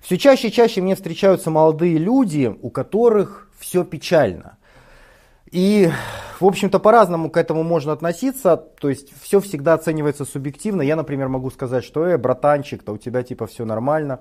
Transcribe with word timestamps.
Все 0.00 0.18
чаще 0.18 0.48
и 0.48 0.52
чаще 0.52 0.80
мне 0.80 0.94
встречаются 0.94 1.50
молодые 1.50 1.98
люди, 1.98 2.54
у 2.62 2.70
которых 2.70 3.48
все 3.58 3.84
печально. 3.84 4.56
И, 5.50 5.90
в 6.38 6.46
общем-то, 6.46 6.78
по-разному 6.78 7.30
к 7.30 7.36
этому 7.36 7.62
можно 7.62 7.92
относиться. 7.92 8.56
То 8.56 8.88
есть 8.88 9.12
все 9.20 9.40
всегда 9.40 9.74
оценивается 9.74 10.24
субъективно. 10.24 10.82
Я, 10.82 10.96
например, 10.96 11.28
могу 11.28 11.50
сказать, 11.50 11.84
что, 11.84 12.06
э, 12.06 12.16
братанчик, 12.16 12.82
то 12.82 12.92
у 12.92 12.98
тебя 12.98 13.22
типа 13.22 13.46
все 13.46 13.64
нормально. 13.64 14.20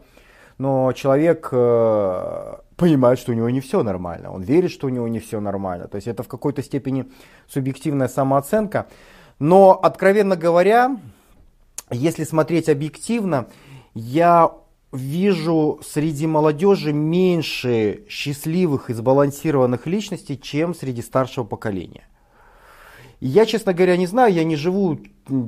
Но 0.57 0.91
человек 0.91 1.49
э, 1.51 2.55
понимает, 2.75 3.19
что 3.19 3.31
у 3.31 3.35
него 3.35 3.49
не 3.49 3.61
все 3.61 3.83
нормально. 3.83 4.31
Он 4.31 4.41
верит, 4.41 4.71
что 4.71 4.87
у 4.87 4.89
него 4.89 5.07
не 5.07 5.19
все 5.19 5.39
нормально. 5.39 5.87
То 5.87 5.95
есть 5.95 6.07
это 6.07 6.23
в 6.23 6.27
какой-то 6.27 6.63
степени 6.63 7.09
субъективная 7.47 8.07
самооценка. 8.07 8.87
Но, 9.37 9.71
откровенно 9.71 10.35
говоря, 10.35 10.97
если 11.91 12.23
смотреть 12.23 12.67
объективно, 12.69 13.47
я 13.93 14.51
вижу 14.91 15.79
среди 15.83 16.27
молодежи 16.27 16.93
меньше 16.93 18.03
счастливых 18.09 18.89
и 18.89 18.93
сбалансированных 18.93 19.85
личностей, 19.87 20.39
чем 20.39 20.73
среди 20.73 21.01
старшего 21.01 21.43
поколения. 21.43 22.07
я, 23.21 23.45
честно 23.45 23.73
говоря, 23.73 23.97
не 23.97 24.07
знаю, 24.07 24.33
я 24.33 24.43
не 24.43 24.55
живу 24.55 24.99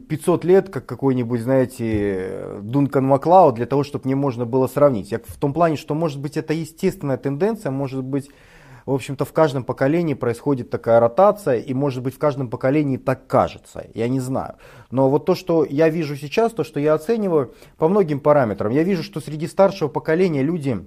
500 0.10 0.46
лет, 0.46 0.70
как 0.70 0.86
какой-нибудь, 0.86 1.42
знаете, 1.42 2.60
Дункан 2.62 3.06
Маклауд, 3.06 3.56
для 3.56 3.66
того, 3.66 3.84
чтобы 3.84 4.06
мне 4.06 4.16
можно 4.16 4.46
было 4.46 4.68
сравнить. 4.68 5.12
Я 5.12 5.20
в 5.20 5.38
том 5.38 5.54
плане, 5.54 5.78
что, 5.78 5.96
может 5.96 6.20
быть, 6.20 6.38
это 6.38 6.54
естественная 6.54 7.18
тенденция, 7.18 7.72
может 7.72 8.04
быть, 8.04 8.30
в 8.86 8.94
общем-то, 8.94 9.26
в 9.26 9.34
каждом 9.34 9.64
поколении 9.64 10.14
происходит 10.14 10.70
такая 10.70 11.00
ротация, 11.00 11.60
и, 11.60 11.74
может 11.74 12.04
быть, 12.04 12.16
в 12.16 12.20
каждом 12.20 12.50
поколении 12.50 12.98
так 12.98 13.28
кажется, 13.28 13.86
я 13.94 14.08
не 14.08 14.20
знаю. 14.20 14.56
Но 14.90 15.10
вот 15.10 15.26
то, 15.26 15.36
что 15.36 15.66
я 15.66 15.90
вижу 15.90 16.16
сейчас, 16.16 16.52
то, 16.52 16.64
что 16.64 16.80
я 16.80 16.94
оцениваю 16.94 17.54
по 17.78 17.88
многим 17.88 18.20
параметрам, 18.20 18.72
я 18.72 18.84
вижу, 18.84 19.04
что 19.04 19.20
среди 19.20 19.48
старшего 19.48 19.88
поколения 19.88 20.44
люди 20.44 20.80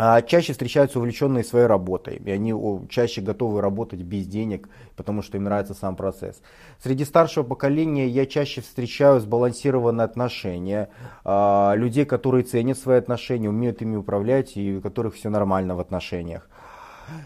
а, 0.00 0.22
чаще 0.22 0.52
встречаются 0.52 1.00
увлеченные 1.00 1.42
своей 1.42 1.66
работой, 1.66 2.22
и 2.24 2.30
они 2.30 2.54
чаще 2.88 3.20
готовы 3.20 3.60
работать 3.60 4.00
без 4.02 4.28
денег, 4.28 4.68
потому 4.94 5.22
что 5.22 5.38
им 5.38 5.44
нравится 5.44 5.74
сам 5.74 5.96
процесс. 5.96 6.40
Среди 6.80 7.04
старшего 7.04 7.42
поколения 7.42 8.06
я 8.06 8.24
чаще 8.24 8.60
встречаю 8.60 9.18
сбалансированные 9.18 10.04
отношения, 10.04 10.88
а, 11.24 11.74
людей, 11.74 12.04
которые 12.04 12.44
ценят 12.44 12.78
свои 12.78 12.98
отношения, 12.98 13.48
умеют 13.48 13.82
ими 13.82 13.96
управлять 13.96 14.56
и 14.56 14.76
у 14.76 14.80
которых 14.80 15.16
все 15.16 15.30
нормально 15.30 15.74
в 15.74 15.80
отношениях. 15.80 16.48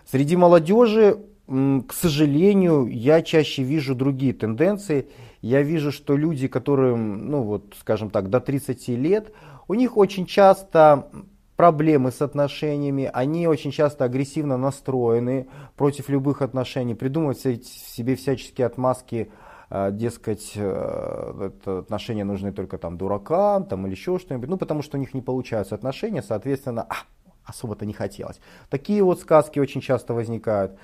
Среди 0.06 0.36
молодежи, 0.36 1.18
к 1.46 1.92
сожалению, 1.92 2.86
я 2.86 3.22
чаще 3.22 3.62
вижу 3.62 3.94
другие 3.94 4.32
тенденции. 4.32 5.08
Я 5.40 5.62
вижу, 5.62 5.92
что 5.92 6.16
люди, 6.16 6.48
которые, 6.48 6.96
ну 6.96 7.42
вот, 7.42 7.74
скажем 7.80 8.10
так, 8.10 8.30
до 8.30 8.40
30 8.40 8.88
лет, 8.88 9.32
у 9.68 9.74
них 9.74 9.96
очень 9.96 10.26
часто 10.26 11.08
проблемы 11.56 12.10
с 12.10 12.22
отношениями, 12.22 13.10
они 13.12 13.46
очень 13.46 13.70
часто 13.70 14.04
агрессивно 14.04 14.56
настроены 14.56 15.46
против 15.76 16.08
любых 16.08 16.42
отношений, 16.42 16.94
придумывают 16.94 17.38
себе 17.38 18.16
всяческие 18.16 18.66
отмазки, 18.66 19.30
э, 19.70 19.90
дескать, 19.92 20.52
э, 20.56 21.50
отношения 21.64 22.24
нужны 22.24 22.52
только 22.52 22.78
там 22.78 22.98
дуракам 22.98 23.64
там, 23.64 23.86
или 23.86 23.92
еще 23.94 24.18
что-нибудь, 24.18 24.48
ну 24.48 24.56
потому 24.56 24.82
что 24.82 24.96
у 24.96 25.00
них 25.00 25.14
не 25.14 25.20
получаются 25.20 25.74
отношения, 25.74 26.22
соответственно, 26.22 26.86
а, 26.88 26.96
особо-то 27.44 27.86
не 27.86 27.92
хотелось. 27.92 28.40
Такие 28.68 29.02
вот 29.02 29.20
сказки 29.20 29.58
очень 29.58 29.80
часто 29.80 30.14
возникают. 30.14 30.78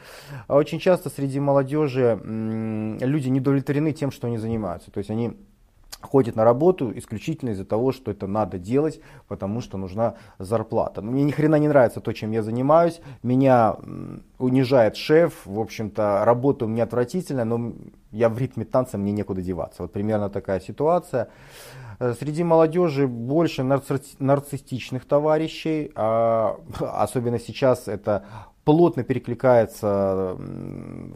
А 0.46 0.56
очень 0.56 0.78
часто 0.78 1.10
среди 1.10 1.40
молодежи 1.40 2.20
люди 2.24 3.28
не 3.28 3.40
тем, 3.92 4.10
что 4.10 4.26
они 4.26 4.38
занимаются. 4.38 4.90
То 4.90 4.98
есть 4.98 5.10
они 5.10 5.36
ходят 6.00 6.36
на 6.36 6.44
работу 6.44 6.92
исключительно 6.96 7.50
из-за 7.50 7.64
того, 7.64 7.92
что 7.92 8.10
это 8.10 8.26
надо 8.26 8.58
делать, 8.58 9.00
потому 9.26 9.60
что 9.60 9.78
нужна 9.78 10.14
зарплата. 10.38 11.02
Мне 11.02 11.24
ни 11.24 11.30
хрена 11.30 11.56
не 11.56 11.68
нравится 11.68 12.00
то, 12.00 12.12
чем 12.12 12.30
я 12.30 12.42
занимаюсь. 12.42 13.00
Меня 13.22 13.76
унижает 14.38 14.96
шеф. 14.96 15.42
В 15.44 15.60
общем-то, 15.60 16.22
работа 16.24 16.64
у 16.64 16.68
меня 16.68 16.84
отвратительная, 16.84 17.44
но 17.44 17.72
я 18.12 18.28
в 18.28 18.38
ритме 18.38 18.64
танца, 18.64 18.98
мне 18.98 19.12
некуда 19.12 19.42
деваться. 19.42 19.82
Вот 19.82 19.92
примерно 19.92 20.30
такая 20.30 20.60
ситуация. 20.60 21.28
Э, 21.98 22.14
среди 22.18 22.44
молодежи 22.44 23.06
больше 23.06 23.64
нарциссичных 23.64 25.04
товарищей, 25.04 25.90
а, 25.94 26.58
особенно 26.80 27.38
сейчас 27.38 27.88
это 27.88 28.24
плотно 28.64 29.02
перекликается 29.02 30.36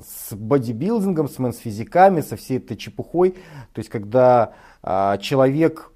с 0.02 0.34
бодибилдингом, 0.34 1.28
с 1.28 1.38
мэнс-физиками, 1.38 2.22
со 2.22 2.36
всей 2.36 2.56
этой 2.56 2.78
чепухой. 2.78 3.32
То 3.74 3.78
есть, 3.78 3.90
когда 3.90 4.54
человек 4.82 5.92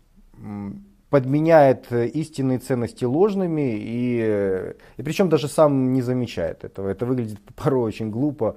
подменяет 1.10 1.91
истинные 1.92 2.58
ценности 2.58 3.04
ложными, 3.04 3.76
и, 3.78 4.74
и 4.97 5.02
причем 5.02 5.28
даже 5.28 5.48
сам 5.48 5.92
не 5.92 6.02
замечает 6.02 6.64
этого. 6.64 6.88
Это 6.88 7.06
выглядит 7.06 7.38
порой 7.56 7.84
очень 7.88 8.10
глупо. 8.10 8.56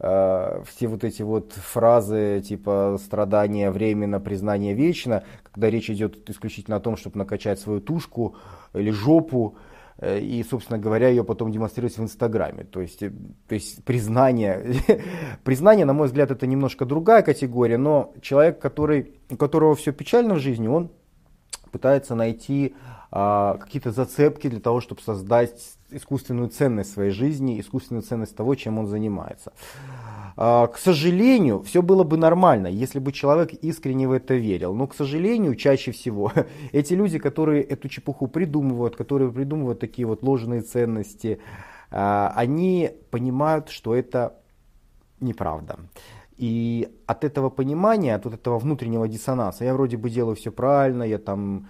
Э, 0.00 0.62
все 0.66 0.88
вот 0.88 1.04
эти 1.04 1.22
вот 1.22 1.52
фразы 1.52 2.42
типа 2.46 2.98
страдания 3.02 3.70
временно, 3.70 4.20
признание 4.20 4.74
вечно, 4.74 5.22
когда 5.50 5.70
речь 5.70 5.88
идет 5.88 6.28
исключительно 6.28 6.76
о 6.76 6.80
том, 6.80 6.96
чтобы 6.96 7.18
накачать 7.18 7.60
свою 7.60 7.80
тушку 7.80 8.36
или 8.74 8.90
жопу, 8.90 9.56
и, 10.02 10.44
собственно 10.48 10.78
говоря, 10.78 11.08
ее 11.08 11.24
потом 11.24 11.52
демонстрировать 11.52 11.96
в 11.96 12.02
Инстаграме. 12.02 12.64
То 12.64 12.80
есть, 12.80 13.02
э, 13.02 13.12
то 13.46 13.54
есть 13.54 13.84
признание, 13.84 14.82
признание, 15.44 15.86
на 15.86 15.92
мой 15.92 16.08
взгляд, 16.08 16.30
это 16.30 16.46
немножко 16.46 16.84
другая 16.84 17.22
категория, 17.22 17.78
но 17.78 18.12
человек, 18.20 18.58
который, 18.58 19.14
у 19.30 19.36
которого 19.36 19.74
все 19.74 19.92
печально 19.92 20.34
в 20.34 20.40
жизни, 20.40 20.66
он 20.66 20.90
пытается 21.70 22.14
найти 22.14 22.74
а, 23.10 23.58
какие-то 23.58 23.92
зацепки 23.92 24.48
для 24.48 24.60
того, 24.60 24.80
чтобы 24.80 25.00
создать 25.00 25.76
искусственную 25.90 26.48
ценность 26.48 26.92
своей 26.92 27.10
жизни, 27.10 27.60
искусственную 27.60 28.02
ценность 28.02 28.36
того, 28.36 28.56
чем 28.56 28.78
он 28.78 28.86
занимается. 28.86 29.52
А, 30.36 30.66
к 30.66 30.78
сожалению, 30.78 31.62
все 31.62 31.82
было 31.82 32.04
бы 32.04 32.16
нормально, 32.16 32.66
если 32.66 32.98
бы 32.98 33.12
человек 33.12 33.52
искренне 33.52 34.08
в 34.08 34.12
это 34.12 34.34
верил. 34.34 34.74
Но, 34.74 34.86
к 34.86 34.94
сожалению, 34.94 35.54
чаще 35.54 35.92
всего 35.92 36.32
эти 36.72 36.94
люди, 36.94 37.18
которые 37.18 37.62
эту 37.62 37.88
чепуху 37.88 38.26
придумывают, 38.26 38.96
которые 38.96 39.30
придумывают 39.30 39.80
такие 39.80 40.06
вот 40.06 40.22
ложные 40.22 40.62
ценности, 40.62 41.38
а, 41.90 42.32
они 42.36 42.90
понимают, 43.10 43.68
что 43.68 43.94
это 43.94 44.34
неправда. 45.20 45.78
И 46.36 46.88
от 47.06 47.22
этого 47.22 47.48
понимания, 47.48 48.16
от 48.16 48.24
вот 48.24 48.34
этого 48.34 48.58
внутреннего 48.58 49.06
диссонанса, 49.06 49.64
я 49.64 49.72
вроде 49.72 49.96
бы 49.96 50.10
делаю 50.10 50.34
все 50.34 50.50
правильно, 50.50 51.04
я 51.04 51.18
там 51.18 51.68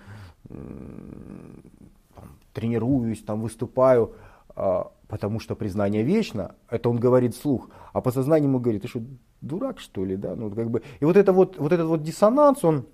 тренируюсь, 2.54 3.22
там 3.22 3.42
выступаю, 3.42 4.14
а, 4.56 4.90
потому 5.14 5.38
что 5.38 5.54
признание 5.54 6.02
вечно, 6.02 6.56
это 6.68 6.90
он 6.90 6.96
говорит 6.96 7.36
вслух, 7.36 7.70
а 7.92 8.00
по 8.00 8.10
сознанию 8.10 8.48
ему 8.48 8.58
говорит, 8.58 8.82
ты 8.82 8.88
что, 8.88 9.00
дурак 9.42 9.78
что 9.78 10.04
ли, 10.04 10.16
да, 10.16 10.34
ну 10.34 10.50
как 10.50 10.72
бы, 10.72 10.82
и 10.98 11.04
вот 11.04 11.16
это 11.16 11.32
вот, 11.32 11.56
вот 11.56 11.72
этот 11.72 11.86
вот 11.86 12.02
диссонанс, 12.02 12.64
он 12.64 12.86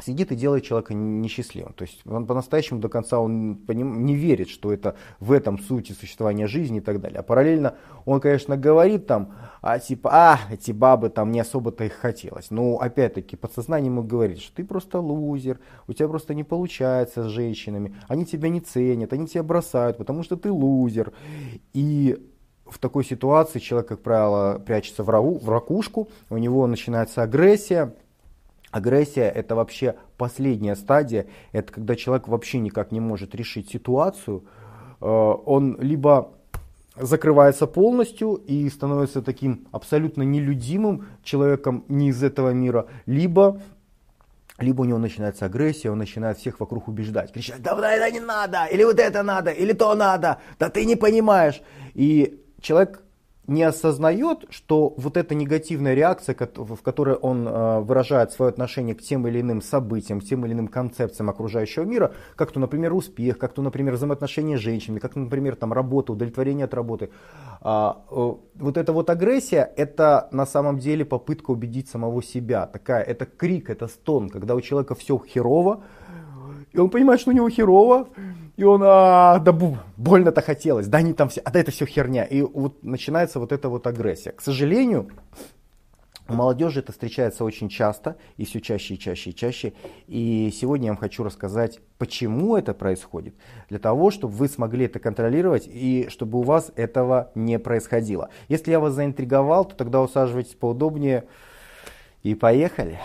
сидит 0.00 0.32
и 0.32 0.36
делает 0.36 0.64
человека 0.64 0.94
несчастливым. 0.94 1.72
То 1.72 1.82
есть 1.82 2.00
он 2.06 2.26
по-настоящему 2.26 2.80
до 2.80 2.88
конца 2.88 3.18
он 3.18 3.58
не 3.68 4.14
верит, 4.14 4.48
что 4.48 4.72
это 4.72 4.96
в 5.20 5.32
этом 5.32 5.58
сути 5.58 5.92
существования 5.92 6.46
жизни 6.46 6.78
и 6.78 6.80
так 6.80 7.00
далее. 7.00 7.20
А 7.20 7.22
параллельно 7.22 7.74
он, 8.04 8.20
конечно, 8.20 8.56
говорит 8.56 9.06
там, 9.06 9.34
а 9.60 9.78
типа, 9.78 10.10
а, 10.12 10.40
эти 10.50 10.72
бабы 10.72 11.10
там 11.10 11.32
не 11.32 11.40
особо-то 11.40 11.84
их 11.84 11.94
хотелось. 11.94 12.50
Но 12.50 12.78
опять-таки 12.78 13.36
подсознание 13.36 13.90
ему 13.90 14.02
говорит, 14.02 14.40
что 14.40 14.56
ты 14.56 14.64
просто 14.64 15.00
лузер, 15.00 15.58
у 15.86 15.92
тебя 15.92 16.08
просто 16.08 16.34
не 16.34 16.44
получается 16.44 17.24
с 17.24 17.26
женщинами, 17.26 17.94
они 18.06 18.24
тебя 18.24 18.48
не 18.48 18.60
ценят, 18.60 19.12
они 19.12 19.26
тебя 19.26 19.42
бросают, 19.42 19.96
потому 19.98 20.22
что 20.22 20.36
ты 20.36 20.50
лузер. 20.50 21.12
И 21.72 22.16
в 22.66 22.78
такой 22.78 23.04
ситуации 23.04 23.58
человек, 23.58 23.88
как 23.88 24.00
правило, 24.00 24.58
прячется 24.64 25.02
в, 25.02 25.10
рау, 25.10 25.38
в 25.38 25.48
ракушку, 25.48 26.08
у 26.30 26.36
него 26.36 26.66
начинается 26.66 27.22
агрессия, 27.22 27.94
Агрессия 28.70 29.30
это 29.30 29.54
вообще 29.54 29.96
последняя 30.16 30.76
стадия, 30.76 31.26
это 31.52 31.72
когда 31.72 31.96
человек 31.96 32.28
вообще 32.28 32.58
никак 32.58 32.92
не 32.92 33.00
может 33.00 33.34
решить 33.34 33.70
ситуацию, 33.70 34.44
э, 35.00 35.06
он 35.06 35.78
либо 35.80 36.32
закрывается 36.96 37.66
полностью 37.66 38.34
и 38.34 38.68
становится 38.68 39.22
таким 39.22 39.66
абсолютно 39.72 40.22
нелюдимым 40.22 41.06
человеком 41.22 41.84
не 41.88 42.08
из 42.08 42.22
этого 42.22 42.50
мира, 42.50 42.86
либо 43.06 43.60
либо 44.58 44.82
у 44.82 44.84
него 44.84 44.98
начинается 44.98 45.46
агрессия, 45.46 45.90
он 45.90 45.98
начинает 45.98 46.36
всех 46.36 46.58
вокруг 46.58 46.88
убеждать, 46.88 47.32
кричать, 47.32 47.62
да 47.62 47.74
это 47.92 48.10
не 48.10 48.20
надо, 48.20 48.66
или 48.66 48.82
вот 48.82 48.98
это 48.98 49.22
надо, 49.22 49.50
или 49.50 49.72
то 49.72 49.94
надо, 49.94 50.38
да 50.58 50.68
ты 50.68 50.84
не 50.84 50.96
понимаешь. 50.96 51.62
И 51.94 52.42
человек 52.60 53.00
не 53.48 53.62
осознает, 53.62 54.44
что 54.50 54.94
вот 54.98 55.16
эта 55.16 55.34
негативная 55.34 55.94
реакция, 55.94 56.36
в 56.54 56.82
которой 56.82 57.16
он 57.16 57.48
э, 57.48 57.80
выражает 57.80 58.30
свое 58.30 58.50
отношение 58.50 58.94
к 58.94 59.02
тем 59.02 59.26
или 59.26 59.40
иным 59.40 59.62
событиям, 59.62 60.20
к 60.20 60.24
тем 60.24 60.44
или 60.44 60.52
иным 60.52 60.68
концепциям 60.68 61.30
окружающего 61.30 61.84
мира, 61.84 62.12
как 62.36 62.52
то, 62.52 62.60
например, 62.60 62.92
успех, 62.92 63.38
как 63.38 63.54
то, 63.54 63.62
например, 63.62 63.94
взаимоотношения 63.94 64.58
с 64.58 64.60
женщинами, 64.60 64.98
как, 64.98 65.16
например, 65.16 65.56
там, 65.56 65.72
работа, 65.72 66.12
удовлетворение 66.12 66.66
от 66.66 66.74
работы. 66.74 67.08
А, 67.62 68.04
э, 68.10 68.34
вот 68.54 68.76
эта 68.76 68.92
вот 68.92 69.08
агрессия, 69.08 69.72
это 69.76 70.28
на 70.30 70.44
самом 70.44 70.78
деле 70.78 71.06
попытка 71.06 71.50
убедить 71.50 71.88
самого 71.88 72.22
себя. 72.22 72.66
Такая, 72.66 73.02
это 73.02 73.24
крик, 73.24 73.70
это 73.70 73.88
стон, 73.88 74.28
когда 74.28 74.54
у 74.54 74.60
человека 74.60 74.94
все 74.94 75.18
херово, 75.26 75.82
и 76.72 76.78
он 76.78 76.90
понимает, 76.90 77.20
что 77.20 77.30
у 77.30 77.34
него 77.34 77.48
херово, 77.48 78.08
И 78.56 78.64
он, 78.64 78.82
а, 78.84 79.38
да 79.38 79.52
больно-то 79.52 80.42
хотелось, 80.42 80.88
да 80.88 80.98
они 80.98 81.12
там 81.12 81.28
все, 81.28 81.40
а 81.40 81.50
да 81.50 81.60
это 81.60 81.70
все 81.70 81.86
херня. 81.86 82.24
И 82.24 82.42
вот 82.42 82.82
начинается 82.82 83.38
вот 83.38 83.52
эта 83.52 83.68
вот 83.68 83.86
агрессия. 83.86 84.32
К 84.32 84.40
сожалению, 84.40 85.10
у 86.28 86.34
молодежи 86.34 86.80
это 86.80 86.92
встречается 86.92 87.42
очень 87.42 87.70
часто 87.70 88.16
и 88.36 88.44
все 88.44 88.60
чаще 88.60 88.94
и 88.94 88.98
чаще 88.98 89.30
и 89.30 89.34
чаще. 89.34 89.72
И 90.08 90.52
сегодня 90.54 90.86
я 90.86 90.92
вам 90.92 90.98
хочу 90.98 91.22
рассказать, 91.22 91.80
почему 91.96 92.56
это 92.56 92.74
происходит. 92.74 93.34
Для 93.70 93.78
того, 93.78 94.10
чтобы 94.10 94.34
вы 94.34 94.48
смогли 94.48 94.84
это 94.84 94.98
контролировать 94.98 95.66
и 95.66 96.08
чтобы 96.10 96.38
у 96.38 96.42
вас 96.42 96.70
этого 96.76 97.30
не 97.34 97.58
происходило. 97.58 98.28
Если 98.48 98.70
я 98.70 98.78
вас 98.78 98.92
заинтриговал, 98.92 99.64
то 99.64 99.74
тогда 99.74 100.02
усаживайтесь 100.02 100.54
поудобнее 100.54 101.24
и 102.22 102.34
поехали. 102.34 102.98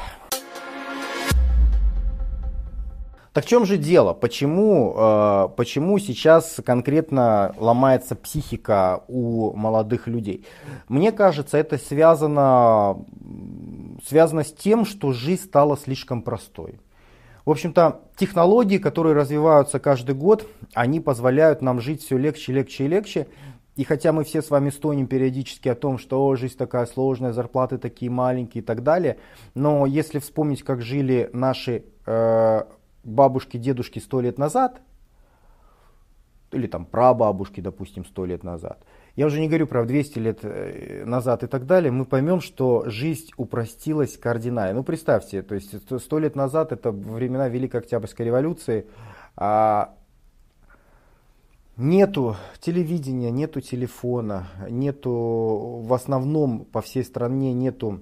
Так 3.34 3.46
в 3.46 3.48
чем 3.48 3.66
же 3.66 3.78
дело? 3.78 4.14
Почему, 4.14 4.94
э, 4.96 5.50
почему 5.58 5.98
сейчас 5.98 6.60
конкретно 6.64 7.56
ломается 7.58 8.16
психика 8.16 9.04
у 9.08 9.54
молодых 9.56 10.08
людей? 10.08 10.46
Мне 10.88 11.12
кажется, 11.12 11.58
это 11.58 11.80
связано, 11.80 13.04
связано 14.08 14.44
с 14.44 14.54
тем, 14.54 14.86
что 14.86 15.14
жизнь 15.14 15.46
стала 15.46 15.78
слишком 15.78 16.22
простой. 16.22 16.80
В 17.44 17.50
общем-то, 17.50 18.02
технологии, 18.16 18.78
которые 18.78 19.16
развиваются 19.16 19.80
каждый 19.80 20.14
год, 20.14 20.48
они 20.76 21.00
позволяют 21.00 21.64
нам 21.64 21.82
жить 21.82 22.04
все 22.04 22.18
легче, 22.18 22.54
легче 22.54 22.86
и 22.86 22.88
легче. 22.88 23.28
И 23.76 23.84
хотя 23.84 24.14
мы 24.14 24.24
все 24.24 24.44
с 24.44 24.52
вами 24.52 24.70
стонем 24.70 25.08
периодически 25.08 25.70
о 25.70 25.76
том, 25.76 25.98
что 25.98 26.36
жизнь 26.36 26.56
такая 26.56 26.86
сложная, 26.86 27.34
зарплаты 27.34 27.80
такие 27.80 28.12
маленькие 28.12 28.62
и 28.62 28.66
так 28.66 28.84
далее, 28.84 29.18
но 29.56 29.88
если 29.88 30.20
вспомнить, 30.20 30.62
как 30.62 30.84
жили 30.84 31.32
наши 31.34 31.84
э, 32.06 32.62
бабушки, 33.04 33.58
дедушки 33.58 34.00
сто 34.00 34.22
лет 34.22 34.38
назад, 34.38 34.82
или 36.52 36.68
там 36.68 36.86
прабабушки, 36.86 37.62
допустим, 37.62 38.06
сто 38.06 38.26
лет 38.26 38.44
назад, 38.44 38.84
я 39.16 39.28
уже 39.28 39.40
не 39.40 39.48
говорю 39.48 39.68
про 39.68 39.86
200 39.86 40.20
лет 40.20 40.40
э, 40.44 41.04
назад 41.06 41.44
и 41.44 41.48
так 41.48 41.66
далее, 41.66 41.92
мы 41.92 42.06
поймем, 42.06 42.42
что 42.42 42.84
жизнь 42.88 43.30
упростилась 43.38 44.18
кардинально. 44.18 44.80
Ну, 44.80 44.84
представьте, 44.84 45.42
то 45.42 45.56
есть 45.56 45.74
сто 46.00 46.20
лет 46.20 46.36
назад, 46.36 46.72
это 46.72 46.92
времена 46.92 47.48
Великой 47.48 47.82
Октябрьской 47.82 48.26
революции, 48.26 48.88
а 49.36 49.96
нету 51.78 52.36
телевидения, 52.60 53.32
нету 53.32 53.62
телефона, 53.62 54.48
нету 54.70 55.82
в 55.84 55.94
основном 55.94 56.66
по 56.66 56.82
всей 56.82 57.04
стране 57.04 57.54
нету 57.54 58.02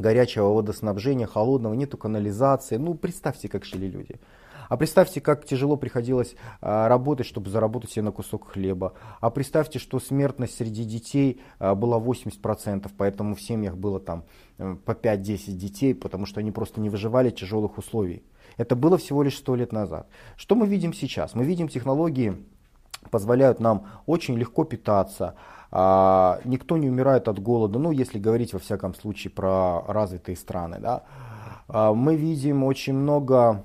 горячего 0.00 0.52
водоснабжения, 0.52 1.26
холодного, 1.26 1.74
нету 1.74 1.96
канализации. 1.96 2.76
Ну, 2.76 2.94
представьте, 2.94 3.48
как 3.48 3.64
жили 3.64 3.86
люди. 3.86 4.16
А 4.70 4.76
представьте, 4.76 5.20
как 5.20 5.44
тяжело 5.44 5.76
приходилось 5.76 6.36
а, 6.60 6.88
работать, 6.88 7.26
чтобы 7.26 7.50
заработать 7.50 7.90
себе 7.90 8.02
на 8.02 8.12
кусок 8.12 8.52
хлеба. 8.52 8.94
А 9.20 9.28
представьте, 9.30 9.80
что 9.80 9.98
смертность 9.98 10.56
среди 10.56 10.84
детей 10.84 11.40
а, 11.58 11.74
была 11.74 11.98
80%, 11.98 12.88
поэтому 12.96 13.34
в 13.34 13.42
семьях 13.42 13.76
было 13.76 13.98
там 13.98 14.24
э, 14.58 14.76
по 14.84 14.92
5-10 14.92 15.52
детей, 15.54 15.92
потому 15.92 16.24
что 16.24 16.38
они 16.38 16.52
просто 16.52 16.80
не 16.80 16.88
выживали 16.88 17.30
тяжелых 17.30 17.78
условий. 17.78 18.22
Это 18.58 18.76
было 18.76 18.96
всего 18.96 19.24
лишь 19.24 19.38
100 19.38 19.56
лет 19.56 19.72
назад. 19.72 20.06
Что 20.36 20.54
мы 20.54 20.68
видим 20.68 20.94
сейчас? 20.94 21.34
Мы 21.34 21.42
видим 21.42 21.66
технологии, 21.66 22.36
позволяют 23.10 23.58
нам 23.58 23.88
очень 24.06 24.36
легко 24.36 24.62
питаться, 24.62 25.34
а, 25.72 26.40
никто 26.44 26.76
не 26.76 26.88
умирает 26.88 27.28
от 27.28 27.38
голода, 27.38 27.78
ну, 27.78 27.92
если 27.92 28.18
говорить 28.18 28.52
во 28.52 28.58
всяком 28.58 28.94
случае 28.94 29.30
про 29.30 29.82
развитые 29.86 30.36
страны. 30.36 30.78
Да. 30.80 31.04
А, 31.68 31.92
мы 31.94 32.16
видим 32.16 32.64
очень 32.64 32.94
много 32.94 33.64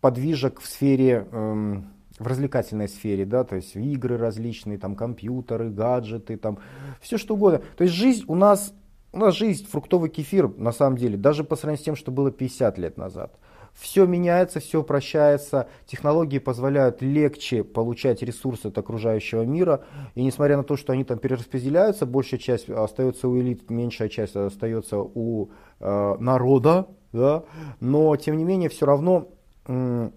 подвижек 0.00 0.60
в 0.60 0.66
сфере, 0.66 1.26
эм, 1.32 1.86
в 2.18 2.26
развлекательной 2.26 2.88
сфере, 2.88 3.24
да, 3.24 3.44
то 3.44 3.56
есть 3.56 3.74
игры 3.76 4.16
различные, 4.16 4.78
там 4.78 4.94
компьютеры, 4.94 5.70
гаджеты, 5.70 6.36
там 6.36 6.58
все 7.00 7.16
что 7.16 7.34
угодно. 7.34 7.62
То 7.76 7.84
есть 7.84 7.94
жизнь 7.94 8.24
у 8.26 8.34
нас, 8.34 8.72
у 9.12 9.18
нас 9.18 9.34
жизнь 9.34 9.66
фруктовый 9.66 10.10
кефир 10.10 10.48
на 10.56 10.72
самом 10.72 10.98
деле, 10.98 11.16
даже 11.16 11.44
по 11.44 11.56
сравнению 11.56 11.82
с 11.82 11.84
тем, 11.84 11.96
что 11.96 12.10
было 12.10 12.30
50 12.30 12.78
лет 12.78 12.96
назад. 12.96 13.34
Все 13.78 14.06
меняется, 14.06 14.58
все 14.58 14.82
прощается, 14.82 15.68
технологии 15.86 16.38
позволяют 16.38 17.00
легче 17.00 17.62
получать 17.62 18.22
ресурсы 18.22 18.66
от 18.66 18.78
окружающего 18.78 19.42
мира. 19.42 19.84
И 20.16 20.24
несмотря 20.24 20.56
на 20.56 20.64
то, 20.64 20.76
что 20.76 20.92
они 20.92 21.04
там 21.04 21.18
перераспределяются, 21.18 22.04
большая 22.04 22.40
часть 22.40 22.68
остается 22.68 23.28
у 23.28 23.38
элит, 23.38 23.70
меньшая 23.70 24.08
часть 24.08 24.34
остается 24.34 24.98
у 24.98 25.50
э, 25.78 26.16
народа, 26.18 26.88
да? 27.12 27.44
но 27.78 28.16
тем 28.16 28.36
не 28.36 28.42
менее 28.42 28.68
все 28.68 28.84
равно 28.84 29.28
э, 29.68 30.10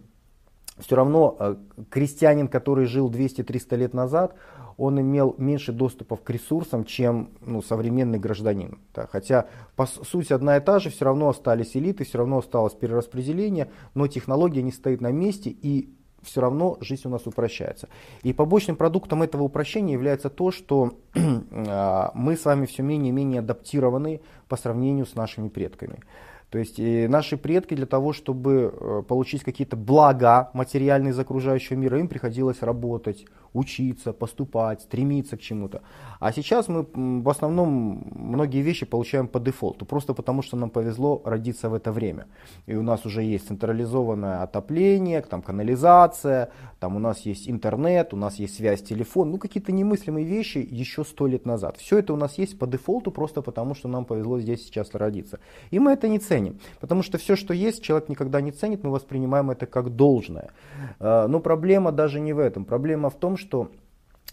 все 0.79 0.95
равно 0.95 1.37
э, 1.39 1.55
крестьянин, 1.91 2.47
который 2.47 2.85
жил 2.85 3.11
200-300 3.11 3.75
лет 3.75 3.93
назад, 3.93 4.35
он 4.77 4.99
имел 5.01 5.35
меньше 5.37 5.71
доступов 5.71 6.21
к 6.21 6.29
ресурсам, 6.29 6.85
чем 6.85 7.31
ну, 7.41 7.61
современный 7.61 8.19
гражданин. 8.19 8.79
Да. 8.93 9.07
Хотя 9.07 9.47
по 9.75 9.85
сути 9.85 10.33
одна 10.33 10.57
и 10.57 10.59
та 10.59 10.79
же, 10.79 10.89
все 10.89 11.05
равно 11.05 11.29
остались 11.29 11.75
элиты, 11.75 12.03
все 12.03 12.17
равно 12.19 12.39
осталось 12.39 12.73
перераспределение, 12.73 13.69
но 13.93 14.07
технология 14.07 14.61
не 14.61 14.71
стоит 14.71 15.01
на 15.01 15.11
месте 15.11 15.49
и 15.49 15.93
все 16.21 16.41
равно 16.41 16.77
жизнь 16.81 17.07
у 17.07 17.09
нас 17.09 17.25
упрощается. 17.25 17.89
И 18.23 18.33
побочным 18.33 18.75
продуктом 18.75 19.23
этого 19.23 19.43
упрощения 19.43 19.93
является 19.93 20.29
то, 20.29 20.51
что 20.51 20.93
а, 21.15 22.11
мы 22.13 22.37
с 22.37 22.45
вами 22.45 22.65
все 22.65 22.83
менее 22.83 23.09
и 23.09 23.13
менее 23.13 23.39
адаптированы 23.39 24.21
по 24.47 24.57
сравнению 24.57 25.05
с 25.05 25.15
нашими 25.15 25.49
предками. 25.49 25.99
То 26.51 26.59
есть 26.59 26.79
и 26.79 27.07
наши 27.07 27.37
предки 27.37 27.75
для 27.75 27.85
того, 27.85 28.11
чтобы 28.11 28.73
э, 28.73 29.03
получить 29.07 29.41
какие-то 29.41 29.77
блага 29.77 30.49
материальные 30.53 31.11
из 31.11 31.19
окружающего 31.19 31.77
мира, 31.77 31.97
им 31.97 32.09
приходилось 32.09 32.61
работать, 32.61 33.25
учиться, 33.53 34.13
поступать, 34.13 34.81
стремиться 34.81 35.37
к 35.37 35.41
чему-то. 35.41 35.81
А 36.19 36.31
сейчас 36.31 36.67
мы 36.67 36.85
в 37.21 37.29
основном 37.29 38.07
многие 38.13 38.61
вещи 38.61 38.85
получаем 38.85 39.27
по 39.27 39.39
дефолту, 39.39 39.85
просто 39.85 40.13
потому 40.13 40.41
что 40.41 40.57
нам 40.57 40.69
повезло 40.69 41.21
родиться 41.25 41.69
в 41.69 41.73
это 41.73 41.91
время. 41.91 42.27
И 42.67 42.75
у 42.75 42.83
нас 42.83 43.05
уже 43.05 43.23
есть 43.23 43.47
централизованное 43.47 44.43
отопление, 44.43 45.21
там 45.21 45.41
канализация, 45.41 46.51
там 46.79 46.95
у 46.95 46.99
нас 46.99 47.21
есть 47.21 47.49
интернет, 47.49 48.13
у 48.13 48.17
нас 48.17 48.39
есть 48.39 48.55
связь, 48.55 48.81
телефон, 48.81 49.31
ну 49.31 49.37
какие-то 49.37 49.71
немыслимые 49.71 50.25
вещи 50.25 50.65
еще 50.69 51.03
сто 51.03 51.27
лет 51.27 51.45
назад. 51.45 51.77
Все 51.77 51.99
это 51.99 52.13
у 52.13 52.17
нас 52.17 52.37
есть 52.37 52.57
по 52.57 52.67
дефолту, 52.67 53.11
просто 53.11 53.41
потому 53.41 53.75
что 53.75 53.87
нам 53.87 54.05
повезло 54.05 54.39
здесь 54.39 54.65
сейчас 54.65 54.93
родиться. 54.93 55.39
И 55.71 55.79
мы 55.79 55.91
это 55.91 56.07
не 56.07 56.19
ценим, 56.19 56.59
потому 56.79 57.03
что 57.03 57.17
все, 57.17 57.35
что 57.35 57.53
есть, 57.53 57.83
человек 57.83 58.09
никогда 58.09 58.41
не 58.41 58.51
ценит, 58.51 58.83
мы 58.83 58.91
воспринимаем 58.91 59.51
это 59.51 59.65
как 59.65 59.95
должное. 59.95 60.49
А, 60.99 61.27
но 61.27 61.39
проблема 61.39 61.91
даже 61.91 62.19
не 62.19 62.33
в 62.33 62.39
этом. 62.39 62.65
Проблема 62.65 63.09
в 63.09 63.15
том, 63.15 63.37
что 63.41 63.71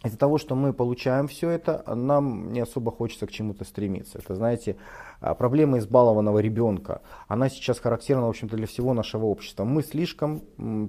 из-за 0.04 0.16
того, 0.16 0.38
что 0.38 0.54
мы 0.54 0.72
получаем 0.72 1.26
все 1.26 1.50
это, 1.50 1.82
нам 1.92 2.52
не 2.52 2.60
особо 2.60 2.92
хочется 2.92 3.26
к 3.26 3.32
чему-то 3.32 3.64
стремиться. 3.64 4.18
Это, 4.18 4.36
знаете, 4.36 4.76
а, 5.20 5.34
проблема 5.34 5.78
избалованного 5.78 6.38
ребенка. 6.38 7.00
Она 7.26 7.48
сейчас 7.48 7.80
характерна, 7.80 8.26
в 8.26 8.30
общем-то, 8.30 8.56
для 8.56 8.68
всего 8.68 8.94
нашего 8.94 9.26
общества. 9.26 9.64
Мы 9.64 9.82
слишком 9.82 10.42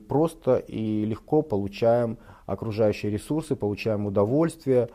просто 0.07 0.57
и 0.57 1.05
легко 1.05 1.41
получаем 1.41 2.19
окружающие 2.45 3.11
ресурсы, 3.11 3.55
получаем 3.55 4.05
удовольствие, 4.05 4.89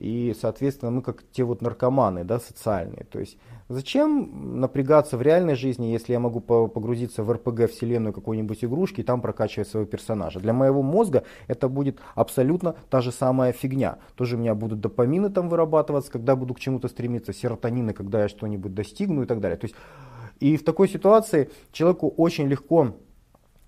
и, 0.00 0.34
соответственно, 0.40 0.90
мы 0.90 1.02
как 1.02 1.22
те 1.30 1.44
вот 1.44 1.60
наркоманы, 1.60 2.24
да, 2.24 2.40
социальные. 2.40 3.04
То 3.10 3.20
есть 3.20 3.36
зачем 3.68 4.58
напрягаться 4.58 5.18
в 5.18 5.22
реальной 5.22 5.56
жизни, 5.56 5.92
если 5.92 6.14
я 6.14 6.20
могу 6.20 6.40
погрузиться 6.40 7.22
в 7.22 7.30
РПГ 7.30 7.70
вселенную 7.70 8.14
какой-нибудь 8.14 8.64
игрушки 8.64 9.02
и 9.02 9.04
там 9.04 9.20
прокачивать 9.20 9.68
своего 9.68 9.86
персонажа? 9.86 10.40
Для 10.40 10.54
моего 10.54 10.80
мозга 10.80 11.24
это 11.48 11.68
будет 11.68 11.98
абсолютно 12.14 12.76
та 12.88 13.02
же 13.02 13.12
самая 13.12 13.52
фигня. 13.52 13.98
Тоже 14.14 14.36
у 14.36 14.38
меня 14.38 14.54
будут 14.54 14.80
допамины 14.80 15.28
там 15.28 15.50
вырабатываться, 15.50 16.10
когда 16.10 16.34
буду 16.34 16.54
к 16.54 16.60
чему-то 16.60 16.88
стремиться, 16.88 17.34
серотонины, 17.34 17.92
когда 17.92 18.22
я 18.22 18.28
что-нибудь 18.30 18.74
достигну 18.74 19.24
и 19.24 19.26
так 19.26 19.40
далее. 19.40 19.58
То 19.58 19.66
есть, 19.66 19.76
и 20.40 20.56
в 20.56 20.64
такой 20.64 20.88
ситуации 20.88 21.50
человеку 21.72 22.08
очень 22.16 22.46
легко 22.46 22.96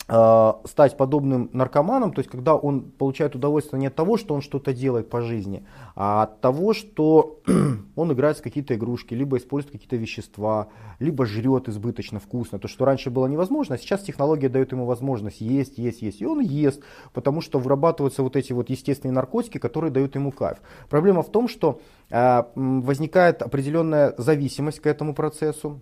стать 0.05 0.97
подобным 0.97 1.49
наркоманом, 1.53 2.13
то 2.13 2.21
есть 2.21 2.31
когда 2.31 2.57
он 2.57 2.83
получает 2.83 3.37
удовольствие 3.37 3.81
не 3.81 3.87
от 3.87 3.95
того, 3.95 4.17
что 4.17 4.35
он 4.35 4.43
что-то 4.43 4.73
делает 4.73 5.09
по 5.09 5.23
жизни, 5.23 5.65
а 5.95 6.25
от 6.25 6.41
того, 6.41 6.75
что 6.75 7.41
он 7.97 8.13
играет 8.13 8.39
в 8.39 8.43
какие-то 8.43 8.75
игрушки, 8.75 9.15
либо 9.15 9.37
использует 9.37 9.73
какие-то 9.73 9.97
вещества, 9.97 10.69
либо 10.99 11.25
жрет 11.25 11.69
избыточно 11.69 12.19
вкусно. 12.19 12.59
То, 12.59 12.69
что 12.69 12.85
раньше 12.85 13.11
было 13.11 13.27
невозможно, 13.27 13.77
а 13.77 13.79
сейчас 13.79 14.03
технология 14.03 14.49
дает 14.49 14.73
ему 14.73 14.87
возможность 14.87 15.41
есть, 15.41 15.79
есть, 15.79 16.03
есть. 16.03 16.21
И 16.21 16.27
он 16.27 16.41
ест, 16.41 16.83
потому 17.13 17.41
что 17.41 17.59
вырабатываются 17.59 18.23
вот 18.23 18.37
эти 18.37 18.53
вот 18.53 18.71
естественные 18.71 19.15
наркотики, 19.15 19.59
которые 19.59 19.91
дают 19.91 20.15
ему 20.15 20.33
кайф. 20.33 20.59
Проблема 20.89 21.23
в 21.23 21.31
том, 21.31 21.49
что 21.49 21.81
э, 22.11 22.43
возникает 22.55 23.43
определенная 23.43 24.15
зависимость 24.19 24.81
к 24.81 24.87
этому 24.87 25.15
процессу. 25.15 25.81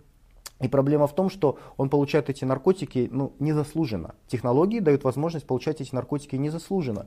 И 0.61 0.69
проблема 0.69 1.07
в 1.07 1.15
том, 1.15 1.31
что 1.31 1.59
он 1.77 1.89
получает 1.89 2.29
эти 2.31 2.45
наркотики 2.45 3.09
ну, 3.11 3.33
незаслуженно. 3.39 4.15
Технологии 4.27 4.81
дают 4.81 5.05
возможность 5.05 5.47
получать 5.47 5.81
эти 5.81 5.95
наркотики 5.95 6.37
незаслуженно. 6.37 7.07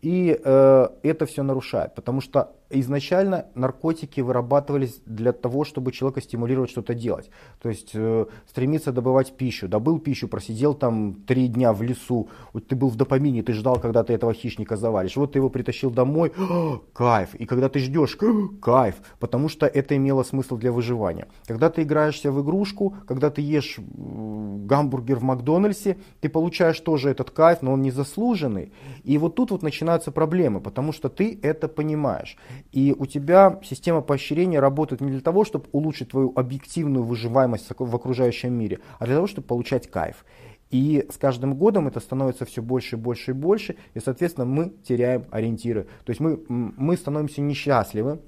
И 0.00 0.38
э, 0.42 0.88
это 1.02 1.26
все 1.26 1.42
нарушает, 1.42 1.94
потому 1.94 2.20
что 2.20 2.52
изначально 2.80 3.46
наркотики 3.54 4.20
вырабатывались 4.20 5.00
для 5.06 5.32
того, 5.32 5.64
чтобы 5.64 5.92
человека 5.92 6.20
стимулировать 6.20 6.70
что-то 6.70 6.94
делать. 6.94 7.30
То 7.60 7.68
есть 7.68 7.90
э, 7.94 8.26
стремиться 8.48 8.92
добывать 8.92 9.36
пищу. 9.36 9.68
Добыл 9.68 9.98
пищу, 9.98 10.28
просидел 10.28 10.74
там 10.74 11.14
три 11.26 11.48
дня 11.48 11.72
в 11.72 11.82
лесу, 11.82 12.28
вот 12.52 12.66
ты 12.66 12.76
был 12.76 12.88
в 12.88 12.96
допамине, 12.96 13.42
ты 13.42 13.52
ждал, 13.52 13.80
когда 13.80 14.02
ты 14.04 14.12
этого 14.12 14.34
хищника 14.34 14.76
завалишь. 14.76 15.16
Вот 15.16 15.32
ты 15.32 15.38
его 15.38 15.50
притащил 15.50 15.90
домой, 15.90 16.32
кайф. 16.92 17.34
И 17.34 17.46
когда 17.46 17.68
ты 17.68 17.78
ждешь, 17.78 18.16
кайф, 18.62 18.96
потому 19.18 19.48
что 19.48 19.66
это 19.66 19.96
имело 19.96 20.22
смысл 20.22 20.56
для 20.56 20.72
выживания. 20.72 21.28
Когда 21.46 21.70
ты 21.70 21.82
играешься 21.82 22.30
в 22.32 22.42
игрушку, 22.42 22.94
когда 23.06 23.30
ты 23.30 23.42
ешь 23.42 23.78
гамбургер 23.78 25.18
в 25.18 25.22
Макдональдсе, 25.22 25.96
ты 26.20 26.28
получаешь 26.28 26.80
тоже 26.80 27.10
этот 27.10 27.30
кайф, 27.30 27.62
но 27.62 27.72
он 27.72 27.82
не 27.82 27.90
заслуженный. 27.90 28.72
И 29.04 29.18
вот 29.18 29.34
тут 29.34 29.50
вот 29.50 29.62
начинаются 29.62 30.10
проблемы, 30.10 30.60
потому 30.60 30.92
что 30.92 31.08
ты 31.08 31.38
это 31.42 31.68
понимаешь. 31.68 32.36
И 32.72 32.94
у 32.98 33.06
тебя 33.06 33.60
система 33.62 34.00
поощрения 34.00 34.60
работает 34.60 35.00
не 35.00 35.10
для 35.10 35.20
того, 35.20 35.44
чтобы 35.44 35.66
улучшить 35.72 36.10
твою 36.10 36.32
объективную 36.34 37.04
выживаемость 37.04 37.68
в 37.78 37.94
окружающем 37.94 38.52
мире, 38.52 38.80
а 38.98 39.06
для 39.06 39.14
того, 39.14 39.26
чтобы 39.26 39.46
получать 39.46 39.90
кайф. 39.90 40.24
И 40.70 41.06
с 41.08 41.18
каждым 41.18 41.54
годом 41.54 41.86
это 41.86 42.00
становится 42.00 42.44
все 42.44 42.60
больше 42.60 42.96
и 42.96 42.98
больше 42.98 43.30
и 43.30 43.34
больше, 43.34 43.76
и, 43.94 44.00
соответственно, 44.00 44.44
мы 44.44 44.72
теряем 44.82 45.26
ориентиры. 45.30 45.84
То 46.04 46.10
есть 46.10 46.20
мы, 46.20 46.40
мы 46.48 46.96
становимся 46.96 47.40
несчастливы, 47.42 48.18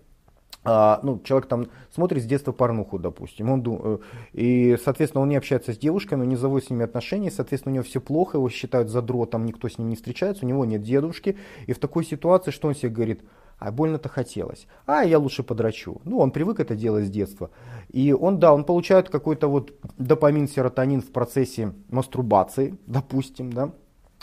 а, 0.68 0.98
ну, 1.04 1.20
человек 1.22 1.48
там 1.48 1.66
смотрит 1.94 2.24
с 2.24 2.26
детства 2.26 2.50
порнуху, 2.50 2.98
допустим, 2.98 3.50
он, 3.50 3.64
э, 3.64 3.98
и, 4.32 4.76
соответственно, 4.82 5.22
он 5.22 5.28
не 5.28 5.36
общается 5.36 5.72
с 5.72 5.78
девушками, 5.78 6.22
он 6.22 6.28
не 6.28 6.34
заводит 6.34 6.66
с 6.66 6.70
ними 6.70 6.84
отношения, 6.84 7.30
соответственно, 7.30 7.72
у 7.72 7.74
него 7.76 7.84
все 7.84 8.00
плохо, 8.00 8.38
его 8.38 8.48
считают 8.48 8.90
задротом, 8.90 9.46
никто 9.46 9.68
с 9.68 9.78
ним 9.78 9.88
не 9.88 9.94
встречается, 9.94 10.44
у 10.44 10.48
него 10.48 10.64
нет 10.64 10.82
дедушки, 10.82 11.36
и 11.68 11.72
в 11.72 11.78
такой 11.78 12.04
ситуации 12.04 12.50
что 12.50 12.66
он 12.66 12.74
себе 12.74 12.88
говорит? 12.88 13.22
А 13.58 13.72
больно-то 13.72 14.08
хотелось. 14.08 14.66
А 14.84 15.02
я 15.02 15.18
лучше 15.18 15.42
подрачу. 15.42 16.00
Ну, 16.04 16.18
он 16.18 16.30
привык 16.30 16.60
это 16.60 16.76
делать 16.76 17.06
с 17.06 17.10
детства. 17.10 17.50
И 17.88 18.12
он, 18.12 18.38
да, 18.38 18.52
он 18.52 18.64
получает 18.64 19.08
какой-то 19.08 19.48
вот 19.48 19.72
допамин, 19.98 20.46
серотонин 20.46 21.00
в 21.00 21.10
процессе 21.10 21.72
мастурбации, 21.88 22.76
допустим, 22.86 23.52
да. 23.52 23.72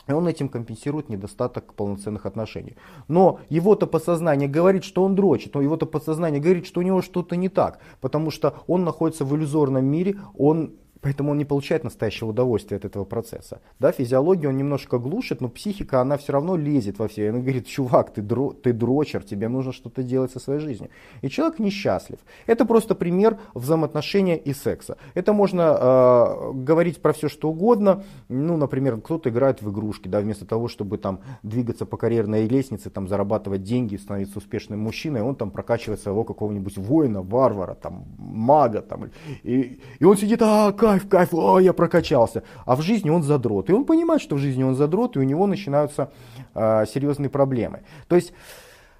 И 0.08 0.12
он 0.12 0.28
этим 0.28 0.50
компенсирует 0.50 1.10
недостаток 1.10 1.74
полноценных 1.74 2.25
отношений. 2.25 2.75
Но 3.08 3.40
его-то 3.50 3.88
подсознание 3.88 4.50
говорит, 4.50 4.84
что 4.84 5.04
он 5.04 5.16
дрочит, 5.16 5.54
но 5.56 5.62
его-то 5.62 5.86
подсознание 5.86 6.42
говорит, 6.42 6.66
что 6.66 6.82
у 6.82 6.84
него 6.84 7.02
что-то 7.02 7.36
не 7.36 7.48
так, 7.48 7.80
потому 8.02 8.30
что 8.30 8.56
он 8.68 8.84
находится 8.84 9.24
в 9.24 9.34
иллюзорном 9.36 9.86
мире, 9.86 10.18
он 10.38 10.74
Поэтому 11.04 11.32
он 11.32 11.38
не 11.38 11.46
получает 11.46 11.84
настоящего 11.84 12.30
удовольствия 12.30 12.78
от 12.78 12.86
этого 12.86 13.04
процесса. 13.04 13.60
Да, 13.80 13.92
физиологию 13.92 14.50
он 14.50 14.58
немножко 14.58 14.98
глушит, 14.98 15.42
но 15.42 15.50
психика, 15.50 16.00
она 16.00 16.16
все 16.16 16.32
равно 16.32 16.56
лезет 16.56 16.98
во 16.98 17.10
все. 17.10 17.30
Она 17.30 17.40
говорит, 17.40 17.68
чувак, 17.68 18.14
ты, 18.14 18.22
дро, 18.22 18.54
ты 18.54 18.72
дрочер, 18.72 19.22
тебе 19.22 19.50
нужно 19.50 19.74
что-то 19.74 20.02
делать 20.02 20.32
со 20.32 20.40
своей 20.40 20.62
жизнью. 20.62 20.90
И 21.22 21.30
человек 21.30 21.60
несчастлив. 21.60 22.20
Это 22.48 22.66
просто 22.66 22.96
пример 22.96 23.38
взаимоотношения 23.54 24.38
и 24.38 24.54
секса. 24.54 24.98
Это 25.14 25.34
можно 25.34 25.78
э, 25.80 26.52
говорить 26.54 27.02
про 27.02 27.12
все, 27.12 27.28
что 27.28 27.50
угодно. 27.50 28.04
Ну, 28.30 28.56
например, 28.56 29.02
кто-то 29.02 29.30
играет 29.30 29.62
в 29.62 29.70
игрушки, 29.70 30.08
да, 30.08 30.22
вместо 30.22 30.46
того, 30.46 30.70
чтобы 30.70 30.98
там 30.98 31.20
двигаться 31.44 31.86
по 31.86 31.98
карьерной 31.98 32.48
лестнице, 32.48 32.90
там 32.90 33.10
зарабатывать 33.10 33.64
деньги, 33.64 33.98
становиться 33.98 34.38
успешным 34.38 34.80
мужчиной, 34.80 35.22
он 35.22 35.36
там 35.36 35.52
прокачивает 35.52 36.00
своего 36.00 36.24
какого-нибудь 36.24 36.78
воина, 36.78 37.22
варвара, 37.22 37.74
там, 37.76 38.06
мага, 38.18 38.82
там, 38.82 39.10
и, 39.44 39.82
и 40.00 40.06
он 40.06 40.16
сидит, 40.16 40.42
а, 40.42 40.72
как 40.72 40.93
кайф, 40.94 41.10
кайф, 41.10 41.34
о, 41.34 41.60
я 41.60 41.74
прокачался. 41.74 42.44
А 42.66 42.76
в 42.76 42.82
жизни 42.82 43.10
он 43.10 43.24
задрот. 43.24 43.70
И 43.70 43.74
он 43.74 43.86
понимает, 43.86 44.22
что 44.22 44.36
в 44.36 44.40
жизни 44.40 44.64
он 44.64 44.76
задрот, 44.76 45.16
и 45.16 45.20
у 45.20 45.24
него 45.24 45.48
начинаются 45.48 46.12
э, 46.54 46.86
серьезные 46.86 47.30
проблемы. 47.30 47.82
То 48.08 48.16
есть 48.16 48.34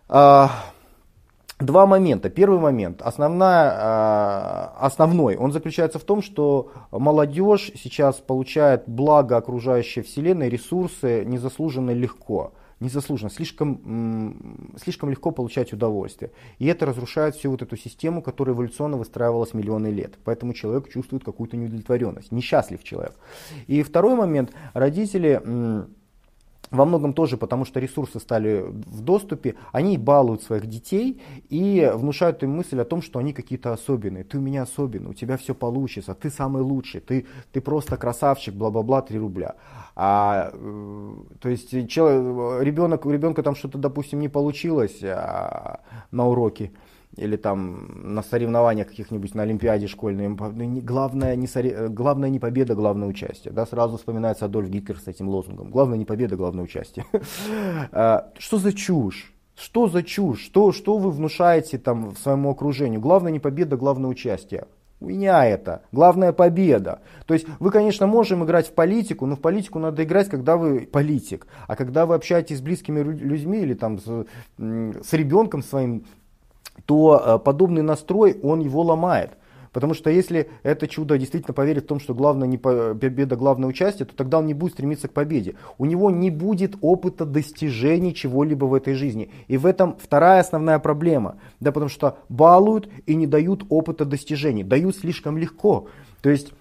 э, 0.10 0.48
два 1.60 1.86
момента. 1.86 2.30
Первый 2.30 2.60
момент, 2.60 3.02
основная, 3.02 3.72
э, 3.72 4.86
основной, 4.86 5.36
он 5.36 5.52
заключается 5.52 6.00
в 6.00 6.04
том, 6.04 6.22
что 6.22 6.72
молодежь 6.92 7.72
сейчас 7.76 8.16
получает 8.16 8.84
благо 8.88 9.38
окружающей 9.38 10.02
вселенной, 10.02 10.50
ресурсы 10.50 11.24
незаслуженно 11.26 11.92
легко 11.92 12.54
незаслуженно, 12.80 13.30
слишком, 13.30 14.74
слишком 14.82 15.10
легко 15.10 15.32
получать 15.32 15.74
удовольствие. 15.74 16.32
И 16.60 16.65
это 16.65 16.86
разрушает 16.86 17.36
всю 17.36 17.51
вот 17.51 17.62
эту 17.62 17.77
систему, 17.77 18.22
которая 18.22 18.56
эволюционно 18.56 18.98
выстраивалась 18.98 19.53
миллионы 19.53 19.88
лет. 19.88 20.18
Поэтому 20.24 20.53
человек 20.53 20.89
чувствует 20.89 21.24
какую-то 21.24 21.58
неудовлетворенность, 21.58 22.32
несчастлив 22.32 22.84
человек. 22.84 23.15
И 23.68 23.84
второй 23.84 24.15
момент, 24.15 24.53
родители 24.74 25.42
во 26.74 26.86
многом 26.86 27.13
тоже 27.13 27.38
потому, 27.38 27.65
что 27.65 27.80
ресурсы 27.80 28.20
стали 28.20 28.65
в 28.68 29.01
доступе, 29.01 29.56
они 29.72 29.98
балуют 29.98 30.42
своих 30.42 30.65
детей 30.65 31.22
и 31.50 31.92
внушают 31.94 32.44
им 32.44 32.51
мысль 32.58 32.82
о 32.82 32.86
том, 32.86 33.01
что 33.01 33.20
они 33.20 33.32
какие-то 33.32 33.72
особенные. 33.72 34.24
Ты 34.24 34.39
у 34.39 34.42
меня 34.42 34.63
особенный, 34.63 35.12
у 35.12 35.13
тебя 35.13 35.38
все 35.38 35.53
получится, 35.53 36.15
ты 36.15 36.32
самый 36.32 36.63
лучший, 36.63 37.01
ты, 37.01 37.25
ты 37.51 37.62
просто 37.62 37.96
красавчик, 37.96 38.56
бла-бла-бла, 38.56 39.03
3 39.03 39.20
рубля. 39.20 39.56
А, 39.96 40.50
э, 40.51 41.13
то 41.39 41.50
есть 41.50 41.70
человек, 41.88 42.63
ребенок, 42.65 43.06
у 43.06 43.12
ребенка 43.12 43.44
там 43.44 43.56
что-то, 43.56 43.77
допустим, 43.77 44.20
не 44.20 44.30
получилось 44.30 45.03
а, 45.03 45.82
на 46.12 46.27
уроке, 46.27 46.72
или 47.15 47.36
там 47.36 48.13
на 48.13 48.24
соревнованиях 48.24 48.88
каких-нибудь 48.88 49.36
на 49.36 49.43
Олимпиаде 49.43 49.88
школьной. 49.88 50.27
Ну, 50.27 50.82
главное 50.82 51.36
не, 51.36 51.48
сори... 51.48 51.88
главное 51.88 52.29
не 52.29 52.39
победа, 52.39 52.75
главное 52.75 53.08
участие. 53.08 53.53
Да, 53.53 53.65
сразу 53.65 53.98
вспоминается 53.98 54.46
Адольф 54.46 54.70
Гитлер 54.70 55.00
с 55.00 55.08
этим 55.08 55.29
лозунгом. 55.29 55.70
Главное 55.70 55.98
не 55.98 56.05
победа, 56.05 56.36
главное 56.36 56.63
участие. 56.63 57.05
А, 57.91 58.32
что 58.38 58.58
за 58.58 58.74
чушь? 58.74 59.34
Что 59.55 59.88
за 59.88 60.03
чушь? 60.03 60.41
Что, 60.41 60.72
что 60.72 60.98
вы 60.98 61.12
внушаете 61.12 61.77
там 61.77 62.15
своему 62.15 62.50
окружению? 62.50 63.01
Главное 63.01 63.32
не 63.32 63.39
победа, 63.39 63.77
главное 63.77 64.10
участие. 64.10 64.65
У 65.00 65.08
меня 65.08 65.46
это. 65.46 65.82
Главная 65.91 66.32
победа. 66.32 67.01
То 67.25 67.34
есть 67.34 67.46
вы, 67.60 67.72
конечно, 67.72 68.08
можем 68.08 68.43
играть 68.46 68.67
в 68.67 68.74
политику, 68.74 69.25
но 69.25 69.36
в 69.36 69.41
политику 69.41 69.79
надо 69.79 70.03
играть, 70.03 70.29
когда 70.29 70.55
вы 70.55 70.82
политик. 70.82 71.46
А 71.67 71.75
когда 71.75 72.05
вы 72.05 72.15
общаетесь 72.15 72.60
с 72.60 72.62
близкими 72.62 73.01
людьми 73.01 73.60
или 73.60 73.74
там 73.74 74.00
с, 74.00 74.25
с 74.58 75.13
ребенком 75.13 75.62
своим, 75.62 76.05
то 76.86 77.22
э, 77.24 77.40
подобный 77.40 77.82
настрой, 77.82 78.38
он 78.42 78.60
его 78.60 78.82
ломает. 78.82 79.32
Потому 79.74 79.96
что 79.96 80.12
если 80.12 80.50
это 80.62 80.88
чудо 80.88 81.18
действительно 81.18 81.54
поверит 81.54 81.86
в 81.86 81.88
том, 81.88 82.00
что 82.00 82.13
главное 82.13 82.48
не 82.48 82.60
победа, 82.60 83.36
главное 83.36 83.68
участие, 83.68 84.06
то 84.06 84.16
тогда 84.16 84.38
он 84.38 84.46
не 84.46 84.54
будет 84.54 84.74
стремиться 84.74 85.08
к 85.08 85.13
победе. 85.13 85.56
У 85.80 85.86
него 85.86 86.12
не 86.12 86.30
будет 86.30 86.75
опыта 86.82 87.25
достижений 87.25 88.13
чего-либо 88.13 88.66
в 88.66 88.75
этой 88.75 88.94
жизни. 88.94 89.32
И 89.48 89.58
в 89.58 89.66
этом 89.66 89.98
вторая 90.00 90.42
основная 90.42 90.78
проблема. 90.78 91.38
Да, 91.60 91.72
потому 91.72 91.90
что 91.90 92.20
балуют 92.30 92.88
и 93.08 93.16
не 93.16 93.25
дают 93.25 93.66
опыта 93.70 94.06
достижений. 94.06 94.63
Дают 94.63 94.96
слишком 94.96 95.40
легко. 95.40 95.88
То 96.22 96.30
есть 96.30 96.54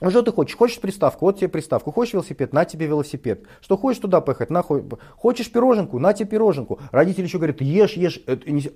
ну 0.00 0.10
что 0.10 0.22
ты 0.22 0.32
хочешь? 0.32 0.56
Хочешь 0.56 0.80
приставку? 0.80 1.24
Вот 1.24 1.38
тебе 1.38 1.48
приставку. 1.48 1.90
Хочешь 1.90 2.14
велосипед? 2.14 2.52
На 2.52 2.64
тебе 2.64 2.86
велосипед. 2.86 3.44
Что 3.62 3.76
хочешь 3.78 4.00
туда 4.00 4.20
поехать? 4.20 4.50
На, 4.50 4.62
хочешь 4.62 5.50
пироженку? 5.50 5.98
На 5.98 6.12
тебе 6.12 6.28
пироженку. 6.28 6.80
Родители 6.92 7.24
еще 7.24 7.38
говорят, 7.38 7.60
ешь, 7.62 7.94
ешь, 7.94 8.20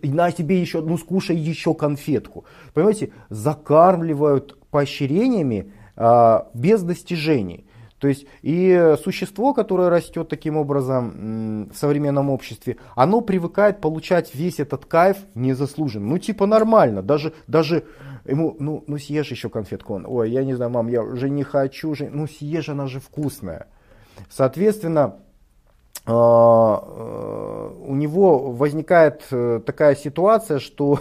на 0.03 0.33
тебе 0.33 0.61
еще, 0.61 0.81
ну 0.81 0.97
скушай 0.97 1.37
еще 1.37 1.75
конфетку. 1.75 2.47
Понимаете, 2.73 3.13
закармливают 3.29 4.59
поощрениями 4.71 5.73
а, 5.97 6.49
без 6.55 6.83
достижений. 6.83 7.67
То 7.99 8.09
есть 8.09 8.27
и 8.41 8.97
существо, 9.05 9.53
которое 9.53 9.91
растет 9.91 10.29
таким 10.29 10.57
образом 10.57 11.69
в 11.71 11.77
современном 11.77 12.31
обществе, 12.31 12.79
оно 12.97 13.21
привыкает 13.21 13.83
получать 13.83 14.35
весь 14.35 14.59
этот 14.59 14.87
кайф 14.87 15.19
незаслуженно. 15.35 16.07
Ну 16.07 16.19
типа 16.19 16.47
нормально, 16.47 17.03
даже, 17.03 17.35
даже 17.47 17.85
ему, 18.25 18.57
ну, 18.59 18.85
ну 18.87 18.99
съешь 18.99 19.31
еще 19.31 19.49
конфетку. 19.49 19.95
Он, 19.95 20.07
ой, 20.07 20.31
я 20.31 20.45
не 20.45 20.55
знаю, 20.55 20.71
мам, 20.71 20.89
я 20.89 21.03
уже 21.03 21.31
не 21.31 21.43
хочу, 21.43 21.91
уже, 21.91 22.09
ну 22.09 22.27
съешь, 22.27 22.69
она 22.69 22.87
же 22.87 23.01
вкусная. 23.01 23.67
Соответственно, 24.29 25.17
а, 26.07 26.83
э, 26.83 27.75
у 27.87 27.95
него 27.95 28.53
возникает 28.53 29.27
э, 29.31 29.61
такая 29.65 29.95
ситуация, 29.95 30.59
что, 30.59 30.99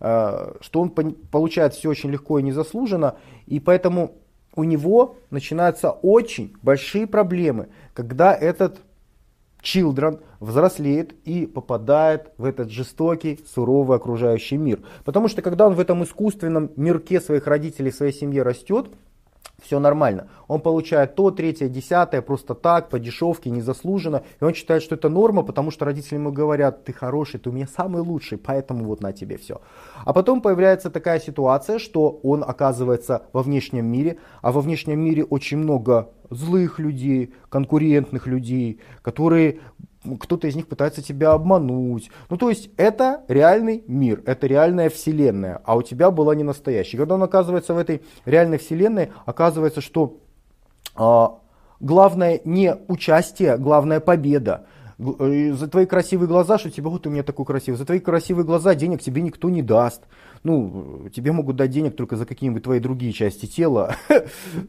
э, 0.00 0.52
что 0.60 0.80
он 0.80 0.90
получает 0.90 1.74
все 1.74 1.90
очень 1.90 2.10
легко 2.10 2.38
и 2.38 2.42
незаслуженно, 2.42 3.16
и 3.46 3.60
поэтому 3.60 4.12
у 4.54 4.64
него 4.64 5.16
начинаются 5.30 5.90
очень 5.90 6.54
большие 6.62 7.06
проблемы, 7.06 7.68
когда 7.92 8.34
этот 8.34 8.80
children 9.62 10.20
взрослеет 10.40 11.14
и 11.24 11.46
попадает 11.46 12.32
в 12.38 12.44
этот 12.44 12.70
жестокий, 12.70 13.40
суровый 13.54 13.98
окружающий 13.98 14.56
мир. 14.56 14.80
Потому 15.04 15.28
что 15.28 15.42
когда 15.42 15.66
он 15.66 15.74
в 15.74 15.80
этом 15.80 16.02
искусственном 16.02 16.70
мирке 16.76 17.20
своих 17.20 17.46
родителей, 17.46 17.92
своей 17.92 18.12
семьи 18.12 18.40
растет, 18.40 18.88
все 19.62 19.78
нормально. 19.78 20.28
Он 20.48 20.60
получает 20.60 21.14
то, 21.14 21.30
третье, 21.30 21.68
десятое, 21.68 22.22
просто 22.22 22.54
так, 22.54 22.88
по 22.88 22.98
дешевке, 22.98 23.50
незаслуженно. 23.50 24.22
И 24.40 24.44
он 24.44 24.54
считает, 24.54 24.82
что 24.82 24.94
это 24.94 25.08
норма, 25.08 25.42
потому 25.42 25.70
что 25.70 25.84
родители 25.84 26.16
ему 26.16 26.32
говорят, 26.32 26.84
ты 26.84 26.92
хороший, 26.92 27.38
ты 27.40 27.50
у 27.50 27.52
меня 27.52 27.66
самый 27.66 28.02
лучший, 28.02 28.38
поэтому 28.38 28.84
вот 28.84 29.02
на 29.02 29.12
тебе 29.12 29.36
все. 29.36 29.60
А 30.04 30.12
потом 30.12 30.40
появляется 30.40 30.90
такая 30.90 31.20
ситуация, 31.20 31.78
что 31.78 32.20
он 32.22 32.42
оказывается 32.42 33.26
во 33.32 33.42
внешнем 33.42 33.86
мире, 33.86 34.18
а 34.42 34.52
во 34.52 34.60
внешнем 34.60 35.00
мире 35.00 35.24
очень 35.24 35.58
много 35.58 36.10
злых 36.30 36.78
людей, 36.78 37.34
конкурентных 37.48 38.26
людей, 38.26 38.80
которые 39.02 39.60
кто-то 40.20 40.46
из 40.46 40.56
них 40.56 40.66
пытается 40.66 41.02
тебя 41.02 41.32
обмануть. 41.32 42.10
Ну, 42.28 42.36
то 42.36 42.48
есть, 42.48 42.70
это 42.76 43.22
реальный 43.28 43.84
мир, 43.86 44.22
это 44.26 44.46
реальная 44.46 44.88
вселенная, 44.88 45.60
а 45.64 45.76
у 45.76 45.82
тебя 45.82 46.10
была 46.10 46.34
не 46.34 46.42
настоящая. 46.42 46.96
Когда 46.96 47.14
он 47.14 47.22
оказывается 47.22 47.74
в 47.74 47.78
этой 47.78 48.02
реальной 48.24 48.58
вселенной, 48.58 49.10
оказывается, 49.26 49.80
что 49.80 50.18
а, 50.94 51.38
главное 51.80 52.40
не 52.44 52.74
участие, 52.88 53.56
главное 53.58 54.00
победа. 54.00 54.66
Э, 54.98 55.52
за 55.52 55.68
твои 55.68 55.86
красивые 55.86 56.28
глаза, 56.28 56.58
что 56.58 56.70
тебе 56.70 56.88
вот 56.88 57.06
у 57.06 57.10
меня 57.10 57.22
такой 57.22 57.46
красивый, 57.46 57.78
за 57.78 57.86
твои 57.86 58.00
красивые 58.00 58.44
глаза 58.44 58.74
денег 58.74 59.02
тебе 59.02 59.22
никто 59.22 59.48
не 59.48 59.62
даст. 59.62 60.02
Ну, 60.42 61.08
тебе 61.14 61.32
могут 61.32 61.56
дать 61.56 61.70
денег 61.70 61.96
только 61.96 62.16
за 62.16 62.26
какие-нибудь 62.26 62.62
твои 62.62 62.80
другие 62.80 63.12
части 63.12 63.46
тела. 63.46 63.96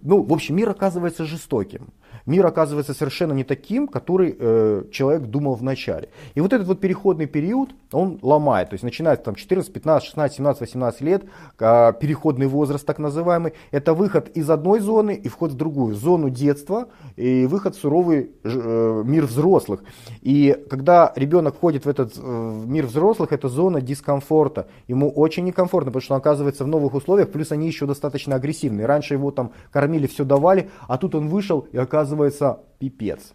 Ну, 0.01 0.24
в 0.24 0.34
общем, 0.34 0.56
мир 0.56 0.70
оказывается 0.70 1.25
жестоким 1.25 1.92
мир 2.25 2.46
оказывается 2.46 2.94
совершенно 2.94 3.34
не 3.34 3.44
таким, 3.44 3.88
который 3.88 4.36
э, 4.38 4.84
человек 4.92 5.24
думал 5.24 5.56
в 5.56 5.63
начале. 5.63 6.10
И 6.36 6.42
вот 6.42 6.54
этот 6.54 6.68
вот 6.68 6.80
переходный 6.80 7.25
период, 7.25 7.72
он 7.92 8.20
ломает. 8.22 8.70
То 8.70 8.75
есть 8.75 8.84
начинается 8.84 9.25
там 9.25 9.36
14, 9.36 9.72
15, 9.72 10.08
16, 10.08 10.38
17, 10.38 10.62
18 10.62 11.01
лет, 11.01 11.24
э, 11.60 11.94
переходный 12.00 12.48
возраст 12.48 12.86
так 12.86 13.00
называемый. 13.00 13.54
Это 13.72 13.94
выход 13.94 14.30
из 14.30 14.50
одной 14.50 14.80
зоны 14.80 15.16
и 15.16 15.28
вход 15.28 15.51
в 15.51 15.56
другую. 15.56 15.96
Зону 15.96 16.30
детства 16.30 16.90
и 17.16 17.46
выход 17.46 17.75
в 17.75 17.80
суровый 17.80 18.32
э, 18.44 19.04
мир 19.06 19.25
взрослых. 19.25 19.84
И 20.22 20.58
когда 20.70 21.12
ребенок 21.16 21.56
входит 21.56 21.86
в 21.86 21.90
этот 21.90 22.13
э, 22.18 22.63
мир 22.66 22.86
взрослых, 22.86 23.32
это 23.32 23.50
зона 23.50 23.82
дискомфорта. 23.82 24.68
Ему 24.88 25.10
очень 25.10 25.44
некомфортно, 25.44 25.61
потому 25.68 26.01
что 26.01 26.13
он 26.13 26.20
оказывается 26.20 26.63
в 26.63 26.68
новых 26.68 26.94
условиях, 26.94 27.32
плюс 27.32 27.51
они 27.51 27.68
еще 27.68 27.86
достаточно 27.86 28.36
агрессивные. 28.36 28.86
Раньше 28.86 29.13
его 29.13 29.32
там 29.32 29.51
кормили, 29.72 30.08
все 30.08 30.24
давали, 30.24 30.70
а 30.88 30.98
тут 30.98 31.15
он 31.15 31.27
вышел 31.27 31.68
и 31.72 31.77
оказывается 31.77 32.60
пипец. 32.80 33.34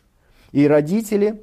И 0.53 0.67
родители, 0.67 1.43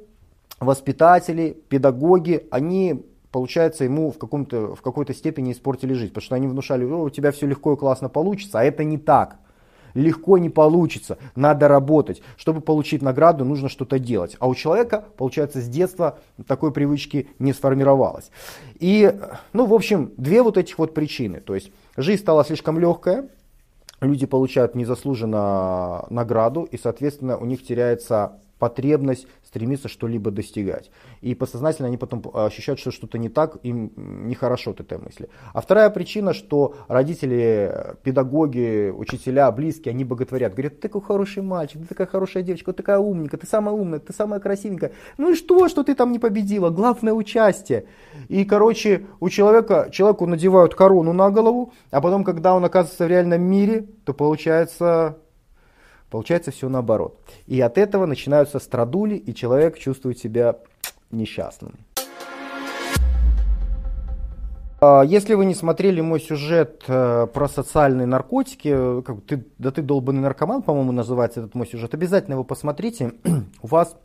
воспитатели, 0.60 1.56
педагоги, 1.68 2.46
они 2.50 3.04
получается, 3.34 3.82
ему 3.82 4.12
в, 4.12 4.18
каком-то, 4.18 4.76
в 4.76 4.80
какой-то 4.80 5.12
степени 5.12 5.50
испортили 5.50 5.92
жизнь, 5.92 6.10
потому 6.10 6.24
что 6.24 6.36
они 6.36 6.46
внушали, 6.46 6.84
у 6.84 7.10
тебя 7.10 7.32
все 7.32 7.48
легко 7.48 7.72
и 7.72 7.76
классно 7.76 8.08
получится, 8.08 8.60
а 8.60 8.64
это 8.64 8.84
не 8.84 8.96
так. 8.96 9.38
Легко 9.94 10.38
не 10.38 10.50
получится, 10.50 11.18
надо 11.36 11.68
работать. 11.68 12.22
Чтобы 12.36 12.60
получить 12.60 13.00
награду, 13.00 13.44
нужно 13.44 13.68
что-то 13.68 13.98
делать. 13.98 14.36
А 14.40 14.48
у 14.48 14.54
человека, 14.54 15.04
получается, 15.16 15.60
с 15.60 15.68
детства 15.68 16.18
такой 16.46 16.72
привычки 16.72 17.28
не 17.38 17.52
сформировалось. 17.52 18.30
И, 18.80 19.14
ну, 19.52 19.66
в 19.66 19.74
общем, 19.74 20.12
две 20.16 20.42
вот 20.42 20.58
этих 20.58 20.78
вот 20.78 20.94
причины. 20.94 21.40
То 21.40 21.54
есть, 21.54 21.70
жизнь 21.96 22.20
стала 22.20 22.44
слишком 22.44 22.78
легкая, 22.78 23.28
люди 24.00 24.26
получают 24.26 24.74
незаслуженно 24.74 26.06
награду, 26.10 26.62
и, 26.64 26.76
соответственно, 26.76 27.36
у 27.36 27.44
них 27.44 27.64
теряется 27.64 28.38
потребность 28.58 29.26
стремиться 29.42 29.88
что-либо 29.88 30.30
достигать. 30.30 30.90
И 31.20 31.34
подсознательно 31.34 31.88
они 31.88 31.96
потом 31.96 32.22
ощущают, 32.34 32.80
что 32.80 32.90
что-то 32.90 33.18
не 33.18 33.28
так, 33.28 33.58
им 33.62 33.92
нехорошо 33.96 34.72
от 34.72 34.80
этой 34.80 34.98
мысли. 34.98 35.28
А 35.52 35.60
вторая 35.60 35.90
причина, 35.90 36.32
что 36.32 36.74
родители, 36.88 37.96
педагоги, 38.02 38.90
учителя, 38.90 39.50
близкие, 39.52 39.92
они 39.92 40.04
боготворят. 40.04 40.52
Говорят, 40.52 40.76
ты 40.76 40.88
такой 40.88 41.02
хороший 41.02 41.42
мальчик, 41.42 41.82
ты 41.82 41.88
такая 41.88 42.06
хорошая 42.06 42.42
девочка, 42.42 42.72
ты 42.72 42.78
такая 42.78 42.98
умника, 42.98 43.36
ты 43.36 43.46
самая 43.46 43.74
умная, 43.74 43.98
ты 43.98 44.12
самая 44.12 44.40
красивенькая. 44.40 44.92
Ну 45.18 45.32
и 45.32 45.34
что, 45.34 45.68
что 45.68 45.82
ты 45.82 45.94
там 45.94 46.12
не 46.12 46.18
победила? 46.18 46.70
Главное 46.70 47.12
участие. 47.12 47.86
И, 48.28 48.44
короче, 48.44 49.06
у 49.20 49.28
человека, 49.28 49.88
человеку 49.92 50.26
надевают 50.26 50.74
корону 50.74 51.12
на 51.12 51.30
голову, 51.30 51.72
а 51.90 52.00
потом, 52.00 52.24
когда 52.24 52.54
он 52.54 52.64
оказывается 52.64 53.04
в 53.04 53.08
реальном 53.08 53.42
мире, 53.42 53.86
то 54.04 54.14
получается 54.14 55.18
Получается 56.14 56.52
все 56.52 56.68
наоборот. 56.68 57.18
И 57.48 57.60
от 57.60 57.76
этого 57.76 58.06
начинаются 58.06 58.60
страдули, 58.60 59.16
и 59.16 59.34
человек 59.34 59.76
чувствует 59.80 60.16
себя 60.16 60.58
несчастным. 61.10 61.72
А, 64.80 65.02
если 65.02 65.34
вы 65.34 65.44
не 65.44 65.56
смотрели 65.56 66.00
мой 66.00 66.20
сюжет 66.20 66.84
э, 66.86 67.26
про 67.26 67.48
социальные 67.48 68.06
наркотики, 68.06 69.02
как, 69.02 69.22
ты, 69.26 69.44
да 69.58 69.72
ты 69.72 69.82
долбанный 69.82 70.20
наркоман, 70.20 70.62
по-моему, 70.62 70.92
называется 70.92 71.40
этот 71.40 71.56
мой 71.56 71.66
сюжет, 71.66 71.94
обязательно 71.94 72.34
его 72.34 72.44
посмотрите. 72.44 73.14
У 73.62 73.66
вас 73.66 73.96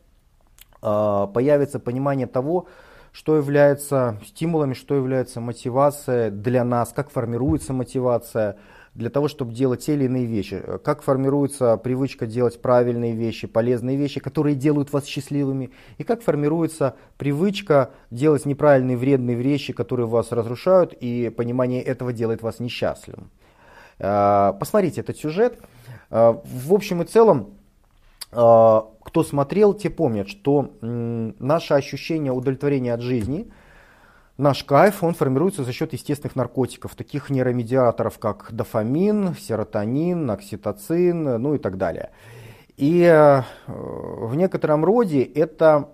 э, 0.82 1.28
появится 1.32 1.78
понимание 1.78 2.26
того, 2.26 2.66
что 3.12 3.38
является 3.38 4.20
стимулами, 4.26 4.74
что 4.74 4.96
является 4.96 5.42
мотивацией 5.42 6.32
для 6.32 6.64
нас, 6.64 6.92
как 6.92 7.12
формируется 7.12 7.72
мотивация, 7.72 8.58
для 8.94 9.10
того, 9.10 9.28
чтобы 9.28 9.54
делать 9.54 9.86
те 9.86 9.94
или 9.94 10.06
иные 10.06 10.26
вещи. 10.26 10.62
Как 10.84 11.02
формируется 11.02 11.78
привычка 11.78 12.26
делать 12.28 12.62
правильные 12.62 13.14
вещи, 13.14 13.48
полезные 13.48 13.98
вещи, 13.98 14.20
которые 14.20 14.56
делают 14.56 14.92
вас 14.92 15.06
счастливыми, 15.06 15.72
и 15.98 16.04
как 16.04 16.22
формируется 16.22 16.96
привычка 17.18 17.92
делать 18.12 18.46
неправильные, 18.46 18.98
вредные 18.98 19.36
вещи, 19.36 19.74
которые 19.74 20.08
вас 20.08 20.32
разрушают, 20.32 20.94
и 20.94 21.30
понимание 21.30 21.82
этого 21.82 22.14
делает 22.14 22.42
вас 22.42 22.60
несчастливым. 22.60 23.30
А, 24.00 24.54
посмотрите 24.54 25.02
этот 25.02 25.18
сюжет. 25.18 25.60
А, 26.10 26.42
в 26.44 26.74
общем 26.74 27.02
и 27.02 27.06
целом, 27.06 27.54
кто 28.32 29.24
смотрел, 29.24 29.74
те 29.74 29.90
помнят, 29.90 30.30
что 30.30 30.72
наше 30.82 31.74
ощущение 31.74 32.32
удовлетворения 32.32 32.94
от 32.94 33.02
жизни– 33.02 33.52
Наш 34.40 34.64
кайф, 34.64 35.04
он 35.04 35.16
формируется 35.16 35.66
за 35.66 35.74
счет 35.74 35.92
естественных 35.92 36.38
наркотиков, 36.38 36.96
таких 36.96 37.30
нейромедиаторов, 37.30 38.20
как 38.20 38.54
дофамин, 38.54 39.36
серотонин, 39.36 40.32
окситоцин, 40.32 41.42
ну 41.42 41.56
и 41.56 41.58
так 41.58 41.78
далее. 41.78 42.12
И 42.78 43.02
э, 43.02 43.44
в 43.68 44.34
некотором 44.36 44.86
роде 44.86 45.24
это, 45.24 45.90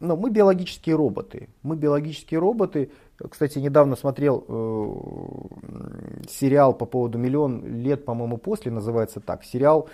ну, 0.00 0.16
мы 0.18 0.28
биологические 0.28 0.96
роботы. 0.96 1.48
Мы 1.62 1.76
биологические 1.76 2.40
роботы. 2.40 2.90
Кстати, 3.16 3.58
недавно 3.58 3.96
смотрел 3.96 4.44
э, 4.46 6.24
сериал 6.28 6.74
по 6.74 6.84
поводу 6.84 7.16
«Миллион 7.16 7.64
лет, 7.64 8.04
по-моему, 8.04 8.36
после», 8.36 8.70
называется 8.70 9.20
так. 9.20 9.44
Сериал, 9.44 9.88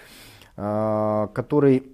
э, 0.56 1.28
который 1.32 1.84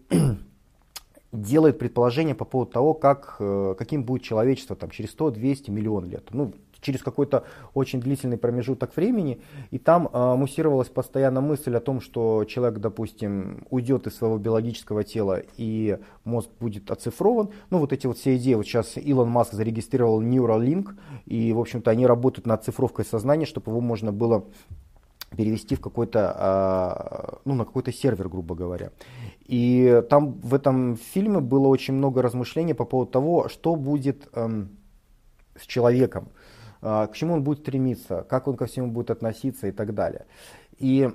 делает 1.33 1.79
предположение 1.79 2.35
по 2.35 2.45
поводу 2.45 2.73
того, 2.73 2.95
как, 2.95 3.37
э, 3.39 3.75
каким 3.79 4.05
будет 4.05 4.23
человечество 4.23 4.77
там, 4.77 4.91
через 4.91 5.15
100-200 5.15 5.71
миллион 5.71 6.07
лет. 6.07 6.29
Ну, 6.33 6.53
через 6.81 7.03
какой-то 7.03 7.45
очень 7.75 8.01
длительный 8.01 8.39
промежуток 8.39 8.97
времени. 8.97 9.41
И 9.71 9.79
там 9.79 10.09
э, 10.13 10.35
муссировалась 10.35 10.89
постоянно 10.89 11.41
мысль 11.41 11.77
о 11.77 11.81
том, 11.81 12.01
что 12.01 12.45
человек, 12.45 12.79
допустим, 12.79 13.67
уйдет 13.71 14.07
из 14.07 14.17
своего 14.17 14.39
биологического 14.39 15.05
тела 15.05 15.43
и 15.57 15.99
мозг 16.25 16.51
будет 16.59 16.91
оцифрован. 16.91 17.51
Ну, 17.71 17.79
вот 17.79 17.93
эти 17.93 18.07
вот 18.07 18.19
все 18.19 18.37
идеи. 18.37 18.55
Вот 18.55 18.67
сейчас 18.67 18.97
Илон 18.97 19.29
Маск 19.29 19.53
зарегистрировал 19.53 20.23
Neuralink, 20.23 20.97
и, 21.27 21.53
в 21.53 21.61
общем-то, 21.61 21.91
они 21.91 22.07
работают 22.07 22.47
над 22.47 22.65
цифровкой 22.65 23.05
сознания, 23.05 23.47
чтобы 23.47 23.71
его 23.71 23.81
можно 23.81 24.13
было 24.13 24.45
перевести 25.37 25.77
в 25.77 25.81
какой-то, 25.81 26.35
а, 26.37 27.39
ну, 27.45 27.55
на 27.55 27.65
какой-то 27.65 27.93
сервер, 27.93 28.29
грубо 28.29 28.55
говоря. 28.55 28.91
И 29.47 30.03
там 30.11 30.33
в 30.41 30.55
этом 30.55 30.97
фильме 30.97 31.41
было 31.41 31.69
очень 31.69 31.95
много 31.95 32.23
размышлений 32.23 32.75
по 32.75 32.85
поводу 32.85 33.11
того, 33.13 33.49
что 33.49 33.77
будет 33.77 34.29
эм, 34.35 34.71
с 35.57 35.67
человеком, 35.67 36.29
э, 36.83 37.07
к 37.07 37.15
чему 37.15 37.35
он 37.35 37.43
будет 37.43 37.61
стремиться, 37.61 38.27
как 38.29 38.49
он 38.49 38.57
ко 38.57 38.67
всему 38.67 38.91
будет 38.91 39.11
относиться 39.11 39.69
и 39.69 39.73
так 39.73 39.95
далее. 39.95 40.27
И 40.79 41.11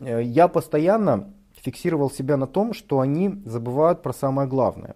э, 0.00 0.22
я 0.22 0.48
постоянно 0.48 1.32
фиксировал 1.56 2.10
себя 2.10 2.36
на 2.36 2.46
том, 2.46 2.72
что 2.74 3.00
они 3.00 3.42
забывают 3.44 4.02
про 4.02 4.12
самое 4.12 4.48
главное. 4.48 4.94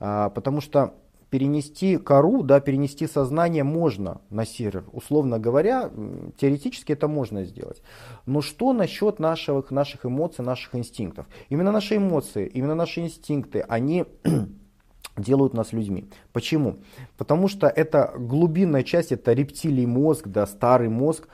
Э, 0.00 0.30
потому 0.34 0.60
что 0.60 0.94
перенести 1.34 1.96
кору, 1.96 2.44
да, 2.44 2.60
перенести 2.60 3.08
сознание 3.08 3.64
можно 3.64 4.20
на 4.30 4.46
сервер. 4.46 4.84
Условно 4.92 5.40
говоря, 5.40 5.90
теоретически 6.36 6.92
это 6.92 7.08
можно 7.08 7.42
сделать. 7.44 7.82
Но 8.24 8.40
что 8.40 8.72
насчет 8.72 9.18
наших, 9.18 9.72
наших 9.72 10.06
эмоций, 10.06 10.44
наших 10.44 10.76
инстинктов? 10.76 11.26
Именно 11.48 11.72
наши 11.72 11.96
эмоции, 11.96 12.46
именно 12.46 12.76
наши 12.76 13.00
инстинкты, 13.00 13.64
они 13.68 14.04
делают 15.16 15.54
нас 15.54 15.72
людьми. 15.72 16.04
Почему? 16.32 16.76
Потому 17.18 17.48
что 17.48 17.66
это 17.66 18.12
глубинная 18.16 18.84
часть, 18.84 19.10
это 19.10 19.32
рептилий 19.32 19.86
мозг, 19.86 20.28
да, 20.28 20.46
старый 20.46 20.88
мозг, 20.88 21.26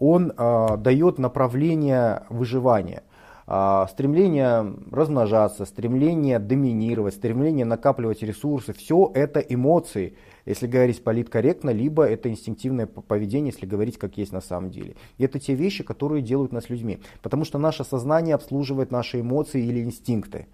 он 0.00 0.32
э, 0.36 0.76
дает 0.78 1.18
направление 1.20 2.24
выживания– 2.28 3.04
стремление 3.46 4.74
размножаться, 4.90 5.66
стремление 5.66 6.38
доминировать, 6.38 7.14
стремление 7.14 7.66
накапливать 7.66 8.22
ресурсы, 8.22 8.72
все 8.72 9.10
это 9.14 9.40
эмоции, 9.40 10.16
если 10.46 10.66
говорить 10.66 11.04
политкорректно, 11.04 11.70
либо 11.70 12.04
это 12.04 12.30
инстинктивное 12.30 12.86
поведение, 12.86 13.52
если 13.52 13.66
говорить 13.66 13.98
как 13.98 14.16
есть 14.16 14.32
на 14.32 14.40
самом 14.40 14.70
деле. 14.70 14.96
И 15.18 15.24
это 15.24 15.38
те 15.38 15.54
вещи, 15.54 15.84
которые 15.84 16.22
делают 16.22 16.52
нас 16.52 16.70
людьми, 16.70 17.00
потому 17.22 17.44
что 17.44 17.58
наше 17.58 17.84
сознание 17.84 18.34
обслуживает 18.34 18.90
наши 18.90 19.20
эмоции 19.20 19.62
или 19.62 19.82
инстинкты. 19.82 20.46